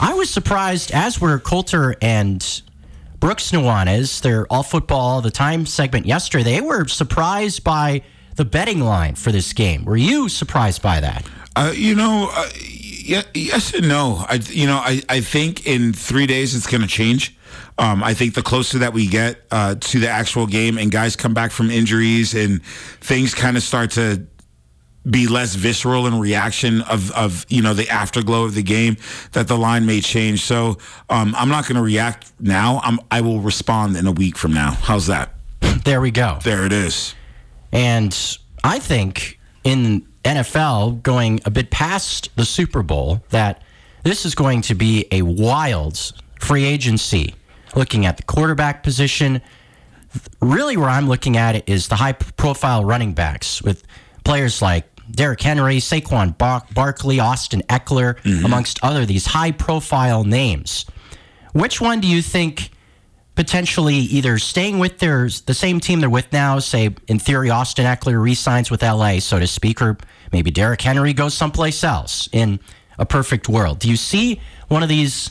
I 0.00 0.14
was 0.14 0.30
surprised, 0.30 0.92
as 0.92 1.20
were 1.20 1.38
Colter 1.38 1.96
and 2.00 2.62
Brooks 3.20 3.52
Nuanez, 3.52 4.20
their 4.22 4.46
All 4.46 4.62
Football 4.62 5.20
the 5.20 5.30
Time 5.30 5.66
segment 5.66 6.06
yesterday. 6.06 6.44
They 6.44 6.60
were 6.60 6.86
surprised 6.88 7.62
by 7.62 8.02
the 8.36 8.44
betting 8.44 8.80
line 8.80 9.14
for 9.14 9.30
this 9.30 9.52
game. 9.52 9.84
Were 9.84 9.96
you 9.96 10.28
surprised 10.28 10.82
by 10.82 11.00
that? 11.00 11.24
Uh, 11.54 11.72
you 11.74 11.94
know, 11.94 12.30
uh, 12.32 12.48
yeah, 13.04 13.22
yes 13.34 13.74
and 13.74 13.88
no. 13.88 14.24
I, 14.28 14.40
you 14.48 14.66
know, 14.66 14.76
I, 14.76 15.02
I 15.08 15.20
think 15.20 15.66
in 15.66 15.92
three 15.92 16.26
days 16.26 16.54
it's 16.54 16.66
going 16.66 16.82
to 16.82 16.86
change. 16.86 17.36
Um, 17.78 18.02
I 18.02 18.14
think 18.14 18.34
the 18.34 18.42
closer 18.42 18.78
that 18.78 18.92
we 18.92 19.06
get 19.06 19.42
uh, 19.50 19.74
to 19.74 19.98
the 19.98 20.08
actual 20.08 20.46
game 20.46 20.78
and 20.78 20.90
guys 20.90 21.16
come 21.16 21.34
back 21.34 21.50
from 21.50 21.70
injuries 21.70 22.34
and 22.34 22.62
things 22.64 23.34
kind 23.34 23.56
of 23.56 23.62
start 23.62 23.90
to 23.92 24.26
be 25.08 25.26
less 25.26 25.54
visceral 25.54 26.06
in 26.06 26.18
reaction 26.20 26.82
of, 26.82 27.10
of 27.12 27.44
you 27.48 27.60
know 27.60 27.74
the 27.74 27.88
afterglow 27.88 28.44
of 28.44 28.54
the 28.54 28.62
game 28.62 28.96
that 29.32 29.48
the 29.48 29.56
line 29.56 29.84
may 29.86 30.00
change. 30.00 30.42
So 30.42 30.78
um, 31.08 31.34
I'm 31.36 31.48
not 31.48 31.66
going 31.66 31.76
to 31.76 31.82
react 31.82 32.32
now. 32.38 32.80
I'm, 32.84 33.00
I 33.10 33.20
will 33.20 33.40
respond 33.40 33.96
in 33.96 34.06
a 34.06 34.12
week 34.12 34.36
from 34.36 34.52
now. 34.52 34.72
How's 34.72 35.06
that? 35.06 35.34
There 35.84 36.00
we 36.00 36.10
go. 36.10 36.38
There 36.44 36.64
it 36.64 36.72
is. 36.72 37.14
And 37.72 38.16
I 38.62 38.78
think 38.78 39.40
in 39.64 40.06
NFL 40.24 41.02
going 41.02 41.40
a 41.44 41.50
bit 41.50 41.70
past 41.70 42.34
the 42.36 42.44
Super 42.44 42.82
Bowl 42.82 43.22
that 43.30 43.62
this 44.04 44.24
is 44.24 44.34
going 44.34 44.62
to 44.62 44.74
be 44.74 45.06
a 45.10 45.22
wild 45.22 46.12
free 46.40 46.64
agency. 46.64 47.34
Looking 47.74 48.04
at 48.04 48.16
the 48.18 48.22
quarterback 48.22 48.82
position, 48.82 49.40
really 50.40 50.76
where 50.76 50.90
I'm 50.90 51.08
looking 51.08 51.36
at 51.36 51.56
it 51.56 51.64
is 51.66 51.88
the 51.88 51.96
high 51.96 52.12
profile 52.12 52.84
running 52.84 53.14
backs 53.14 53.62
with 53.62 53.82
players 54.24 54.60
like 54.60 54.84
Derrick 55.10 55.40
Henry, 55.40 55.76
Saquon 55.78 56.36
Bar- 56.36 56.64
Barkley, 56.74 57.20
Austin 57.20 57.62
Ekeler, 57.68 58.20
mm-hmm. 58.20 58.44
amongst 58.44 58.82
other 58.82 59.06
these 59.06 59.26
high 59.26 59.52
profile 59.52 60.24
names. 60.24 60.84
Which 61.52 61.80
one 61.80 62.00
do 62.00 62.08
you 62.08 62.22
think 62.22 62.71
potentially 63.34 63.96
either 63.96 64.38
staying 64.38 64.78
with 64.78 64.98
their 64.98 65.28
the 65.46 65.54
same 65.54 65.80
team 65.80 66.00
they're 66.00 66.10
with 66.10 66.32
now, 66.32 66.58
say 66.58 66.94
in 67.08 67.18
theory 67.18 67.50
Austin 67.50 67.86
Ekeler 67.86 68.20
resigns 68.22 68.70
with 68.70 68.82
LA, 68.82 69.18
so 69.20 69.38
to 69.38 69.46
speak, 69.46 69.80
or 69.80 69.96
maybe 70.32 70.50
Derrick 70.50 70.82
Henry 70.82 71.12
goes 71.12 71.34
someplace 71.34 71.82
else 71.82 72.28
in 72.32 72.60
a 72.98 73.06
perfect 73.06 73.48
world. 73.48 73.78
Do 73.78 73.88
you 73.88 73.96
see 73.96 74.40
one 74.68 74.82
of 74.82 74.88
these 74.88 75.30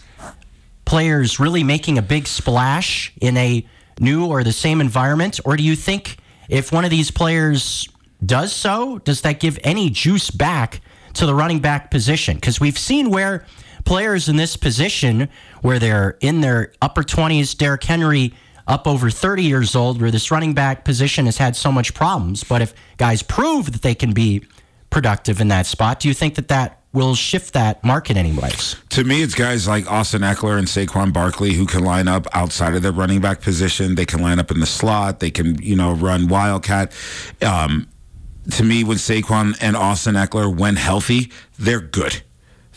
players 0.85 1.39
really 1.39 1.63
making 1.63 1.97
a 1.97 2.01
big 2.01 2.27
splash 2.27 3.13
in 3.21 3.37
a 3.37 3.65
new 3.99 4.25
or 4.25 4.43
the 4.43 4.51
same 4.51 4.81
environment? 4.81 5.39
Or 5.45 5.55
do 5.55 5.63
you 5.63 5.75
think 5.75 6.17
if 6.49 6.71
one 6.71 6.83
of 6.83 6.91
these 6.91 7.11
players 7.11 7.87
does 8.25 8.53
so, 8.53 8.97
does 8.99 9.21
that 9.21 9.39
give 9.39 9.57
any 9.63 9.89
juice 9.89 10.29
back 10.31 10.81
to 11.13 11.25
the 11.25 11.35
running 11.35 11.59
back 11.59 11.91
position? 11.91 12.35
Because 12.35 12.59
we've 12.59 12.77
seen 12.77 13.09
where 13.09 13.45
players 13.85 14.29
in 14.29 14.35
this 14.35 14.55
position 14.57 15.29
where 15.61 15.79
they're 15.79 16.17
in 16.21 16.41
their 16.41 16.73
upper 16.81 17.03
20s, 17.03 17.57
Derrick 17.57 17.83
Henry 17.83 18.33
up 18.67 18.87
over 18.87 19.09
30 19.09 19.43
years 19.43 19.75
old, 19.75 20.01
where 20.01 20.11
this 20.11 20.31
running 20.31 20.53
back 20.53 20.85
position 20.85 21.25
has 21.25 21.37
had 21.37 21.55
so 21.55 21.71
much 21.71 21.93
problems. 21.93 22.43
But 22.43 22.61
if 22.61 22.73
guys 22.97 23.21
prove 23.21 23.71
that 23.71 23.81
they 23.81 23.95
can 23.95 24.13
be 24.13 24.45
productive 24.89 25.41
in 25.41 25.49
that 25.49 25.65
spot, 25.65 25.99
do 25.99 26.07
you 26.07 26.13
think 26.13 26.35
that 26.35 26.47
that 26.49 26.81
will 26.93 27.15
shift 27.15 27.53
that 27.53 27.83
market 27.83 28.17
anyways? 28.17 28.75
To 28.89 29.03
me, 29.03 29.21
it's 29.21 29.33
guys 29.33 29.67
like 29.67 29.89
Austin 29.89 30.21
Ekeler 30.21 30.57
and 30.57 30.67
Saquon 30.67 31.13
Barkley 31.13 31.53
who 31.53 31.65
can 31.65 31.83
line 31.83 32.07
up 32.07 32.27
outside 32.33 32.75
of 32.75 32.83
their 32.83 32.91
running 32.91 33.21
back 33.21 33.41
position. 33.41 33.95
They 33.95 34.05
can 34.05 34.21
line 34.21 34.39
up 34.39 34.51
in 34.51 34.59
the 34.59 34.65
slot. 34.65 35.19
They 35.19 35.31
can, 35.31 35.61
you 35.61 35.75
know, 35.75 35.93
run 35.93 36.27
wildcat. 36.27 36.91
Um, 37.41 37.87
to 38.51 38.63
me, 38.63 38.83
when 38.83 38.97
Saquon 38.97 39.57
and 39.61 39.75
Austin 39.75 40.15
Ekeler, 40.15 40.53
when 40.53 40.75
healthy, 40.75 41.31
they're 41.57 41.79
good 41.79 42.21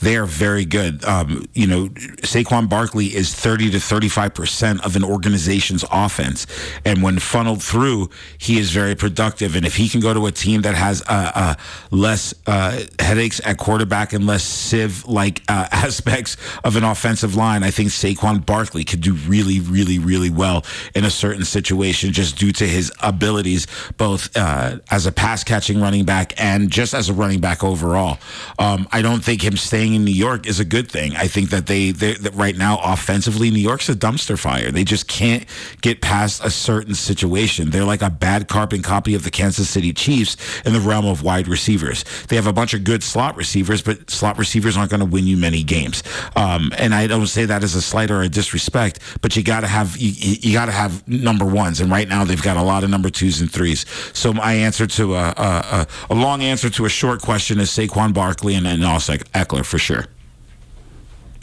they 0.01 0.16
are 0.16 0.26
very 0.26 0.64
good. 0.64 1.05
Um, 1.05 1.47
you 1.55 1.66
know, 1.66 1.88
Saquon 2.22 2.68
Barkley 2.68 3.07
is 3.07 3.34
30 3.34 3.70
to 3.70 3.76
35% 3.78 4.84
of 4.84 4.97
an 4.97 5.05
organization's 5.05 5.84
offense. 5.90 6.47
And 6.84 7.03
when 7.03 7.18
funneled 7.18 7.62
through, 7.62 8.11
he 8.38 8.59
is 8.59 8.70
very 8.70 8.95
productive. 8.95 9.57
And 9.57 9.64
if 9.64 9.76
he 9.76 9.88
can 9.88 10.01
go 10.01 10.12
to 10.12 10.26
a 10.26 10.32
team 10.32 10.62
that 10.62 10.74
has 10.74 11.03
uh, 11.03 11.32
uh, 11.34 11.55
less 11.90 12.34
uh, 12.47 12.82
headaches 12.99 13.40
at 13.45 13.59
quarterback 13.59 14.12
and 14.12 14.26
less 14.26 14.42
sieve 14.42 15.07
like 15.07 15.42
uh, 15.49 15.68
aspects 15.72 16.36
of 16.64 16.76
an 16.76 16.84
offensive 16.84 17.34
line, 17.36 17.62
I 17.62 17.70
think 17.70 17.90
Saquon 17.90 18.45
Barkley 18.45 18.84
could 18.84 19.01
do 19.01 19.14
really, 19.14 19.61
really, 19.61 19.99
really 19.99 20.30
well 20.30 20.64
in 20.95 21.05
a 21.05 21.11
certain 21.11 21.45
situation 21.45 22.12
just 22.12 22.36
due 22.36 22.53
to 22.53 22.66
his 22.66 22.92
abilities, 23.01 23.66
both 23.97 24.36
uh, 24.36 24.78
as 24.90 25.07
a 25.07 25.12
pass 25.12 25.45
catching 25.45 25.80
running 25.80 26.05
back 26.05 26.34
and 26.36 26.70
just 26.70 26.95
as 26.95 27.09
a 27.09 27.14
running 27.14 27.40
back 27.40 27.62
overall. 27.62 28.18
Um, 28.59 28.88
I 28.90 29.01
don't 29.03 29.22
think 29.22 29.42
him 29.42 29.57
staying 29.57 29.84
in 29.93 30.05
New 30.05 30.12
York 30.12 30.47
is 30.47 30.61
a 30.61 30.64
good 30.64 30.91
thing. 30.91 31.14
I 31.16 31.26
think 31.26 31.51
that 31.51 31.66
they 31.66 31.91
that 31.91 32.32
right 32.35 32.57
now 32.57 32.78
offensively, 32.82 33.51
New 33.51 33.59
York's 33.59 33.89
a 33.89 33.95
dumpster 33.95 34.39
fire. 34.39 34.70
They 34.70 34.85
just 34.85 35.09
can't 35.09 35.45
get 35.82 36.01
past 36.01 36.45
a 36.45 36.51
certain 36.51 36.95
situation. 36.95 37.70
They're 37.70 37.85
like 37.85 38.03
a 38.03 38.11
bad 38.11 38.49
carbon 38.49 38.82
copy 38.82 39.14
of 39.14 39.24
the 39.24 39.30
Kansas 39.30 39.68
City 39.68 39.93
Chiefs 39.93 40.37
in 40.64 40.72
the 40.72 40.80
realm 40.80 41.07
of 41.07 41.22
wide 41.22 41.49
receivers. 41.49 42.05
They 42.28 42.37
have 42.37 42.47
a 42.47 42.53
bunch 42.53 42.72
of 42.72 42.85
good 42.85 43.03
slot 43.03 43.37
receivers, 43.37 43.82
but 43.82 44.09
slot 44.11 44.39
receivers 44.39 44.76
aren't 44.76 44.91
going 44.91 45.01
to 45.01 45.07
win 45.07 45.26
you 45.26 45.37
many 45.37 45.62
games. 45.62 46.03
Um, 46.37 46.72
and 46.78 46.95
I 46.95 47.07
don't 47.07 47.26
say 47.26 47.45
that 47.45 47.62
as 47.64 47.74
a 47.74 47.82
slight 47.82 48.11
or 48.11 48.22
a 48.22 48.28
disrespect, 48.28 49.01
but 49.20 49.37
you 49.37 49.43
got 49.43 49.61
to 49.61 49.66
have 49.66 49.97
you, 49.97 50.37
you 50.41 50.53
got 50.53 50.66
to 50.66 50.72
have 50.72 51.07
number 51.09 51.45
ones. 51.45 51.80
And 51.80 51.91
right 51.91 52.09
now 52.09 52.24
they've 52.24 52.41
got 52.41 52.57
a 52.57 52.62
lot 52.62 52.85
of 52.85 52.91
number 52.91 53.11
twos 53.11 53.41
and 53.41 53.51
threes. 53.51 53.85
So 54.12 54.32
my 54.32 54.53
answer 54.53 54.87
to 54.87 55.14
a, 55.14 55.35
a, 55.37 55.87
a 56.11 56.14
long 56.14 56.43
answer 56.43 56.70
to 56.70 56.85
a 56.85 56.89
short 56.89 57.20
question 57.20 57.61
is 57.61 57.70
Saquon 57.70 58.14
Barkley 58.14 58.55
and, 58.55 58.66
and 58.66 58.85
also 58.85 59.14
Ekeler 59.14 59.64
for 59.74 59.78
sure. 59.80 60.06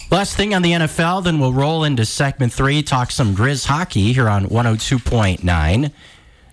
Last 0.09 0.37
thing 0.37 0.55
on 0.55 0.61
the 0.61 0.71
NFL, 0.71 1.25
then 1.25 1.37
we'll 1.37 1.51
roll 1.51 1.83
into 1.83 2.05
segment 2.05 2.53
three, 2.53 2.81
talk 2.81 3.11
some 3.11 3.35
Grizz 3.35 3.65
hockey 3.65 4.13
here 4.13 4.29
on 4.29 4.45
102.9. 4.45 5.91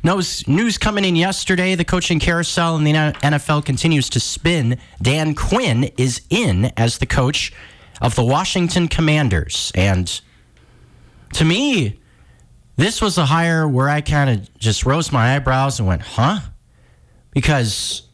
News, 0.02 0.48
news 0.48 0.76
coming 0.76 1.04
in 1.04 1.14
yesterday. 1.14 1.76
The 1.76 1.84
coaching 1.84 2.18
carousel 2.18 2.74
in 2.74 2.82
the 2.82 2.94
NFL 2.94 3.64
continues 3.64 4.08
to 4.08 4.18
spin. 4.18 4.76
Dan 5.00 5.36
Quinn 5.36 5.84
is 5.96 6.20
in 6.30 6.72
as 6.76 6.98
the 6.98 7.06
coach 7.06 7.52
of 8.02 8.16
the 8.16 8.24
Washington 8.24 8.88
Commanders. 8.88 9.70
And 9.76 10.20
to 11.34 11.44
me, 11.44 12.00
this 12.74 13.00
was 13.00 13.18
a 13.18 13.26
hire 13.26 13.68
where 13.68 13.88
I 13.88 14.00
kind 14.00 14.30
of 14.30 14.58
just 14.58 14.84
rose 14.84 15.12
my 15.12 15.36
eyebrows 15.36 15.78
and 15.78 15.86
went, 15.86 16.02
huh? 16.02 16.40
Because 17.30 18.07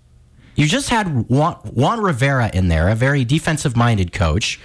you 0.54 0.66
just 0.66 0.88
had 0.88 1.26
Ron, 1.30 1.58
Ron 1.74 2.00
Rivera 2.00 2.50
in 2.52 2.68
there, 2.68 2.88
a 2.88 2.94
very 2.94 3.24
defensive 3.24 3.76
minded 3.76 4.12
coach. 4.12 4.60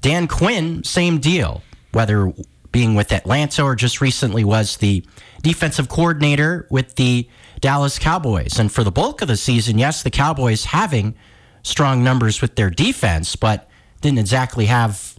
Dan 0.00 0.26
Quinn, 0.26 0.82
same 0.84 1.18
deal, 1.18 1.62
whether 1.92 2.32
being 2.72 2.94
with 2.94 3.12
Atlanta 3.12 3.62
or 3.62 3.76
just 3.76 4.00
recently 4.00 4.44
was 4.44 4.78
the 4.78 5.04
defensive 5.42 5.88
coordinator 5.88 6.66
with 6.70 6.94
the 6.96 7.28
Dallas 7.60 7.98
Cowboys. 7.98 8.58
And 8.58 8.72
for 8.72 8.82
the 8.82 8.90
bulk 8.90 9.22
of 9.22 9.28
the 9.28 9.36
season, 9.36 9.78
yes, 9.78 10.02
the 10.02 10.10
Cowboys 10.10 10.64
having 10.66 11.14
strong 11.62 12.02
numbers 12.02 12.40
with 12.40 12.56
their 12.56 12.70
defense, 12.70 13.36
but 13.36 13.68
didn't 14.00 14.18
exactly 14.18 14.66
have 14.66 15.18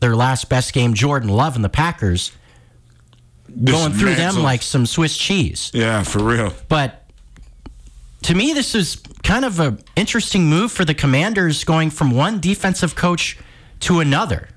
their 0.00 0.14
last 0.14 0.48
best 0.48 0.72
game, 0.72 0.94
Jordan 0.94 1.28
Love 1.28 1.56
and 1.56 1.64
the 1.64 1.68
Packers, 1.68 2.32
going 3.64 3.92
through 3.92 4.14
them 4.14 4.42
like 4.42 4.62
some 4.62 4.86
Swiss 4.86 5.16
cheese. 5.16 5.70
Yeah, 5.74 6.02
for 6.02 6.22
real. 6.22 6.52
But 6.68 7.05
to 8.26 8.34
me, 8.34 8.52
this 8.52 8.74
is 8.74 9.00
kind 9.22 9.44
of 9.44 9.60
an 9.60 9.78
interesting 9.94 10.46
move 10.46 10.72
for 10.72 10.84
the 10.84 10.94
Commanders 10.94 11.62
going 11.62 11.90
from 11.90 12.10
one 12.10 12.40
defensive 12.40 12.96
coach 12.96 13.38
to 13.78 14.00
another. 14.00 14.48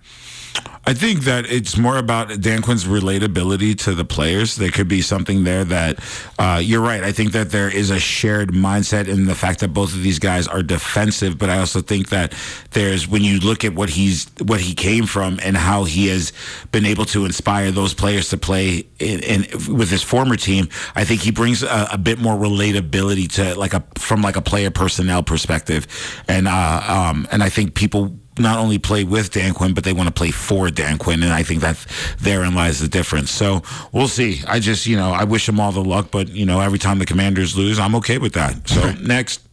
I 0.87 0.95
think 0.95 1.25
that 1.25 1.45
it's 1.45 1.77
more 1.77 1.99
about 1.99 2.41
Dan 2.41 2.63
Quinn's 2.63 2.85
relatability 2.85 3.77
to 3.83 3.93
the 3.93 4.05
players. 4.05 4.55
There 4.55 4.71
could 4.71 4.87
be 4.87 5.03
something 5.03 5.43
there 5.43 5.63
that 5.65 5.99
uh, 6.39 6.59
you're 6.63 6.81
right. 6.81 7.03
I 7.03 7.11
think 7.11 7.31
that 7.33 7.51
there 7.51 7.69
is 7.69 7.91
a 7.91 7.99
shared 7.99 8.53
mindset 8.53 9.07
in 9.07 9.25
the 9.25 9.35
fact 9.35 9.59
that 9.59 9.67
both 9.67 9.93
of 9.93 10.01
these 10.01 10.17
guys 10.17 10.47
are 10.47 10.63
defensive, 10.63 11.37
but 11.37 11.51
I 11.51 11.59
also 11.59 11.81
think 11.81 12.09
that 12.09 12.33
there's 12.71 13.07
when 13.07 13.23
you 13.23 13.39
look 13.39 13.63
at 13.63 13.75
what 13.75 13.91
he's 13.91 14.31
what 14.41 14.61
he 14.61 14.73
came 14.73 15.05
from 15.05 15.39
and 15.43 15.55
how 15.55 15.83
he 15.83 16.07
has 16.07 16.33
been 16.71 16.87
able 16.87 17.05
to 17.05 17.23
inspire 17.25 17.69
those 17.69 17.93
players 17.93 18.29
to 18.29 18.37
play 18.37 18.87
in, 18.99 19.23
in 19.23 19.75
with 19.75 19.89
his 19.89 20.03
former 20.03 20.35
team. 20.35 20.69
I 20.95 21.03
think 21.03 21.21
he 21.21 21.31
brings 21.31 21.63
a, 21.63 21.89
a, 21.91 21.97
bit 21.97 22.19
more 22.19 22.35
relatability 22.35 23.31
to 23.33 23.57
like 23.59 23.73
a 23.73 23.83
from 23.97 24.21
like 24.21 24.35
a 24.35 24.41
player 24.41 24.71
personnel 24.71 25.23
perspective, 25.23 25.87
and 26.27 26.47
uh, 26.47 26.81
um, 26.87 27.27
and 27.31 27.43
I 27.43 27.49
think 27.49 27.75
people 27.75 28.17
not 28.39 28.57
only 28.57 28.79
play 28.79 29.03
with 29.03 29.31
Dan 29.31 29.53
Quinn, 29.53 29.73
but 29.73 29.83
they 29.83 29.93
want 29.93 30.07
to 30.07 30.13
play 30.13 30.31
for 30.31 30.69
Dan 30.71 30.97
Quinn, 30.97 31.21
and 31.23 31.33
I 31.33 31.43
think 31.43 31.61
that 31.61 31.85
therein 32.19 32.55
lies 32.55 32.79
the 32.79 32.87
difference. 32.87 33.31
So 33.31 33.63
we'll 33.91 34.07
see. 34.07 34.41
I 34.47 34.59
just, 34.59 34.87
you 34.87 34.95
know, 34.95 35.11
I 35.11 35.25
wish 35.25 35.45
them 35.45 35.59
all 35.59 35.71
the 35.71 35.83
luck, 35.83 36.07
but 36.11 36.29
you 36.29 36.45
know, 36.45 36.59
every 36.61 36.79
time 36.79 36.99
the 36.99 37.05
Commanders 37.05 37.57
lose, 37.57 37.79
I'm 37.79 37.95
okay 37.95 38.17
with 38.17 38.33
that. 38.33 38.67
So 38.67 38.93
next. 38.93 39.48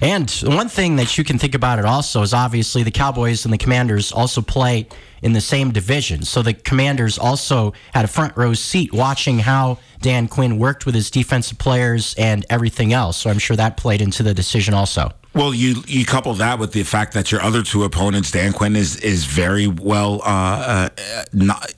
And 0.00 0.30
one 0.44 0.68
thing 0.68 0.96
that 0.96 1.16
you 1.16 1.24
can 1.24 1.38
think 1.38 1.54
about 1.54 1.78
it 1.78 1.84
also 1.84 2.22
is 2.22 2.34
obviously 2.34 2.82
the 2.82 2.90
Cowboys 2.90 3.44
and 3.44 3.52
the 3.52 3.58
Commanders 3.58 4.12
also 4.12 4.42
play 4.42 4.86
in 5.22 5.32
the 5.32 5.40
same 5.40 5.70
division. 5.70 6.22
So 6.22 6.42
the 6.42 6.54
Commanders 6.54 7.18
also 7.18 7.72
had 7.94 8.04
a 8.04 8.08
front 8.08 8.36
row 8.36 8.54
seat 8.54 8.92
watching 8.92 9.38
how 9.38 9.78
Dan 10.00 10.28
Quinn 10.28 10.58
worked 10.58 10.84
with 10.84 10.94
his 10.94 11.10
defensive 11.10 11.58
players 11.58 12.14
and 12.18 12.44
everything 12.50 12.92
else. 12.92 13.16
So 13.16 13.30
I'm 13.30 13.38
sure 13.38 13.56
that 13.56 13.76
played 13.76 14.02
into 14.02 14.22
the 14.22 14.34
decision 14.34 14.74
also. 14.74 15.12
Well, 15.34 15.54
you 15.54 15.82
you 15.86 16.04
couple 16.04 16.34
that 16.34 16.58
with 16.58 16.72
the 16.72 16.82
fact 16.82 17.14
that 17.14 17.32
your 17.32 17.40
other 17.40 17.62
two 17.62 17.84
opponents, 17.84 18.30
Dan 18.30 18.52
Quinn 18.52 18.76
is 18.76 18.96
is 18.96 19.24
very 19.24 19.66
well 19.66 20.20
uh, 20.24 20.90
uh, 20.98 21.24
not 21.32 21.72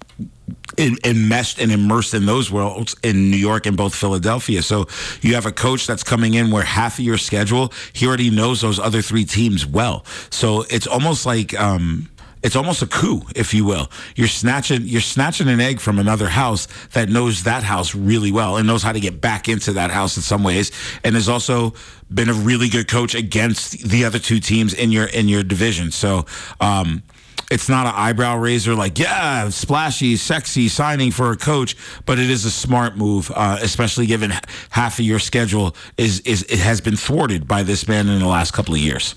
enmeshed 0.79 1.59
and 1.59 1.71
immersed 1.71 2.15
in 2.15 2.27
those 2.27 2.51
worlds 2.51 2.97
in 3.03 3.31
New 3.31 3.37
York 3.37 3.67
and 3.67 3.77
both 3.77 3.95
Philadelphia. 3.95 4.63
So 4.63 4.87
you 5.21 5.35
have 5.35 5.47
a 5.47 5.53
coach 5.53 5.87
that's 5.87 6.03
coming 6.03 6.35
in 6.35 6.51
where 6.51 6.65
half 6.65 6.99
of 6.99 7.05
your 7.05 7.19
schedule 7.19 7.73
he 7.93 8.07
already 8.07 8.31
knows 8.31 8.61
those 8.61 8.79
other 8.79 9.03
three 9.03 9.25
teams 9.25 9.67
well. 9.67 10.05
So 10.31 10.65
it's 10.71 10.87
almost 10.87 11.27
like. 11.27 11.59
Um, 11.59 12.09
it's 12.43 12.57
almost 12.57 12.83
a 12.83 12.87
coup, 12.87 13.23
if 13.35 13.55
you 13.55 13.65
will. 13.65 13.91
You're 14.17 14.29
snatching 14.29 14.83
you're 14.83 15.01
snatching 15.01 15.49
an 15.49 15.61
egg 15.61 15.81
from 15.81 15.99
another 15.99 16.29
house 16.29 16.69
that 16.93 17.09
knows 17.09 17.45
that 17.45 17.63
house 17.63 17.95
really 17.95 18.31
well 18.31 18.59
and 18.59 18.67
knows 18.67 18.83
how 18.83 18.93
to 18.93 19.01
get 19.01 19.23
back 19.23 19.49
into 19.49 19.73
that 19.73 19.91
house 19.91 20.19
in 20.19 20.23
some 20.23 20.45
ways, 20.45 20.71
and 21.03 21.15
has 21.15 21.27
also 21.27 21.73
been 22.13 22.29
a 22.29 22.35
really 22.35 22.69
good 22.69 22.87
coach 22.87 23.15
against 23.15 23.89
the 23.89 24.05
other 24.05 24.19
two 24.19 24.41
teams 24.41 24.75
in 24.75 24.93
your 24.93 25.07
in 25.07 25.27
your 25.27 25.43
division. 25.43 25.91
So. 25.91 26.27
Um, 26.61 27.03
it's 27.51 27.69
not 27.69 27.87
an 27.87 27.93
eyebrow 27.95 28.37
raiser 28.37 28.75
like 28.75 28.99
yeah 28.99 29.49
splashy 29.49 30.17
sexy 30.17 30.69
signing 30.69 31.11
for 31.11 31.31
a 31.31 31.37
coach 31.37 31.77
but 32.07 32.19
it 32.19 32.31
is 32.31 32.45
a 32.45 32.51
smart 32.51 32.97
move 32.97 33.31
uh, 33.35 33.59
especially 33.61 34.07
given 34.07 34.33
half 34.71 34.99
of 34.99 35.05
your 35.05 35.19
schedule 35.19 35.75
is 35.97 36.21
is 36.21 36.43
it 36.45 36.59
has 36.59 36.81
been 36.81 36.97
thwarted 36.97 37.47
by 37.47 37.63
this 37.63 37.87
man 37.89 38.09
in 38.09 38.19
the 38.19 38.27
last 38.27 38.53
couple 38.53 38.75
of 38.75 38.81
years 38.81 39.15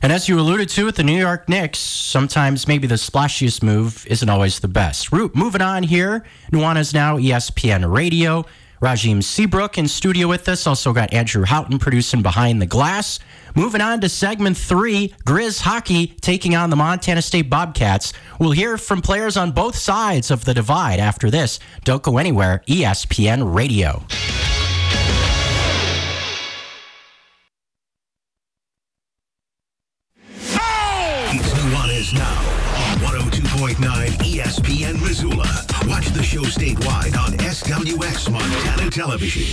and 0.00 0.12
as 0.12 0.28
you 0.28 0.38
alluded 0.38 0.68
to 0.70 0.84
with 0.84 0.94
the 0.94 1.02
New 1.02 1.18
York 1.18 1.48
Knicks, 1.48 1.80
sometimes 1.80 2.68
maybe 2.68 2.86
the 2.86 2.94
splashiest 2.94 3.64
move 3.64 4.06
isn't 4.06 4.28
always 4.28 4.60
the 4.60 4.68
best. 4.68 5.10
Root, 5.10 5.34
moving 5.34 5.60
on 5.60 5.82
here, 5.82 6.24
Nuanez 6.52 6.94
Now 6.94 7.16
ESPN 7.16 7.92
Radio. 7.92 8.46
Rajiem 8.80 9.22
Seabrook 9.22 9.78
in 9.78 9.88
studio 9.88 10.28
with 10.28 10.48
us. 10.48 10.66
Also 10.66 10.92
got 10.92 11.12
Andrew 11.12 11.44
Houghton 11.44 11.78
producing 11.78 12.22
Behind 12.22 12.62
the 12.62 12.66
Glass. 12.66 13.18
Moving 13.54 13.80
on 13.80 14.00
to 14.00 14.08
segment 14.08 14.56
three, 14.56 15.14
Grizz 15.26 15.60
hockey 15.60 16.08
taking 16.20 16.54
on 16.54 16.70
the 16.70 16.76
Montana 16.76 17.22
State 17.22 17.50
Bobcats. 17.50 18.12
We'll 18.38 18.52
hear 18.52 18.78
from 18.78 19.02
players 19.02 19.36
on 19.36 19.52
both 19.52 19.76
sides 19.76 20.30
of 20.30 20.44
the 20.44 20.54
divide 20.54 21.00
after 21.00 21.30
this. 21.30 21.58
Don't 21.84 22.02
go 22.02 22.18
anywhere, 22.18 22.62
ESPN 22.68 23.54
Radio. 23.54 24.04
Now 32.14 32.38
on 32.92 32.98
102.9 33.00 33.76
ESPN 34.22 34.98
Missoula. 35.02 35.67
The 36.18 36.24
show 36.24 36.42
statewide 36.42 37.16
on 37.16 37.30
SWX 37.34 38.32
Montana 38.32 38.90
Television. 38.90 39.44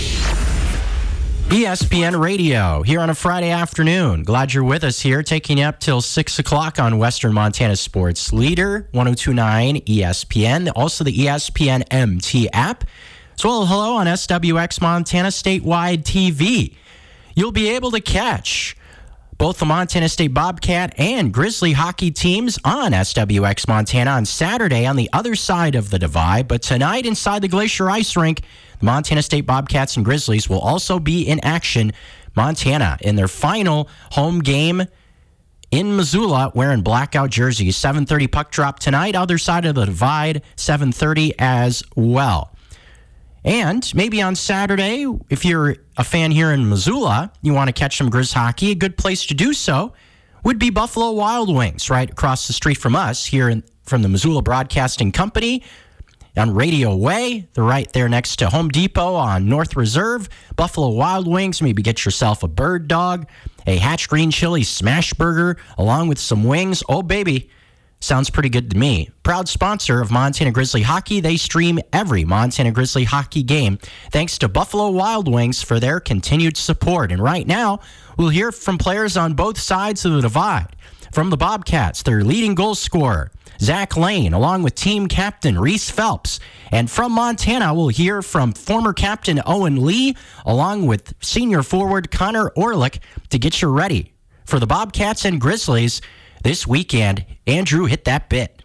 ESPN 1.50 2.20
Radio 2.20 2.82
here 2.82 3.02
on 3.02 3.12
a 3.12 3.14
Friday 3.14 3.52
afternoon. 3.52 4.24
Glad 4.24 4.52
you're 4.52 4.64
with 4.64 4.84
us 4.84 5.00
here, 5.00 5.22
taking 5.22 5.62
up 5.62 5.80
till 5.80 6.02
6 6.02 6.40
o'clock 6.40 6.80
on 6.80 6.98
Western 6.98 7.34
Montana 7.34 7.76
Sports 7.76 8.34
Leader 8.34 8.88
1029 8.94 9.82
ESPN, 9.82 10.72
also 10.76 11.04
the 11.04 11.16
ESPN 11.16 11.84
MT 11.92 12.50
app, 12.52 12.84
as 13.36 13.46
well 13.46 13.68
hello 13.68 13.98
on 13.98 14.08
SWX 14.08 14.82
Montana 14.82 15.30
Statewide 15.30 16.02
TV. 16.02 16.74
You'll 17.36 17.52
be 17.52 17.70
able 17.70 17.92
to 17.92 18.02
catch 18.02 18.76
both 19.38 19.60
the 19.60 19.66
Montana 19.66 20.08
State 20.08 20.34
Bobcat 20.34 20.94
and 20.98 21.34
Grizzly 21.34 21.74
hockey 21.74 22.10
teams 22.10 22.58
on 22.64 22.94
SWX 22.94 23.68
Montana 23.68 24.12
on 24.12 24.26
Saturday 24.26 24.86
on 24.86 24.96
the 24.96 25.10
other 25.12 25.36
side 25.36 25.76
of 25.76 25.90
the 25.90 26.00
divide. 26.00 26.48
But 26.48 26.62
tonight, 26.62 27.06
inside 27.06 27.42
the 27.42 27.50
Glacier 27.50 27.90
Ice 27.90 28.16
Rink, 28.16 28.42
the 28.80 28.86
Montana 28.86 29.22
State 29.22 29.46
Bobcats 29.46 29.98
and 29.98 30.06
Grizzlies 30.06 30.50
will 30.50 30.60
also 30.60 31.00
be 31.00 31.28
in 31.28 31.40
action. 31.44 31.92
Montana 32.36 32.98
in 33.02 33.16
their 33.16 33.28
final 33.28 33.90
home 34.12 34.40
game 34.40 34.84
in 35.72 35.96
Missoula 35.96 36.52
wearing 36.56 36.82
blackout 36.82 37.30
jerseys. 37.30 37.76
7:30 37.76 38.28
puck 38.28 38.52
drop 38.52 38.80
tonight. 38.80 39.16
Other 39.16 39.38
side 39.38 39.66
of 39.66 39.76
the 39.76 39.86
divide, 39.86 40.42
7:30 40.56 41.34
as 41.40 41.84
well. 41.96 42.55
And 43.46 43.94
maybe 43.94 44.24
on 44.24 44.36
Saturday, 44.36 45.06
if 45.30 45.46
you're 45.46 45.76
a 45.98 46.04
fan 46.04 46.32
here 46.32 46.52
in 46.52 46.68
Missoula, 46.68 47.32
you 47.44 47.54
want 47.54 47.68
to 47.68 47.74
catch 47.74 47.96
some 47.96 48.10
Grizz 48.10 48.34
hockey, 48.34 48.72
a 48.72 48.76
good 48.76 48.98
place 48.98 49.24
to 49.28 49.36
do 49.36 49.54
so 49.54 49.94
would 50.44 50.58
be 50.58 50.72
Buffalo 50.72 51.12
Wild 51.12 51.56
Wings, 51.56 51.90
right 51.92 52.10
across 52.10 52.48
the 52.48 52.54
street 52.54 52.80
from 52.80 52.96
us 52.96 53.26
here 53.26 53.48
in, 53.48 53.64
from 53.84 54.02
the 54.02 54.10
Missoula 54.10 54.42
Broadcasting 54.42 55.12
Company 55.12 55.64
on 56.36 56.56
Radio 56.56 56.96
Way. 56.96 57.48
They're 57.54 57.64
right 57.64 57.92
there 57.94 58.10
next 58.10 58.38
to 58.38 58.50
Home 58.50 58.70
Depot 58.70 59.14
on 59.14 59.48
North 59.48 59.76
Reserve. 59.76 60.28
Buffalo 60.56 60.90
Wild 60.90 61.28
Wings, 61.28 61.62
maybe 61.62 61.84
get 61.84 62.04
yourself 62.04 62.42
a 62.42 62.48
bird 62.48 62.88
dog, 62.88 63.28
a 63.68 63.78
Hatch 63.78 64.10
Green 64.10 64.32
Chili 64.32 64.64
smash 64.64 65.14
burger, 65.14 65.58
along 65.78 66.08
with 66.08 66.18
some 66.18 66.44
wings. 66.44 66.84
Oh, 66.90 67.04
baby. 67.04 67.52
Sounds 68.00 68.30
pretty 68.30 68.50
good 68.50 68.70
to 68.70 68.78
me. 68.78 69.10
Proud 69.24 69.50
sponsor 69.50 70.00
of 70.00 70.12
Montana 70.12 70.52
Grizzly 70.52 70.84
Hockey. 70.84 71.22
They 71.22 71.38
stream 71.38 71.80
every 71.92 72.24
Montana 72.24 72.72
Grizzly 72.72 73.04
hockey 73.04 73.42
game. 73.42 73.80
Thanks 74.12 74.38
to 74.40 74.48
Buffalo 74.48 74.90
Wild 74.92 75.32
Wings 75.32 75.64
for 75.64 75.80
their 75.80 76.00
continued 76.00 76.58
support. 76.58 77.12
And 77.12 77.22
right 77.22 77.48
now, 77.48 77.80
we'll 78.18 78.30
hear 78.30 78.52
from 78.52 78.78
players 78.78 79.18
on 79.18 79.34
both 79.34 79.58
sides 79.58 80.06
of 80.06 80.12
the 80.12 80.22
divide. 80.22 80.76
From 81.12 81.30
the 81.30 81.38
Bobcats, 81.38 82.04
their 82.04 82.24
leading 82.24 82.56
goal 82.56 82.76
scorer, 82.76 83.32
Zach 83.60 83.96
Lane, 83.96 84.34
along 84.34 84.64
with 84.64 84.76
team 84.76 85.08
captain 85.08 85.58
Reese 85.58 85.90
Phelps. 85.90 86.40
And 86.72 86.92
from 86.92 87.14
Montana, 87.14 87.74
we'll 87.74 87.88
hear 87.88 88.22
from 88.22 88.52
former 88.52 88.94
captain 88.94 89.42
Owen 89.46 89.84
Lee, 89.84 90.16
along 90.46 90.86
with 90.86 91.14
senior 91.22 91.64
forward 91.64 92.12
Connor 92.12 92.52
Orlick 92.58 93.00
to 93.30 93.40
get 93.40 93.62
you 93.62 93.70
ready 93.70 94.14
for 94.46 94.60
the 94.60 94.68
Bobcats 94.68 95.26
and 95.26 95.42
Grizzlies 95.42 96.02
this 96.46 96.68
weekend, 96.68 97.26
Andrew 97.48 97.86
hit 97.86 98.06
that 98.06 98.30
bit. 98.30 98.62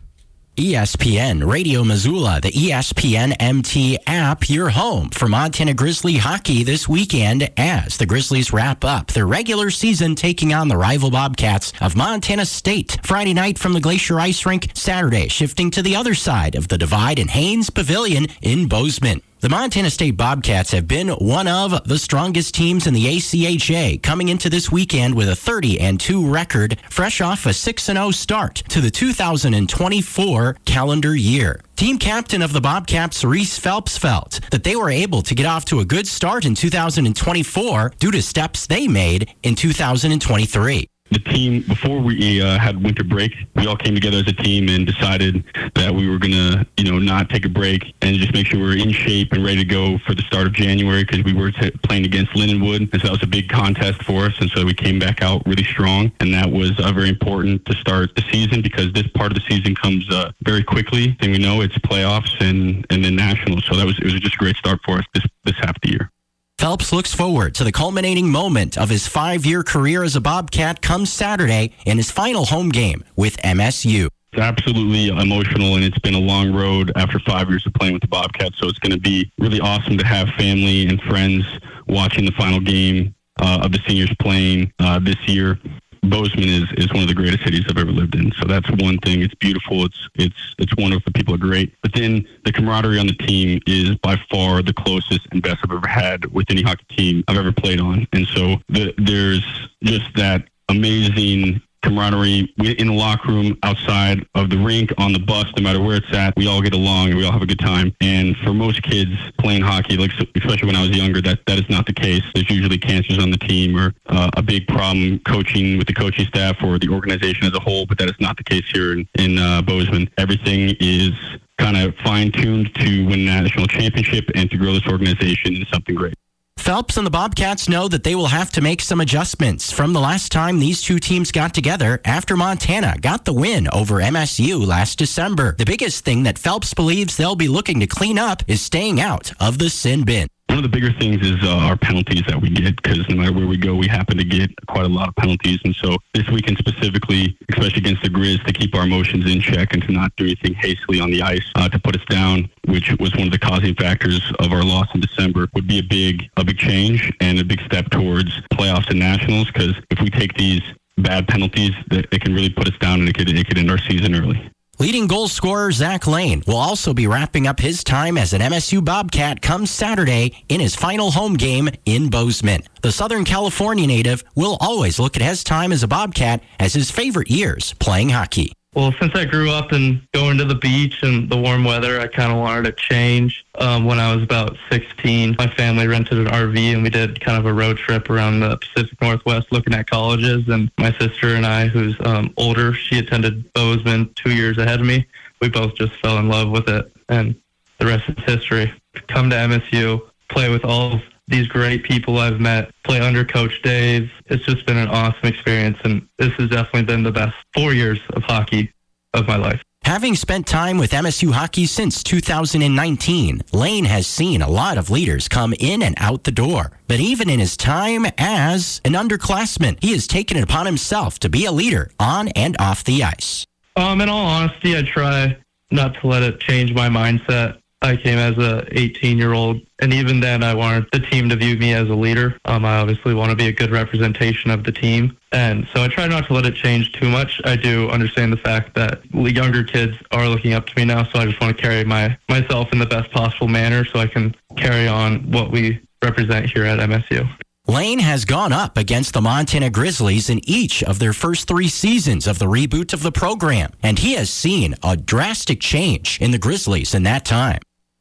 ESPN 0.59 1.51
Radio 1.51 1.83
Missoula, 1.83 2.39
the 2.43 2.51
ESPN 2.51 3.35
MT 3.41 3.97
app, 4.07 4.51
your 4.51 4.69
home 4.69 5.09
for 5.09 5.29
Montana 5.29 5.73
Grizzly 5.73 6.19
hockey 6.19 6.63
this 6.63 6.87
weekend 6.87 7.51
as 7.57 7.97
the 7.97 8.05
Grizzlies 8.05 8.53
wrap 8.53 8.85
up 8.85 9.07
their 9.07 9.27
regular 9.27 9.71
season 9.71 10.15
taking 10.15 10.53
on 10.53 10.69
the 10.69 10.77
rival 10.77 11.11
Bobcats 11.11 11.73
of 11.81 11.97
Montana 11.97 12.45
State. 12.45 12.99
Friday 13.03 13.33
night 13.33 13.59
from 13.59 13.73
the 13.73 13.81
Glacier 13.81 14.21
Ice 14.21 14.45
Rink, 14.45 14.73
Saturday 14.75 15.29
shifting 15.29 15.71
to 15.71 15.81
the 15.81 15.97
other 15.97 16.13
side 16.13 16.57
of 16.57 16.69
the 16.69 16.77
divide 16.77 17.19
in 17.19 17.29
Haynes 17.29 17.71
Pavilion 17.71 18.27
in 18.43 18.69
Bozeman. 18.69 19.23
The 19.41 19.49
Montana 19.49 19.89
State 19.89 20.19
Bobcats 20.19 20.71
have 20.73 20.87
been 20.87 21.09
one 21.09 21.49
of 21.49 21.89
the 21.89 21.99
strongest 21.99 22.55
teams 22.55 22.87
in 22.87 22.93
the 22.93 23.07
ACHA, 23.07 24.03
coming 24.03 24.29
into 24.29 24.51
this 24.51 24.71
weekend 24.71 25.15
with 25.15 25.31
a 25.31 25.35
30 25.35 25.81
and 25.81 25.99
2 25.99 26.31
record, 26.31 26.77
fresh 26.91 27.23
off 27.23 27.47
a 27.47 27.55
6 27.55 27.83
0 27.83 28.11
start 28.11 28.57
to 28.69 28.83
the 28.83 28.91
2024 28.91 30.57
calendar 30.67 31.17
year. 31.17 31.63
Team 31.75 31.97
captain 31.97 32.43
of 32.43 32.53
the 32.53 32.61
Bobcats, 32.61 33.25
Reese 33.25 33.59
Phelps, 33.59 33.97
felt 33.97 34.41
that 34.51 34.63
they 34.63 34.77
were 34.77 34.91
able 34.91 35.23
to 35.23 35.35
get 35.35 35.47
off 35.47 35.65
to 35.65 35.81
a 35.81 35.87
good 35.87 36.07
start 36.07 36.45
in 36.45 36.55
2024 36.55 37.93
due 37.99 38.11
to 38.11 38.21
steps 38.21 38.67
they 38.67 38.87
made 38.87 39.35
in 39.43 39.55
2023 39.55 40.87
the 41.11 41.19
team 41.19 41.63
before 41.63 42.01
we 42.01 42.41
uh, 42.41 42.59
had 42.59 42.83
winter 42.83 43.05
break 43.05 43.33
we 43.57 43.67
all 43.67 43.77
came 43.77 43.95
together 43.95 44.19
as 44.19 44.29
a 44.29 44.33
team 44.33 44.69
and 44.69 44.87
decided 44.87 45.45
that 45.75 45.95
we 45.95 46.09
were 46.09 46.19
to 46.19 46.67
you 46.77 46.91
know 46.91 46.99
not 46.99 47.29
take 47.29 47.45
a 47.45 47.49
break 47.49 47.95
and 48.03 48.17
just 48.17 48.33
make 48.33 48.47
sure 48.47 48.61
we 48.61 48.67
are 48.67 48.77
in 48.77 48.93
shape 48.93 49.33
and 49.33 49.45
ready 49.45 49.59
to 49.59 49.65
go 49.65 49.99
for 50.07 50.15
the 50.15 50.23
start 50.23 50.47
of 50.47 50.53
january 50.53 51.05
because 51.05 51.23
we 51.25 51.33
were 51.33 51.51
t- 51.51 51.71
playing 51.83 52.05
against 52.05 52.33
lindenwood. 52.33 52.93
And 52.93 53.01
so 53.01 53.09
that 53.09 53.13
was 53.13 53.23
a 53.23 53.27
big 53.27 53.49
contest 53.49 54.03
for 54.05 54.27
us. 54.27 54.35
And 54.41 54.51
so 54.51 54.65
we 54.65 54.75
came 54.75 54.99
back 54.99 55.23
out 55.23 55.43
really 55.47 55.65
strong. 55.65 56.13
And 56.21 56.33
that 56.35 56.51
was 56.51 56.73
uh, 56.79 56.93
very 56.93 57.09
important 57.09 57.65
to 57.67 57.75
start 57.75 58.15
the 58.15 58.23
season 58.31 58.63
because 58.63 58.93
this 58.93 59.07
part 59.09 59.33
of 59.33 59.35
the 59.35 59.45
season 59.49 59.75
comes 59.75 60.09
uh, 60.11 60.33
very 60.43 60.63
quickly. 60.63 61.17
And 61.21 61.33
we 61.33 61.39
know 61.39 61.61
it's 61.61 61.77
playoffs 61.79 62.41
and 62.41 62.87
and 62.91 63.05
then 63.05 63.17
nationals. 63.17 63.65
So 63.67 63.77
that 63.77 63.87
was 63.87 63.99
it 63.99 64.05
was 64.05 64.21
just 64.21 64.35
a 64.35 64.39
great 64.39 64.57
start 64.57 64.81
for 64.85 64.99
us 64.99 65.05
this 65.15 65.25
this 65.45 65.57
half 65.59 65.81
the 65.83 65.91
year 65.91 66.13
Phelps 66.61 66.93
looks 66.93 67.15
forward 67.15 67.55
to 67.55 67.65
the 67.65 67.73
culminating 67.73 68.31
moment 68.31 68.77
of 68.77 68.91
his 68.91 69.07
five 69.07 69.47
year 69.47 69.63
career 69.63 70.03
as 70.03 70.15
a 70.15 70.21
Bobcat 70.21 70.83
come 70.83 71.07
Saturday 71.07 71.73
in 71.87 71.97
his 71.97 72.11
final 72.11 72.45
home 72.45 72.69
game 72.69 73.03
with 73.17 73.39
MSU. 73.39 74.09
It's 74.35 74.43
absolutely 74.43 75.09
emotional, 75.09 75.77
and 75.77 75.85
it's 75.85 75.99
been 76.01 76.13
a 76.13 76.21
long 76.21 76.53
road 76.53 76.93
after 76.97 77.19
five 77.21 77.49
years 77.49 77.67
of 77.67 77.73
playing 77.73 77.95
with 77.95 78.03
the 78.03 78.09
Bobcats. 78.09 78.59
So 78.59 78.69
it's 78.69 78.79
going 78.79 78.93
to 78.93 79.01
be 79.01 79.33
really 79.39 79.59
awesome 79.59 79.97
to 79.97 80.05
have 80.05 80.29
family 80.37 80.87
and 80.87 81.01
friends 81.01 81.47
watching 81.89 82.27
the 82.27 82.33
final 82.33 82.61
game 82.61 83.15
uh, 83.41 83.61
of 83.63 83.73
the 83.73 83.79
seniors 83.89 84.15
playing 84.21 84.71
uh, 84.81 84.99
this 84.99 85.17
year. 85.27 85.59
Bozeman 86.03 86.49
is, 86.49 86.65
is 86.77 86.93
one 86.93 87.03
of 87.03 87.09
the 87.09 87.15
greatest 87.15 87.45
cities 87.45 87.65
I've 87.69 87.79
ever 87.79 87.93
lived 87.93 88.15
in. 88.15 88.33
So 88.41 88.47
that's 88.47 88.69
one 88.71 88.99
thing. 88.99 89.23
It's 89.23 89.35
beautiful. 89.35 89.85
It's 89.85 90.09
it's 90.15 90.55
it's 90.59 90.75
wonderful. 90.77 91.05
The 91.07 91.13
people 91.13 91.35
are 91.35 91.39
great. 91.39 91.75
But 91.83 91.93
then 91.95 92.27
the 92.45 92.53
camaraderie 92.53 92.99
on 92.99 93.07
the 93.07 93.15
team 93.15 93.61
is 93.67 93.97
by 93.97 94.17
far 94.31 94.63
the 94.63 94.73
closest 94.73 95.27
and 95.33 95.43
best 95.43 95.59
I've 95.65 95.73
ever 95.73 95.87
had 95.87 96.27
with 96.33 96.47
any 96.51 96.63
hockey 96.63 96.85
team 96.97 97.25
I've 97.29 97.37
ever 97.37 97.53
played 97.53 97.81
on. 97.81 98.07
And 98.13 98.27
so 98.29 98.57
the, 98.69 98.95
there's 98.99 99.45
just 99.83 100.15
that 100.17 100.49
amazing 100.69 101.61
camaraderie 101.83 102.53
in 102.59 102.89
the 102.89 102.93
locker 102.93 103.29
room, 103.29 103.59
outside 103.63 104.27
of 104.35 104.51
the 104.51 104.59
rink, 104.59 104.93
on 104.99 105.13
the 105.13 105.19
bus, 105.19 105.47
no 105.57 105.63
matter 105.63 105.81
where 105.81 105.97
it's 105.97 106.13
at. 106.15 106.35
We 106.37 106.47
all 106.47 106.61
get 106.61 106.75
along 106.75 107.09
and 107.09 107.17
we 107.17 107.25
all 107.25 107.33
have 107.33 107.43
a 107.43 107.47
good 107.47 107.59
time. 107.59 107.95
And 108.01 108.37
for 108.39 108.53
most 108.53 108.83
kids 108.83 109.17
playing 109.39 109.63
hockey, 109.63 109.97
like 109.97 110.11
especially 110.37 110.67
when 110.67 110.77
I 110.77 110.83
was 110.83 110.97
younger, 110.97 111.21
that 111.23 111.41
that 111.47 111.59
is 111.59 111.69
not 111.69 111.87
the 111.87 111.93
case. 111.93 112.23
There's 112.35 112.51
usually 112.51 112.79
cancers 112.79 113.19
on 113.19 113.31
the 113.31 113.39
team 113.39 113.77
or 113.77 113.95
uh, 114.07 114.31
a 114.37 114.43
big 114.43 114.67
problem 114.67 115.21
coaching 115.21 115.79
with 115.79 115.87
the 115.87 115.95
coaching 115.95 116.27
staff 116.27 116.57
or 116.63 116.79
the 116.79 116.89
organization 116.89 117.47
as 117.47 117.55
a 117.55 117.61
whole. 117.61 117.87
But 117.87 117.99
that 117.99 118.09
is 118.09 118.21
not 118.21 118.37
the 118.37 118.45
case 118.45 118.65
here 118.73 118.93
in 118.93 119.09
in 119.15 119.39
uh, 119.39 119.63
Bozeman. 119.63 120.09
Everything 120.19 120.77
is 120.81 121.13
kind 121.59 121.77
of 121.77 121.95
fine 121.97 122.33
tuned 122.33 122.75
to 122.75 123.07
win 123.07 123.25
national 123.25 123.67
championship 123.67 124.31
and 124.35 124.51
to 124.51 124.57
grow 124.57 124.73
this 124.73 124.87
organization 124.87 125.55
into 125.55 125.67
something 125.71 125.95
great. 125.95 126.15
Phelps 126.61 126.99
and 126.99 127.07
the 127.07 127.11
Bobcats 127.11 127.69
know 127.69 127.89
that 127.89 128.05
they 128.05 128.15
will 128.15 128.27
have 128.27 128.51
to 128.53 128.61
make 128.61 128.83
some 128.83 129.01
adjustments 129.01 129.73
from 129.73 129.93
the 129.93 130.01
last 130.01 130.31
time 130.31 130.59
these 130.59 130.83
two 130.83 130.99
teams 130.99 131.33
got 131.33 131.55
together 131.55 132.01
after 132.05 132.37
Montana 132.37 132.97
got 133.01 133.25
the 133.25 133.33
win 133.33 133.67
over 133.73 133.97
MSU 133.97 134.65
last 134.65 134.99
December. 134.99 135.57
The 135.57 135.65
biggest 135.65 136.05
thing 136.05 136.25
that 136.25 136.39
Phelps 136.39 136.75
believes 136.75 137.17
they'll 137.17 137.35
be 137.35 137.49
looking 137.49 137.81
to 137.81 137.87
clean 137.87 138.19
up 138.19 138.43
is 138.47 138.61
staying 138.61 139.01
out 139.01 139.33
of 139.41 139.59
the 139.59 139.71
sin 139.71 140.05
bin. 140.05 140.30
One 140.51 140.59
of 140.59 140.65
the 140.65 140.69
bigger 140.69 140.93
things 140.99 141.25
is 141.25 141.37
uh, 141.45 141.59
our 141.59 141.77
penalties 141.77 142.25
that 142.27 142.43
we 142.43 142.51
get 142.51 142.75
because 142.83 143.09
no 143.09 143.15
matter 143.15 143.33
where 143.33 143.47
we 143.47 143.57
go, 143.57 143.77
we 143.77 143.87
happen 143.87 144.19
to 144.19 144.25
get 144.25 144.51
quite 144.67 144.85
a 144.85 144.89
lot 144.89 145.09
of 145.09 145.15
penalties. 145.15 145.61
And 145.65 145.73
so 145.77 145.97
this 146.13 146.29
weekend 146.29 146.59
specifically, 146.59 147.39
especially 147.51 147.79
against 147.79 148.03
the 148.03 148.09
Grizz, 148.09 148.45
to 148.47 148.53
keep 148.53 148.75
our 148.75 148.83
emotions 148.83 149.31
in 149.31 149.41
check 149.41 149.75
and 149.75 149.83
to 149.85 149.93
not 149.93 150.11
do 150.17 150.25
anything 150.25 150.55
hastily 150.55 151.01
on 151.01 151.13
the 151.13 151.23
ice 151.23 151.45
uh, 151.55 151.69
to 151.69 151.79
put 151.79 151.95
us 151.95 152.05
down, 152.11 152.51
which 152.67 152.93
was 152.99 153.15
one 153.15 153.29
of 153.29 153.31
the 153.33 153.39
causing 153.39 153.77
factors 153.77 154.21
of 154.41 154.51
our 154.51 154.65
loss 154.65 154.89
in 154.93 155.01
December, 155.01 155.49
would 155.55 155.69
be 155.69 155.79
a 155.79 155.85
big 155.85 156.29
a 156.37 156.43
big 156.43 156.59
change 156.59 157.13
and 157.21 157.39
a 157.39 157.45
big 157.45 157.61
step 157.61 157.89
towards 157.91 158.33
playoffs 158.53 158.91
and 158.91 158.99
nationals. 158.99 159.47
Because 159.53 159.77
if 159.91 160.01
we 160.01 160.11
take 160.11 160.35
these 160.35 160.63
bad 160.99 161.29
penalties, 161.29 161.77
that 161.91 162.07
it 162.11 162.23
can 162.23 162.35
really 162.35 162.51
put 162.51 162.67
us 162.67 162.77
down 162.79 162.99
and 162.99 163.09
it 163.09 163.17
could 163.17 163.29
it 163.29 163.47
could 163.47 163.57
end 163.57 163.71
our 163.71 163.79
season 163.79 164.17
early. 164.17 164.51
Leading 164.81 165.07
goal 165.07 165.29
scorer 165.29 165.71
Zach 165.73 166.07
Lane 166.07 166.43
will 166.47 166.57
also 166.57 166.95
be 166.95 167.07
wrapping 167.07 167.47
up 167.47 167.61
his 167.61 167.85
time 167.85 168.17
as 168.17 168.33
an 168.33 168.41
MSU 168.41 168.83
Bobcat 168.83 169.43
come 169.43 169.67
Saturday 169.67 170.33
in 170.49 170.59
his 170.59 170.75
final 170.75 171.11
home 171.11 171.35
game 171.35 171.69
in 171.85 172.09
Bozeman. 172.09 172.63
The 172.81 172.91
Southern 172.91 173.27
California 173.27 173.87
native 173.87 174.25
will 174.35 174.57
always 174.59 174.99
look 174.99 175.17
at 175.17 175.23
his 175.23 175.45
time 175.45 175.71
as 175.73 175.83
a 175.83 175.89
Bobcat 175.89 176.43
as 176.59 176.73
his 176.73 176.91
favorite 176.91 177.31
years 177.31 177.75
playing 177.75 178.09
hockey. 178.09 178.55
Well, 178.73 178.93
since 179.01 179.13
I 179.17 179.25
grew 179.25 179.51
up 179.51 179.73
and 179.73 180.01
going 180.13 180.39
to 180.39 180.45
the 180.45 180.55
beach 180.55 181.03
and 181.03 181.29
the 181.29 181.37
warm 181.37 181.65
weather, 181.65 181.99
I 181.99 182.07
kind 182.07 182.31
of 182.31 182.39
wanted 182.39 182.65
to 182.67 182.73
change. 182.73 183.45
Um, 183.57 183.85
when 183.85 183.99
I 183.99 184.15
was 184.15 184.23
about 184.23 184.57
16, 184.71 185.35
my 185.37 185.49
family 185.49 185.89
rented 185.89 186.19
an 186.19 186.27
RV 186.27 186.75
and 186.75 186.85
we 186.85 186.91
did 186.91 187.21
kind 187.21 187.37
of 187.37 187.47
a 187.47 187.53
road 187.53 187.79
trip 187.79 188.09
around 188.09 188.39
the 188.39 188.57
Pacific 188.59 189.01
Northwest 189.03 189.51
looking 189.51 189.75
at 189.75 189.91
colleges. 189.91 190.49
And 190.49 190.71
my 190.79 190.93
sister 190.99 191.35
and 191.35 191.45
I, 191.45 191.67
who's 191.67 191.97
um, 192.05 192.33
older, 192.37 192.73
she 192.73 193.01
attended 193.01 193.53
Bozeman 193.55 194.15
two 194.15 194.33
years 194.33 194.57
ahead 194.57 194.79
of 194.79 194.87
me. 194.87 195.05
We 195.41 195.49
both 195.49 195.75
just 195.75 195.97
fell 195.97 196.19
in 196.19 196.29
love 196.29 196.51
with 196.51 196.69
it. 196.69 196.93
And 197.09 197.35
the 197.79 197.87
rest 197.87 198.09
is 198.09 198.23
history. 198.23 198.73
Come 199.09 199.31
to 199.31 199.37
MSU, 199.37 200.01
play 200.29 200.49
with 200.49 200.65
all 200.65 201.01
these 201.31 201.47
great 201.47 201.85
people 201.85 202.19
I've 202.19 202.41
met, 202.41 202.73
play 202.85 203.01
under 203.01 203.25
Coach 203.25 203.63
Dave. 203.63 204.11
It's 204.27 204.45
just 204.45 204.67
been 204.67 204.77
an 204.77 204.89
awesome 204.89 205.27
experience, 205.27 205.79
and 205.85 206.07
this 206.19 206.33
has 206.35 206.51
definitely 206.51 206.83
been 206.83 207.03
the 207.03 207.13
best 207.13 207.35
four 207.55 207.73
years 207.73 208.01
of 208.11 208.23
hockey 208.23 208.73
of 209.15 209.27
my 209.27 209.37
life. 209.37 209.63
Having 209.85 210.17
spent 210.17 210.47
time 210.47 210.77
with 210.77 210.91
MSU 210.93 211.33
hockey 211.33 211.65
since 211.65 212.03
2019, 212.03 213.41
Lane 213.53 213.85
has 213.87 214.07
seen 214.07 214.43
a 214.43 214.49
lot 214.49 214.77
of 214.77 214.91
leaders 214.91 215.27
come 215.27 215.55
in 215.59 215.83
and 215.83 215.95
out 215.99 216.25
the 216.25 216.31
door. 216.31 216.73
But 216.87 217.01
even 217.01 217.31
in 217.31 217.41
his 217.41 217.57
time 217.57 218.07
as 218.19 218.81
an 218.85 218.93
underclassman, 218.93 219.83
he 219.83 219.93
has 219.93 220.07
taken 220.07 220.37
it 220.37 220.45
upon 220.45 220.67
himself 220.67 221.19
to 221.21 221.29
be 221.29 221.47
a 221.47 221.53
leader 221.53 221.91
on 221.99 222.29
and 222.29 222.57
off 222.61 222.85
the 222.85 223.03
ice. 223.03 223.47
Um, 223.75 224.01
in 224.01 224.09
all 224.09 224.27
honesty, 224.27 224.77
I 224.77 224.83
try 224.83 225.39
not 225.71 225.95
to 226.01 226.07
let 226.07 226.23
it 226.23 226.41
change 226.41 226.75
my 226.75 226.89
mindset. 226.89 227.60
I 227.83 227.97
came 227.97 228.19
as 228.19 228.37
a 228.37 228.67
18 228.73 229.17
year 229.17 229.33
old, 229.33 229.61
and 229.81 229.93
even 229.95 230.21
then, 230.21 230.43
I 230.43 230.55
wanted 230.55 230.87
the 230.93 231.01
team 231.01 231.31
to 231.31 231.37
view 231.37 231.57
me 231.57 231.73
as 231.73 231.89
a 231.89 231.95
leader. 231.95 232.39
Um, 232.45 232.65
I 232.65 232.79
obviously 232.79 233.15
want 233.15 233.31
to 233.31 233.37
be 233.37 233.47
a 233.47 233.53
good 233.53 233.71
representation 233.71 234.51
of 234.51 234.65
the 234.65 234.73
team, 234.73 235.17
and 235.33 235.67
so 235.73 235.83
I 235.83 235.89
try 235.89 236.07
not 236.07 236.27
to 236.27 236.35
let 236.35 236.45
it 236.45 236.55
change 236.55 236.93
too 236.93 237.09
much. 237.09 237.41
I 237.45 237.57
do 237.57 237.89
understand 237.89 238.33
the 238.33 238.37
fact 238.37 238.75
that 238.75 239.01
younger 239.15 239.65
kids 239.65 239.97
are 240.11 240.29
looking 240.29 240.53
up 240.53 240.67
to 240.67 240.73
me 240.77 240.85
now, 240.85 241.05
so 241.05 241.21
I 241.21 241.27
just 241.27 241.41
want 241.41 241.57
to 241.57 241.63
carry 241.63 241.85
my 241.85 242.17
myself 242.29 242.73
in 242.73 242.79
the 242.79 242.87
best 242.87 243.11
possible 243.13 243.49
manner, 243.49 243.85
so 243.87 243.99
I 243.99 244.07
can 244.07 244.35
carry 244.57 244.87
on 244.87 245.31
what 245.31 245.51
we 245.51 245.81
represent 246.03 246.51
here 246.51 246.65
at 246.65 246.79
MSU. 246.79 247.29
Lane 247.67 248.01
has 248.01 248.25
gone 248.25 248.53
up 248.53 248.77
against 248.77 249.15
the 249.15 249.21
Montana 249.21 249.71
Grizzlies 249.71 250.29
in 250.29 250.41
each 250.49 250.83
of 250.83 250.99
their 250.99 251.13
first 251.13 251.47
three 251.47 251.69
seasons 251.69 252.27
of 252.27 252.39
the 252.39 252.47
reboot 252.47 252.93
of 252.93 253.03
the 253.03 253.13
program, 253.13 253.71
and 253.83 253.99
he 253.99 254.15
has 254.15 254.29
seen 254.29 254.75
a 254.83 254.97
drastic 254.97 255.61
change 255.61 256.21
in 256.21 256.31
the 256.31 256.39
Grizzlies 256.39 256.95
in 256.95 257.05
that 257.05 257.25
time. 257.25 257.61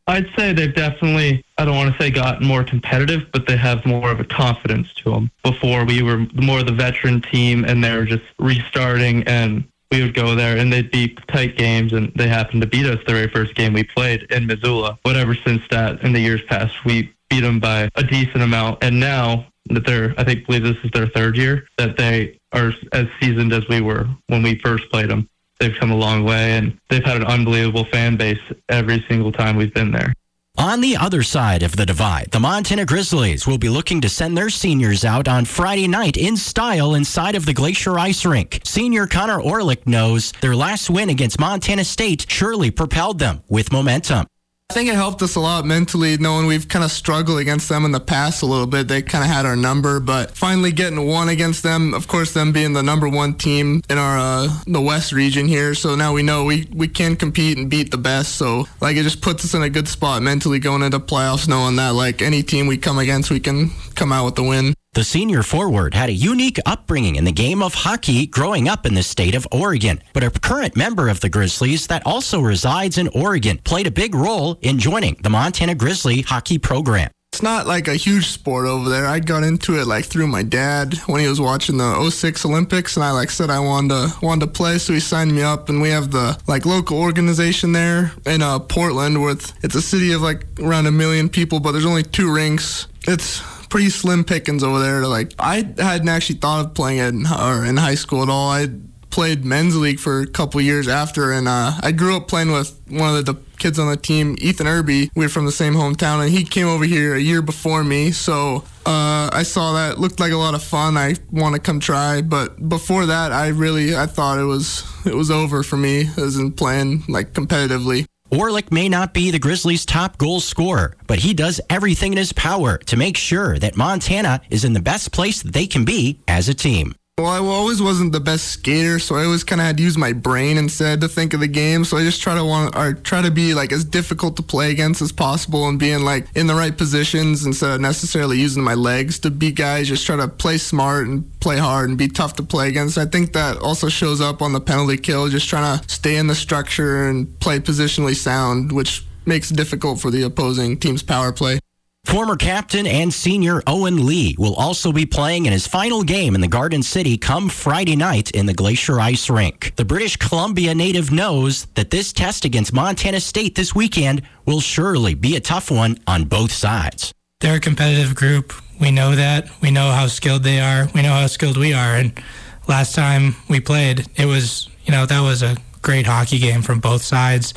I'd 0.10 0.28
say 0.36 0.54
they've 0.54 0.74
definitely, 0.74 1.46
I 1.60 1.66
don't 1.66 1.76
want 1.76 1.96
to 1.96 2.02
say 2.02 2.10
gotten 2.10 2.48
more 2.48 2.64
competitive, 2.64 3.32
but 3.32 3.46
they 3.46 3.56
have 3.56 3.86
more 3.86 4.10
of 4.10 4.20
a 4.20 4.24
confidence 4.24 4.92
to 4.96 5.12
them. 5.12 5.30
Before 5.44 5.86
we 5.86 6.02
were 6.02 6.26
more 6.34 6.62
of 6.62 6.66
the 6.66 6.72
veteran 6.72 7.22
team 7.22 7.64
and 7.64 7.84
they 7.84 7.96
were 7.96 8.06
just 8.06 8.24
restarting 8.40 9.24
and 9.28 9.64
we 9.92 10.02
would 10.02 10.16
go 10.16 10.34
there 10.34 10.58
and 10.58 10.74
they'd 10.74 10.90
be 10.90 11.10
tight 11.28 11.58
games 11.58 11.94
and 11.94 12.12
they 12.16 12.28
happened 12.28 12.64
to 12.64 12.68
beat 12.68 12.88
us 12.88 12.98
the 13.06 13.14
very 13.14 13.28
first 13.28 13.54
game 13.54 13.74
we 13.74 13.84
played 13.84 14.24
in 14.32 14.48
Missoula. 14.48 14.98
Whatever 15.04 15.36
since 15.36 15.62
that 15.70 16.02
in 16.02 16.12
the 16.12 16.20
years 16.20 16.42
past, 16.48 16.74
we 16.86 17.14
beat 17.30 17.42
them 17.42 17.60
by 17.60 17.88
a 17.94 18.04
decent 18.04 18.42
amount. 18.42 18.84
And 18.84 19.00
now 19.00 19.46
that 19.70 19.86
they're, 19.86 20.16
I 20.18 20.24
think, 20.24 20.48
believe 20.48 20.64
this 20.64 20.78
is 20.84 20.90
their 20.90 21.08
third 21.08 21.38
year, 21.38 21.68
that 21.78 21.98
they 21.98 22.40
are 22.52 22.74
as 22.94 23.06
seasoned 23.22 23.54
as 23.54 23.68
we 23.68 23.80
were 23.80 24.08
when 24.26 24.42
we 24.42 24.58
first 24.58 24.90
played 24.90 25.12
them 25.12 25.30
they've 25.60 25.76
come 25.80 25.92
a 25.92 25.96
long 25.96 26.24
way 26.24 26.54
and 26.58 26.78
they've 26.90 27.04
had 27.04 27.18
an 27.18 27.26
unbelievable 27.26 27.86
fan 27.86 28.18
base 28.18 28.40
every 28.70 29.06
single 29.10 29.32
time 29.32 29.56
we've 29.56 29.74
been 29.74 29.92
there. 29.92 30.14
On 30.58 30.82
the 30.82 30.98
other 30.98 31.24
side 31.24 31.64
of 31.64 31.78
the 31.78 31.86
divide, 31.86 32.32
the 32.32 32.40
Montana 32.40 32.84
Grizzlies 32.84 33.48
will 33.48 33.58
be 33.58 33.70
looking 33.70 34.02
to 34.02 34.10
send 34.10 34.38
their 34.38 34.50
seniors 34.50 35.06
out 35.06 35.28
on 35.28 35.46
Friday 35.46 35.88
night 35.88 36.18
in 36.18 36.36
style 36.36 36.96
inside 36.96 37.36
of 37.36 37.46
the 37.46 37.54
Glacier 37.54 37.98
Ice 37.98 38.26
Rink. 38.26 38.60
Senior 38.66 39.08
Connor 39.08 39.40
Orlick 39.40 39.88
knows 39.88 40.34
their 40.42 40.58
last 40.58 40.90
win 40.90 41.10
against 41.10 41.40
Montana 41.40 41.86
State 41.86 42.26
surely 42.30 42.72
propelled 42.72 43.20
them 43.20 43.42
with 43.48 43.72
momentum. 43.72 44.26
I 44.72 44.76
think 44.76 44.88
it 44.88 44.94
helped 44.94 45.24
us 45.24 45.36
a 45.36 45.40
lot 45.40 45.66
mentally 45.66 46.16
knowing 46.18 46.46
we've 46.46 46.68
kind 46.68 46.86
of 46.86 46.92
struggled 46.92 47.40
against 47.40 47.68
them 47.70 47.86
in 47.86 47.92
the 47.92 48.00
past 48.00 48.44
a 48.44 48.46
little 48.46 48.68
bit. 48.68 48.88
They 48.88 49.02
kind 49.02 49.24
of 49.24 49.30
had 49.32 49.44
our 49.48 49.56
number, 49.56 50.00
but 50.00 50.38
finally 50.38 50.72
getting 50.72 51.08
one 51.08 51.28
against 51.28 51.64
them, 51.64 51.96
of 51.96 52.08
course, 52.08 52.36
them 52.36 52.52
being 52.52 52.74
the 52.74 52.84
number 52.84 53.10
one 53.10 53.34
team 53.34 53.82
in 53.90 53.98
our 53.98 54.18
uh, 54.20 54.48
the 54.68 54.80
West 54.80 55.12
region 55.12 55.48
here. 55.48 55.74
So 55.74 55.96
now 55.96 56.14
we 56.14 56.22
know 56.22 56.46
we, 56.46 56.68
we 56.72 56.88
can 56.88 57.16
compete 57.16 57.58
and 57.58 57.68
beat 57.68 57.90
the 57.90 57.98
best. 57.98 58.36
So 58.36 58.68
like 58.80 58.96
it 58.96 59.02
just 59.02 59.24
puts 59.24 59.44
us 59.44 59.56
in 59.56 59.64
a 59.64 59.72
good 59.72 59.88
spot 59.88 60.22
mentally 60.22 60.60
going 60.60 60.84
into 60.84 61.00
playoffs, 61.00 61.48
knowing 61.48 61.78
that 61.78 61.96
like 61.96 62.22
any 62.22 62.44
team 62.44 62.68
we 62.68 62.78
come 62.78 63.00
against, 63.00 63.32
we 63.32 63.40
can 63.40 63.72
come 63.96 64.12
out 64.12 64.26
with 64.26 64.36
the 64.36 64.44
win. 64.44 64.76
The 64.94 65.04
senior 65.04 65.44
forward 65.44 65.94
had 65.94 66.10
a 66.10 66.14
unique 66.14 66.58
upbringing 66.66 67.16
in 67.16 67.24
the 67.24 67.32
game 67.32 67.62
of 67.62 67.76
hockey 67.76 68.26
growing 68.26 68.68
up 68.68 68.88
in 68.88 68.96
the 68.96 69.04
state 69.04 69.36
of 69.36 69.48
Oregon, 69.52 70.02
but 70.14 70.24
a 70.24 70.32
current 70.32 70.76
member 70.76 71.10
of 71.10 71.20
the 71.20 71.30
Grizzlies 71.30 71.86
that 71.88 72.04
also 72.08 72.40
resides 72.40 72.98
in 72.98 73.08
Oregon 73.10 73.60
played 73.64 73.86
a 73.86 73.92
big 73.92 74.16
role 74.16 74.58
in 74.62 74.80
joining 74.80 75.16
the 75.22 75.30
Montana 75.30 75.76
Grizzly 75.76 76.22
hockey 76.22 76.58
program. 76.58 77.12
It's 77.32 77.44
not 77.44 77.68
like 77.68 77.88
a 77.88 77.94
huge 77.94 78.26
sport 78.30 78.66
over 78.66 78.90
there. 78.90 79.06
I 79.06 79.20
got 79.20 79.44
into 79.44 79.80
it 79.80 79.86
like 79.86 80.06
through 80.06 80.26
my 80.26 80.42
dad 80.42 80.96
when 81.06 81.22
he 81.22 81.28
was 81.28 81.40
watching 81.40 81.78
the 81.78 82.10
06 82.10 82.44
Olympics 82.46 82.98
and 82.98 83.04
I 83.04 83.12
like 83.12 83.30
said 83.30 83.52
I 83.52 83.60
wanted 83.60 83.90
to 83.90 84.26
wanted 84.26 84.48
to 84.48 84.52
play 84.52 84.80
so 84.80 84.94
he 84.94 85.00
signed 85.00 85.36
me 85.36 85.44
up 85.44 85.70
and 85.70 85.80
we 85.84 85.90
have 85.90 86.10
the 86.10 86.42
like 86.48 86.66
local 86.66 87.00
organization 87.00 87.74
there 87.74 88.12
in 88.26 88.42
uh, 88.42 88.58
Portland 88.58 89.22
with 89.24 89.54
it's 89.64 89.76
a 89.76 89.82
city 89.84 90.12
of 90.14 90.24
like 90.24 90.48
around 90.60 90.88
a 90.88 90.92
million 90.92 91.30
people 91.30 91.60
but 91.60 91.74
there's 91.74 91.86
only 91.86 92.02
two 92.02 92.34
rinks. 92.34 92.88
It's 93.08 93.44
pretty 93.70 93.90
slim 93.90 94.24
pickings 94.24 94.64
over 94.64 94.80
there. 94.80 95.06
Like, 95.08 95.34
I 95.40 95.58
hadn't 95.78 96.10
actually 96.10 96.38
thought 96.40 96.66
of 96.66 96.74
playing 96.74 97.00
it 97.00 97.08
in, 97.10 97.26
or 97.28 97.66
in 97.66 97.78
high 97.78 97.96
school 97.96 98.24
at 98.24 98.30
all. 98.30 98.50
I 98.50 98.68
played 99.10 99.44
men's 99.44 99.76
league 99.76 100.00
for 100.00 100.22
a 100.22 100.28
couple 100.28 100.62
years 100.62 100.88
after, 100.88 101.32
and 101.32 101.48
uh, 101.48 101.74
I 101.82 101.92
grew 101.92 102.18
up 102.18 102.28
playing 102.28 102.52
with 102.52 102.80
one 102.90 103.16
of 103.16 103.26
the 103.26 103.36
kids 103.58 103.78
on 103.78 103.90
the 103.90 103.98
team, 103.98 104.36
Ethan 104.40 104.68
Irby. 104.68 105.12
We 105.16 105.26
are 105.26 105.30
from 105.30 105.46
the 105.46 105.52
same 105.52 105.74
hometown, 105.74 106.22
and 106.24 106.32
he 106.32 106.44
came 106.44 106.68
over 106.68 106.86
here 106.86 107.16
a 107.16 107.20
year 107.20 107.42
before 107.42 107.84
me. 107.84 108.12
So 108.12 108.64
uh, 108.86 109.30
I 109.32 109.44
saw 109.44 109.74
that 109.74 110.00
looked 110.00 110.20
like 110.20 110.32
a 110.32 110.38
lot 110.38 110.56
of 110.56 110.64
fun. 110.64 110.98
I 110.98 111.16
want 111.32 111.56
to 111.56 111.62
come 111.62 111.80
try, 111.80 112.22
but 112.22 112.70
before 112.70 113.06
that, 113.08 113.32
I 113.32 113.50
really 113.50 113.96
I 113.96 114.06
thought 114.06 114.40
it 114.40 114.46
was 114.46 114.84
it 115.06 115.16
was 115.16 115.30
over 115.30 115.64
for 115.64 115.78
me 115.78 116.10
as 116.18 116.38
in 116.38 116.52
playing 116.52 117.04
like 117.08 117.34
competitively. 117.34 118.06
Orlick 118.32 118.72
may 118.72 118.90
not 118.90 119.14
be 119.14 119.32
the 119.32 119.40
Grizzlies' 119.40 119.86
top 119.86 120.18
goal 120.18 120.40
scorer, 120.40 120.96
but 121.08 121.20
he 121.20 121.34
does 121.34 121.60
everything 121.70 122.12
in 122.12 122.18
his 122.18 122.34
power 122.34 122.78
to 122.78 122.98
make 122.98 123.18
sure 123.18 123.58
that 123.58 123.76
Montana 123.76 124.42
is 124.50 124.64
in 124.64 124.74
the 124.74 124.80
best 124.80 125.12
place 125.12 125.42
they 125.42 125.66
can 125.66 125.84
be 125.84 126.20
as 126.28 126.48
a 126.48 126.54
team. 126.54 126.94
Well, 127.20 127.28
I 127.28 127.40
always 127.40 127.82
wasn't 127.82 128.14
the 128.14 128.22
best 128.22 128.48
skater, 128.48 128.98
so 128.98 129.16
I 129.16 129.26
always 129.26 129.44
kind 129.44 129.60
of 129.60 129.68
had 129.68 129.76
to 129.76 129.84
use 129.84 129.98
my 129.98 130.14
brain 130.14 130.58
instead 130.58 131.02
to 131.02 131.10
think 131.10 131.34
of 131.34 131.42
the 131.42 131.50
game. 131.50 131.84
So 131.84 131.98
I 131.98 132.04
just 132.04 132.22
try 132.22 132.34
to 132.34 132.46
want 132.46 132.78
or 132.78 132.94
try 132.94 133.22
to 133.22 133.30
be 133.30 133.54
like 133.54 133.74
as 133.74 133.84
difficult 133.84 134.38
to 134.38 134.42
play 134.42 134.72
against 134.72 135.02
as 135.02 135.12
possible 135.12 135.68
and 135.68 135.78
being 135.78 136.06
like 136.06 136.28
in 136.34 136.48
the 136.48 136.56
right 136.56 136.78
positions 136.78 137.46
instead 137.46 137.72
of 137.72 137.82
necessarily 137.82 138.40
using 138.40 138.64
my 138.64 138.74
legs 138.74 139.20
to 139.20 139.32
beat 139.32 139.56
guys. 139.56 139.90
Just 139.90 140.06
try 140.06 140.16
to 140.16 140.30
play 140.30 140.58
smart 140.58 141.08
and 141.08 141.30
play 141.42 141.58
hard 141.58 141.90
and 141.90 141.98
be 141.98 142.08
tough 142.08 142.38
to 142.38 142.44
play 142.44 142.70
against. 142.70 142.98
I 142.98 143.06
think 143.06 143.34
that 143.34 143.58
also 143.58 143.90
shows 143.90 144.22
up 144.22 144.42
on 144.42 144.54
the 144.54 144.62
penalty 144.62 144.96
kill, 144.96 145.28
just 145.28 145.50
trying 145.50 145.78
to 145.78 145.90
stay 145.90 146.16
in 146.16 146.28
the 146.28 146.36
structure 146.36 147.10
and 147.10 147.38
play 147.42 147.60
positionally 147.60 148.16
sound, 148.16 148.72
which 148.72 149.04
makes 149.26 149.52
it 149.52 149.58
difficult 149.58 150.00
for 150.00 150.10
the 150.10 150.22
opposing 150.22 150.78
team's 150.78 151.04
power 151.04 151.34
play. 151.34 151.60
Former 152.06 152.38
captain 152.38 152.88
and 152.88 153.14
senior 153.14 153.62
Owen 153.68 154.08
Lee 154.08 154.36
will 154.40 154.56
also 154.56 154.92
be 154.92 155.06
playing 155.06 155.46
in 155.46 155.54
his 155.54 155.68
final 155.68 156.02
game 156.02 156.34
in 156.34 156.42
the 156.42 156.48
Garden 156.48 156.82
City 156.82 157.18
come 157.18 157.50
Friday 157.50 157.96
night 157.96 158.32
in 158.32 158.48
the 158.48 158.54
Glacier 158.54 159.00
Ice 159.00 159.30
Rink. 159.30 159.76
The 159.76 159.86
British 159.86 160.18
Columbia 160.18 160.74
native 160.74 161.12
knows 161.12 161.66
that 161.76 161.92
this 161.92 162.12
test 162.12 162.46
against 162.46 162.74
Montana 162.74 163.20
State 163.20 163.54
this 163.54 163.76
weekend 163.76 164.24
will 164.48 164.60
surely 164.60 165.14
be 165.14 165.36
a 165.36 165.40
tough 165.40 165.70
one 165.70 166.00
on 166.08 166.26
both 166.26 166.52
sides. 166.52 167.12
They're 167.42 167.58
a 167.58 167.60
competitive 167.60 168.16
group. 168.16 168.54
We 168.82 168.90
know 168.90 169.16
that. 169.16 169.48
We 169.62 169.70
know 169.70 169.92
how 169.92 170.08
skilled 170.08 170.42
they 170.42 170.60
are. 170.60 170.88
We 170.96 171.04
know 171.04 171.14
how 171.14 171.28
skilled 171.28 171.58
we 171.58 171.74
are. 171.74 171.96
And 171.96 172.20
last 172.68 172.96
time 172.96 173.36
we 173.48 173.60
played, 173.60 174.08
it 174.16 174.26
was, 174.26 174.68
you 174.84 174.92
know, 174.92 175.06
that 175.06 175.22
was 175.22 175.44
a 175.44 175.58
great 175.84 176.08
hockey 176.08 176.40
game 176.40 176.64
from 176.64 176.80
both 176.80 177.04
sides. 177.04 177.54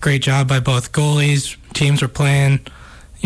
Great 0.00 0.22
job 0.22 0.46
by 0.46 0.60
both 0.60 0.92
goalies. 0.92 1.56
Teams 1.74 2.02
were 2.02 2.08
playing 2.08 2.60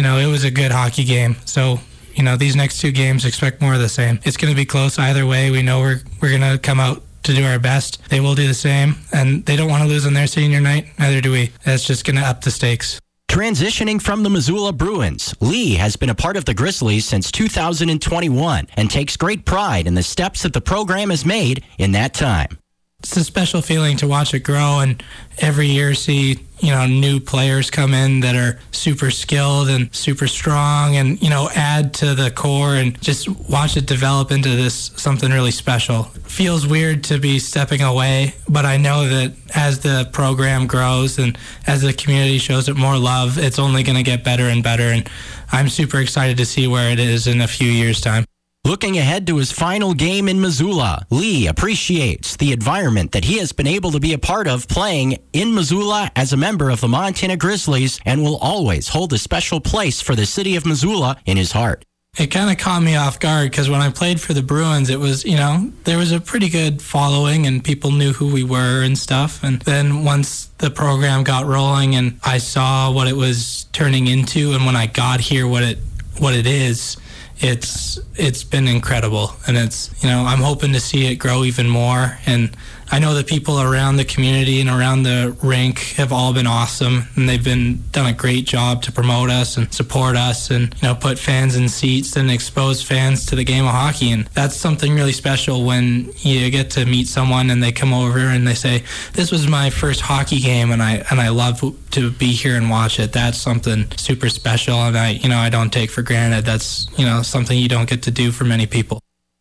you 0.00 0.04
know, 0.04 0.16
it 0.16 0.28
was 0.28 0.44
a 0.44 0.50
good 0.50 0.72
hockey 0.72 1.04
game. 1.04 1.36
So, 1.44 1.78
you 2.14 2.22
know, 2.22 2.34
these 2.34 2.56
next 2.56 2.80
two 2.80 2.90
games, 2.90 3.26
expect 3.26 3.60
more 3.60 3.74
of 3.74 3.80
the 3.80 3.88
same. 3.90 4.18
It's 4.24 4.38
going 4.38 4.50
to 4.50 4.56
be 4.56 4.64
close 4.64 4.98
either 4.98 5.26
way. 5.26 5.50
We 5.50 5.60
know 5.60 5.80
we're 5.80 6.00
we're 6.22 6.30
going 6.30 6.40
to 6.40 6.58
come 6.58 6.80
out 6.80 7.02
to 7.24 7.34
do 7.34 7.44
our 7.44 7.58
best. 7.58 8.00
They 8.08 8.18
will 8.18 8.34
do 8.34 8.48
the 8.48 8.54
same, 8.54 8.94
and 9.12 9.44
they 9.44 9.56
don't 9.56 9.68
want 9.68 9.82
to 9.82 9.88
lose 9.90 10.06
on 10.06 10.14
their 10.14 10.26
senior 10.26 10.58
night. 10.58 10.86
Neither 10.98 11.20
do 11.20 11.32
we. 11.32 11.50
That's 11.66 11.84
just 11.84 12.06
going 12.06 12.16
to 12.16 12.22
up 12.22 12.40
the 12.40 12.50
stakes. 12.50 12.98
Transitioning 13.28 14.00
from 14.00 14.22
the 14.22 14.30
Missoula 14.30 14.72
Bruins, 14.72 15.34
Lee 15.38 15.74
has 15.74 15.96
been 15.96 16.08
a 16.08 16.14
part 16.14 16.38
of 16.38 16.46
the 16.46 16.54
Grizzlies 16.54 17.04
since 17.04 17.30
2021 17.30 18.68
and 18.78 18.90
takes 18.90 19.18
great 19.18 19.44
pride 19.44 19.86
in 19.86 19.96
the 19.96 20.02
steps 20.02 20.44
that 20.44 20.54
the 20.54 20.62
program 20.62 21.10
has 21.10 21.26
made 21.26 21.62
in 21.76 21.92
that 21.92 22.14
time 22.14 22.59
it's 23.02 23.16
a 23.16 23.24
special 23.24 23.62
feeling 23.62 23.96
to 23.96 24.06
watch 24.06 24.34
it 24.34 24.40
grow 24.40 24.80
and 24.80 25.02
every 25.38 25.66
year 25.66 25.94
see 25.94 26.38
you 26.58 26.70
know 26.70 26.86
new 26.86 27.18
players 27.18 27.70
come 27.70 27.94
in 27.94 28.20
that 28.20 28.36
are 28.36 28.58
super 28.72 29.10
skilled 29.10 29.68
and 29.70 29.92
super 29.94 30.26
strong 30.26 30.96
and 30.96 31.20
you 31.22 31.30
know 31.30 31.48
add 31.54 31.94
to 31.94 32.14
the 32.14 32.30
core 32.30 32.74
and 32.74 33.00
just 33.00 33.28
watch 33.48 33.76
it 33.76 33.86
develop 33.86 34.30
into 34.30 34.50
this 34.50 34.90
something 34.96 35.30
really 35.30 35.50
special. 35.50 36.04
Feels 36.04 36.66
weird 36.66 37.02
to 37.04 37.18
be 37.18 37.38
stepping 37.38 37.80
away 37.80 38.34
but 38.48 38.64
i 38.64 38.76
know 38.76 39.08
that 39.08 39.34
as 39.54 39.80
the 39.80 40.08
program 40.12 40.66
grows 40.66 41.18
and 41.18 41.38
as 41.66 41.82
the 41.82 41.92
community 41.92 42.38
shows 42.38 42.68
it 42.68 42.76
more 42.76 42.98
love 42.98 43.38
it's 43.38 43.58
only 43.58 43.82
going 43.82 43.96
to 43.96 44.02
get 44.02 44.22
better 44.22 44.44
and 44.44 44.62
better 44.62 44.84
and 44.84 45.08
i'm 45.52 45.68
super 45.68 45.98
excited 45.98 46.36
to 46.36 46.46
see 46.46 46.66
where 46.66 46.92
it 46.92 47.00
is 47.00 47.26
in 47.26 47.40
a 47.40 47.48
few 47.48 47.70
years 47.70 48.00
time 48.00 48.24
Looking 48.66 48.98
ahead 48.98 49.26
to 49.26 49.38
his 49.38 49.50
final 49.50 49.94
game 49.94 50.28
in 50.28 50.38
Missoula, 50.38 51.06
Lee 51.08 51.46
appreciates 51.46 52.36
the 52.36 52.52
environment 52.52 53.12
that 53.12 53.24
he 53.24 53.38
has 53.38 53.52
been 53.52 53.66
able 53.66 53.90
to 53.92 53.98
be 53.98 54.12
a 54.12 54.18
part 54.18 54.46
of 54.46 54.68
playing 54.68 55.16
in 55.32 55.54
Missoula 55.54 56.12
as 56.14 56.34
a 56.34 56.36
member 56.36 56.68
of 56.68 56.82
the 56.82 56.86
Montana 56.86 57.38
Grizzlies 57.38 57.98
and 58.04 58.22
will 58.22 58.36
always 58.36 58.88
hold 58.88 59.14
a 59.14 59.18
special 59.18 59.62
place 59.62 60.02
for 60.02 60.14
the 60.14 60.26
city 60.26 60.56
of 60.56 60.66
Missoula 60.66 61.16
in 61.24 61.38
his 61.38 61.52
heart. 61.52 61.86
It 62.18 62.26
kind 62.26 62.50
of 62.50 62.58
caught 62.58 62.82
me 62.82 62.96
off 62.96 63.18
guard 63.18 63.50
because 63.50 63.70
when 63.70 63.80
I 63.80 63.88
played 63.88 64.20
for 64.20 64.34
the 64.34 64.42
Bruins, 64.42 64.90
it 64.90 65.00
was, 65.00 65.24
you 65.24 65.36
know, 65.36 65.72
there 65.84 65.96
was 65.96 66.12
a 66.12 66.20
pretty 66.20 66.50
good 66.50 66.82
following 66.82 67.46
and 67.46 67.64
people 67.64 67.92
knew 67.92 68.12
who 68.12 68.30
we 68.30 68.44
were 68.44 68.82
and 68.82 68.98
stuff. 68.98 69.42
And 69.42 69.62
then 69.62 70.04
once 70.04 70.46
the 70.58 70.70
program 70.70 71.24
got 71.24 71.46
rolling 71.46 71.94
and 71.94 72.20
I 72.24 72.36
saw 72.38 72.92
what 72.92 73.08
it 73.08 73.16
was 73.16 73.64
turning 73.72 74.06
into 74.06 74.52
and 74.52 74.66
when 74.66 74.76
I 74.76 74.86
got 74.86 75.20
here, 75.20 75.46
what 75.46 75.62
it, 75.62 75.78
what 76.18 76.34
it 76.34 76.46
is, 76.46 76.98
it's 77.40 77.98
it's 78.14 78.44
been 78.44 78.68
incredible. 78.68 79.34
And 79.46 79.56
it's 79.56 79.90
you 80.02 80.08
know 80.08 80.24
i'm 80.24 80.40
hoping 80.40 80.72
to 80.72 80.80
see 80.80 81.10
it 81.10 81.16
grow 81.16 81.44
even 81.44 81.68
more. 81.68 82.18
And 82.26 82.50
I 82.92 82.98
know 82.98 83.14
the 83.14 83.22
people 83.22 83.60
around 83.60 83.96
the 83.96 84.04
community 84.04 84.60
and 84.60 84.68
around 84.68 85.04
the 85.04 85.36
rink 85.44 85.78
have 85.96 86.12
all 86.12 86.34
been 86.34 86.48
awesome, 86.48 87.04
and 87.14 87.28
they've 87.28 87.42
been 87.42 87.84
done 87.92 88.06
a 88.06 88.12
great 88.12 88.46
job 88.46 88.82
to 88.82 88.90
promote 88.90 89.30
us 89.30 89.56
and 89.56 89.72
support 89.72 90.16
us, 90.16 90.50
and 90.50 90.74
you 90.82 90.88
know 90.88 90.96
put 90.96 91.16
fans 91.16 91.54
in 91.54 91.68
seats 91.68 92.16
and 92.16 92.32
expose 92.32 92.82
fans 92.82 93.26
to 93.26 93.36
the 93.36 93.44
game 93.44 93.64
of 93.64 93.70
hockey. 93.70 94.10
And 94.10 94.26
that's 94.34 94.56
something 94.56 94.92
really 94.92 95.12
special 95.12 95.64
when 95.64 96.12
you 96.18 96.50
get 96.50 96.70
to 96.70 96.84
meet 96.84 97.06
someone 97.06 97.50
and 97.50 97.62
they 97.62 97.70
come 97.70 97.94
over 97.94 98.18
and 98.18 98.44
they 98.44 98.54
say, 98.54 98.82
"This 99.12 99.30
was 99.30 99.46
my 99.46 99.70
first 99.70 100.00
hockey 100.00 100.40
game, 100.40 100.72
and 100.72 100.82
I 100.82 101.04
and 101.10 101.20
I 101.20 101.28
love 101.28 101.62
to 101.92 102.10
be 102.10 102.32
here 102.32 102.56
and 102.56 102.68
watch 102.68 102.98
it." 102.98 103.12
That's 103.12 103.38
something 103.38 103.86
super 103.96 104.28
special, 104.28 104.82
and 104.82 104.98
I 104.98 105.10
you 105.10 105.28
know 105.28 105.38
I 105.38 105.48
don't 105.48 105.72
take 105.72 105.90
for 105.90 106.02
granted. 106.02 106.44
That's 106.44 106.88
you 106.96 107.06
know 107.06 107.22
something 107.22 107.56
you 107.56 107.68
don't 107.68 107.88
get 107.88 108.02
to 108.02 108.10
do 108.10 108.32
for 108.32 108.42
many 108.44 108.66
people. 108.66 109.00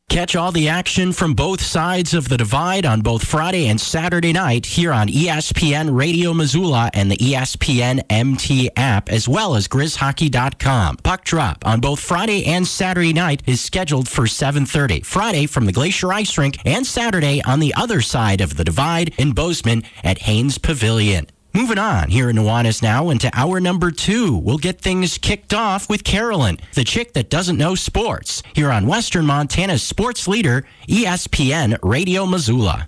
Catch 0.10 0.36
all 0.36 0.51
the 0.51 0.70
action 0.70 1.14
from 1.14 1.36
both 1.36 1.62
sides 1.62 2.16
of 2.16 2.30
the 2.30 2.38
divide 2.38 2.84
on 2.84 3.01
both 3.01 3.24
Friday 3.24 3.68
and 3.68 3.80
Saturday 3.80 4.34
night 4.34 4.66
here 4.66 4.91
on 4.91 5.07
ESPN 5.07 5.95
Radio 5.95 6.34
Missoula 6.34 6.89
and 6.95 7.12
the 7.12 7.18
ESPN 7.18 8.01
MT 8.10 8.72
app, 8.76 9.10
as 9.10 9.30
well 9.30 9.55
as 9.55 9.68
GrizzHockey.com. 9.68 10.97
Puck 10.97 11.26
drop 11.26 11.64
on 11.64 11.80
both 11.80 11.99
Friday 11.99 12.43
and 12.47 12.68
Saturday 12.68 13.14
night 13.14 13.43
is 13.45 13.62
scheduled 13.62 14.10
for 14.10 14.26
7:30. 14.26 15.05
Friday 15.05 15.45
from 15.45 15.68
the 15.68 15.72
Glacier 15.72 16.12
Ice 16.12 16.36
Rink 16.39 16.57
and 16.66 16.88
Saturday 16.88 17.43
on 17.43 17.60
the 17.60 17.76
other 17.76 18.01
side 18.01 18.41
of 18.41 18.57
the 18.57 18.64
divide 18.64 19.14
in 19.20 19.34
Bozeman 19.34 19.84
at 20.03 20.24
Haynes 20.24 20.57
Pavilion. 20.57 21.28
Moving 21.54 21.80
on 21.80 22.10
here 22.10 22.30
in 22.30 22.36
Nuanez 22.36 22.84
now 22.84 23.10
into 23.10 23.32
hour 23.34 23.60
number 23.60 23.89
two. 23.89 24.38
We'll 24.38 24.60
get 24.60 24.80
things 24.80 25.18
kicked 25.18 25.52
off 25.54 25.89
with 25.89 26.04
Carolyn, 26.04 26.60
the 26.76 26.84
chick 26.84 27.14
that 27.14 27.32
doesn't 27.32 27.58
know 27.58 27.74
sports, 27.74 28.43
here 28.54 28.72
on 28.72 28.86
Western 28.86 29.26
Montana's 29.26 29.82
sports 29.82 30.28
leader, 30.28 30.66
ESPN 30.88 31.80
Radio 31.82 32.28
Missoula. 32.28 32.88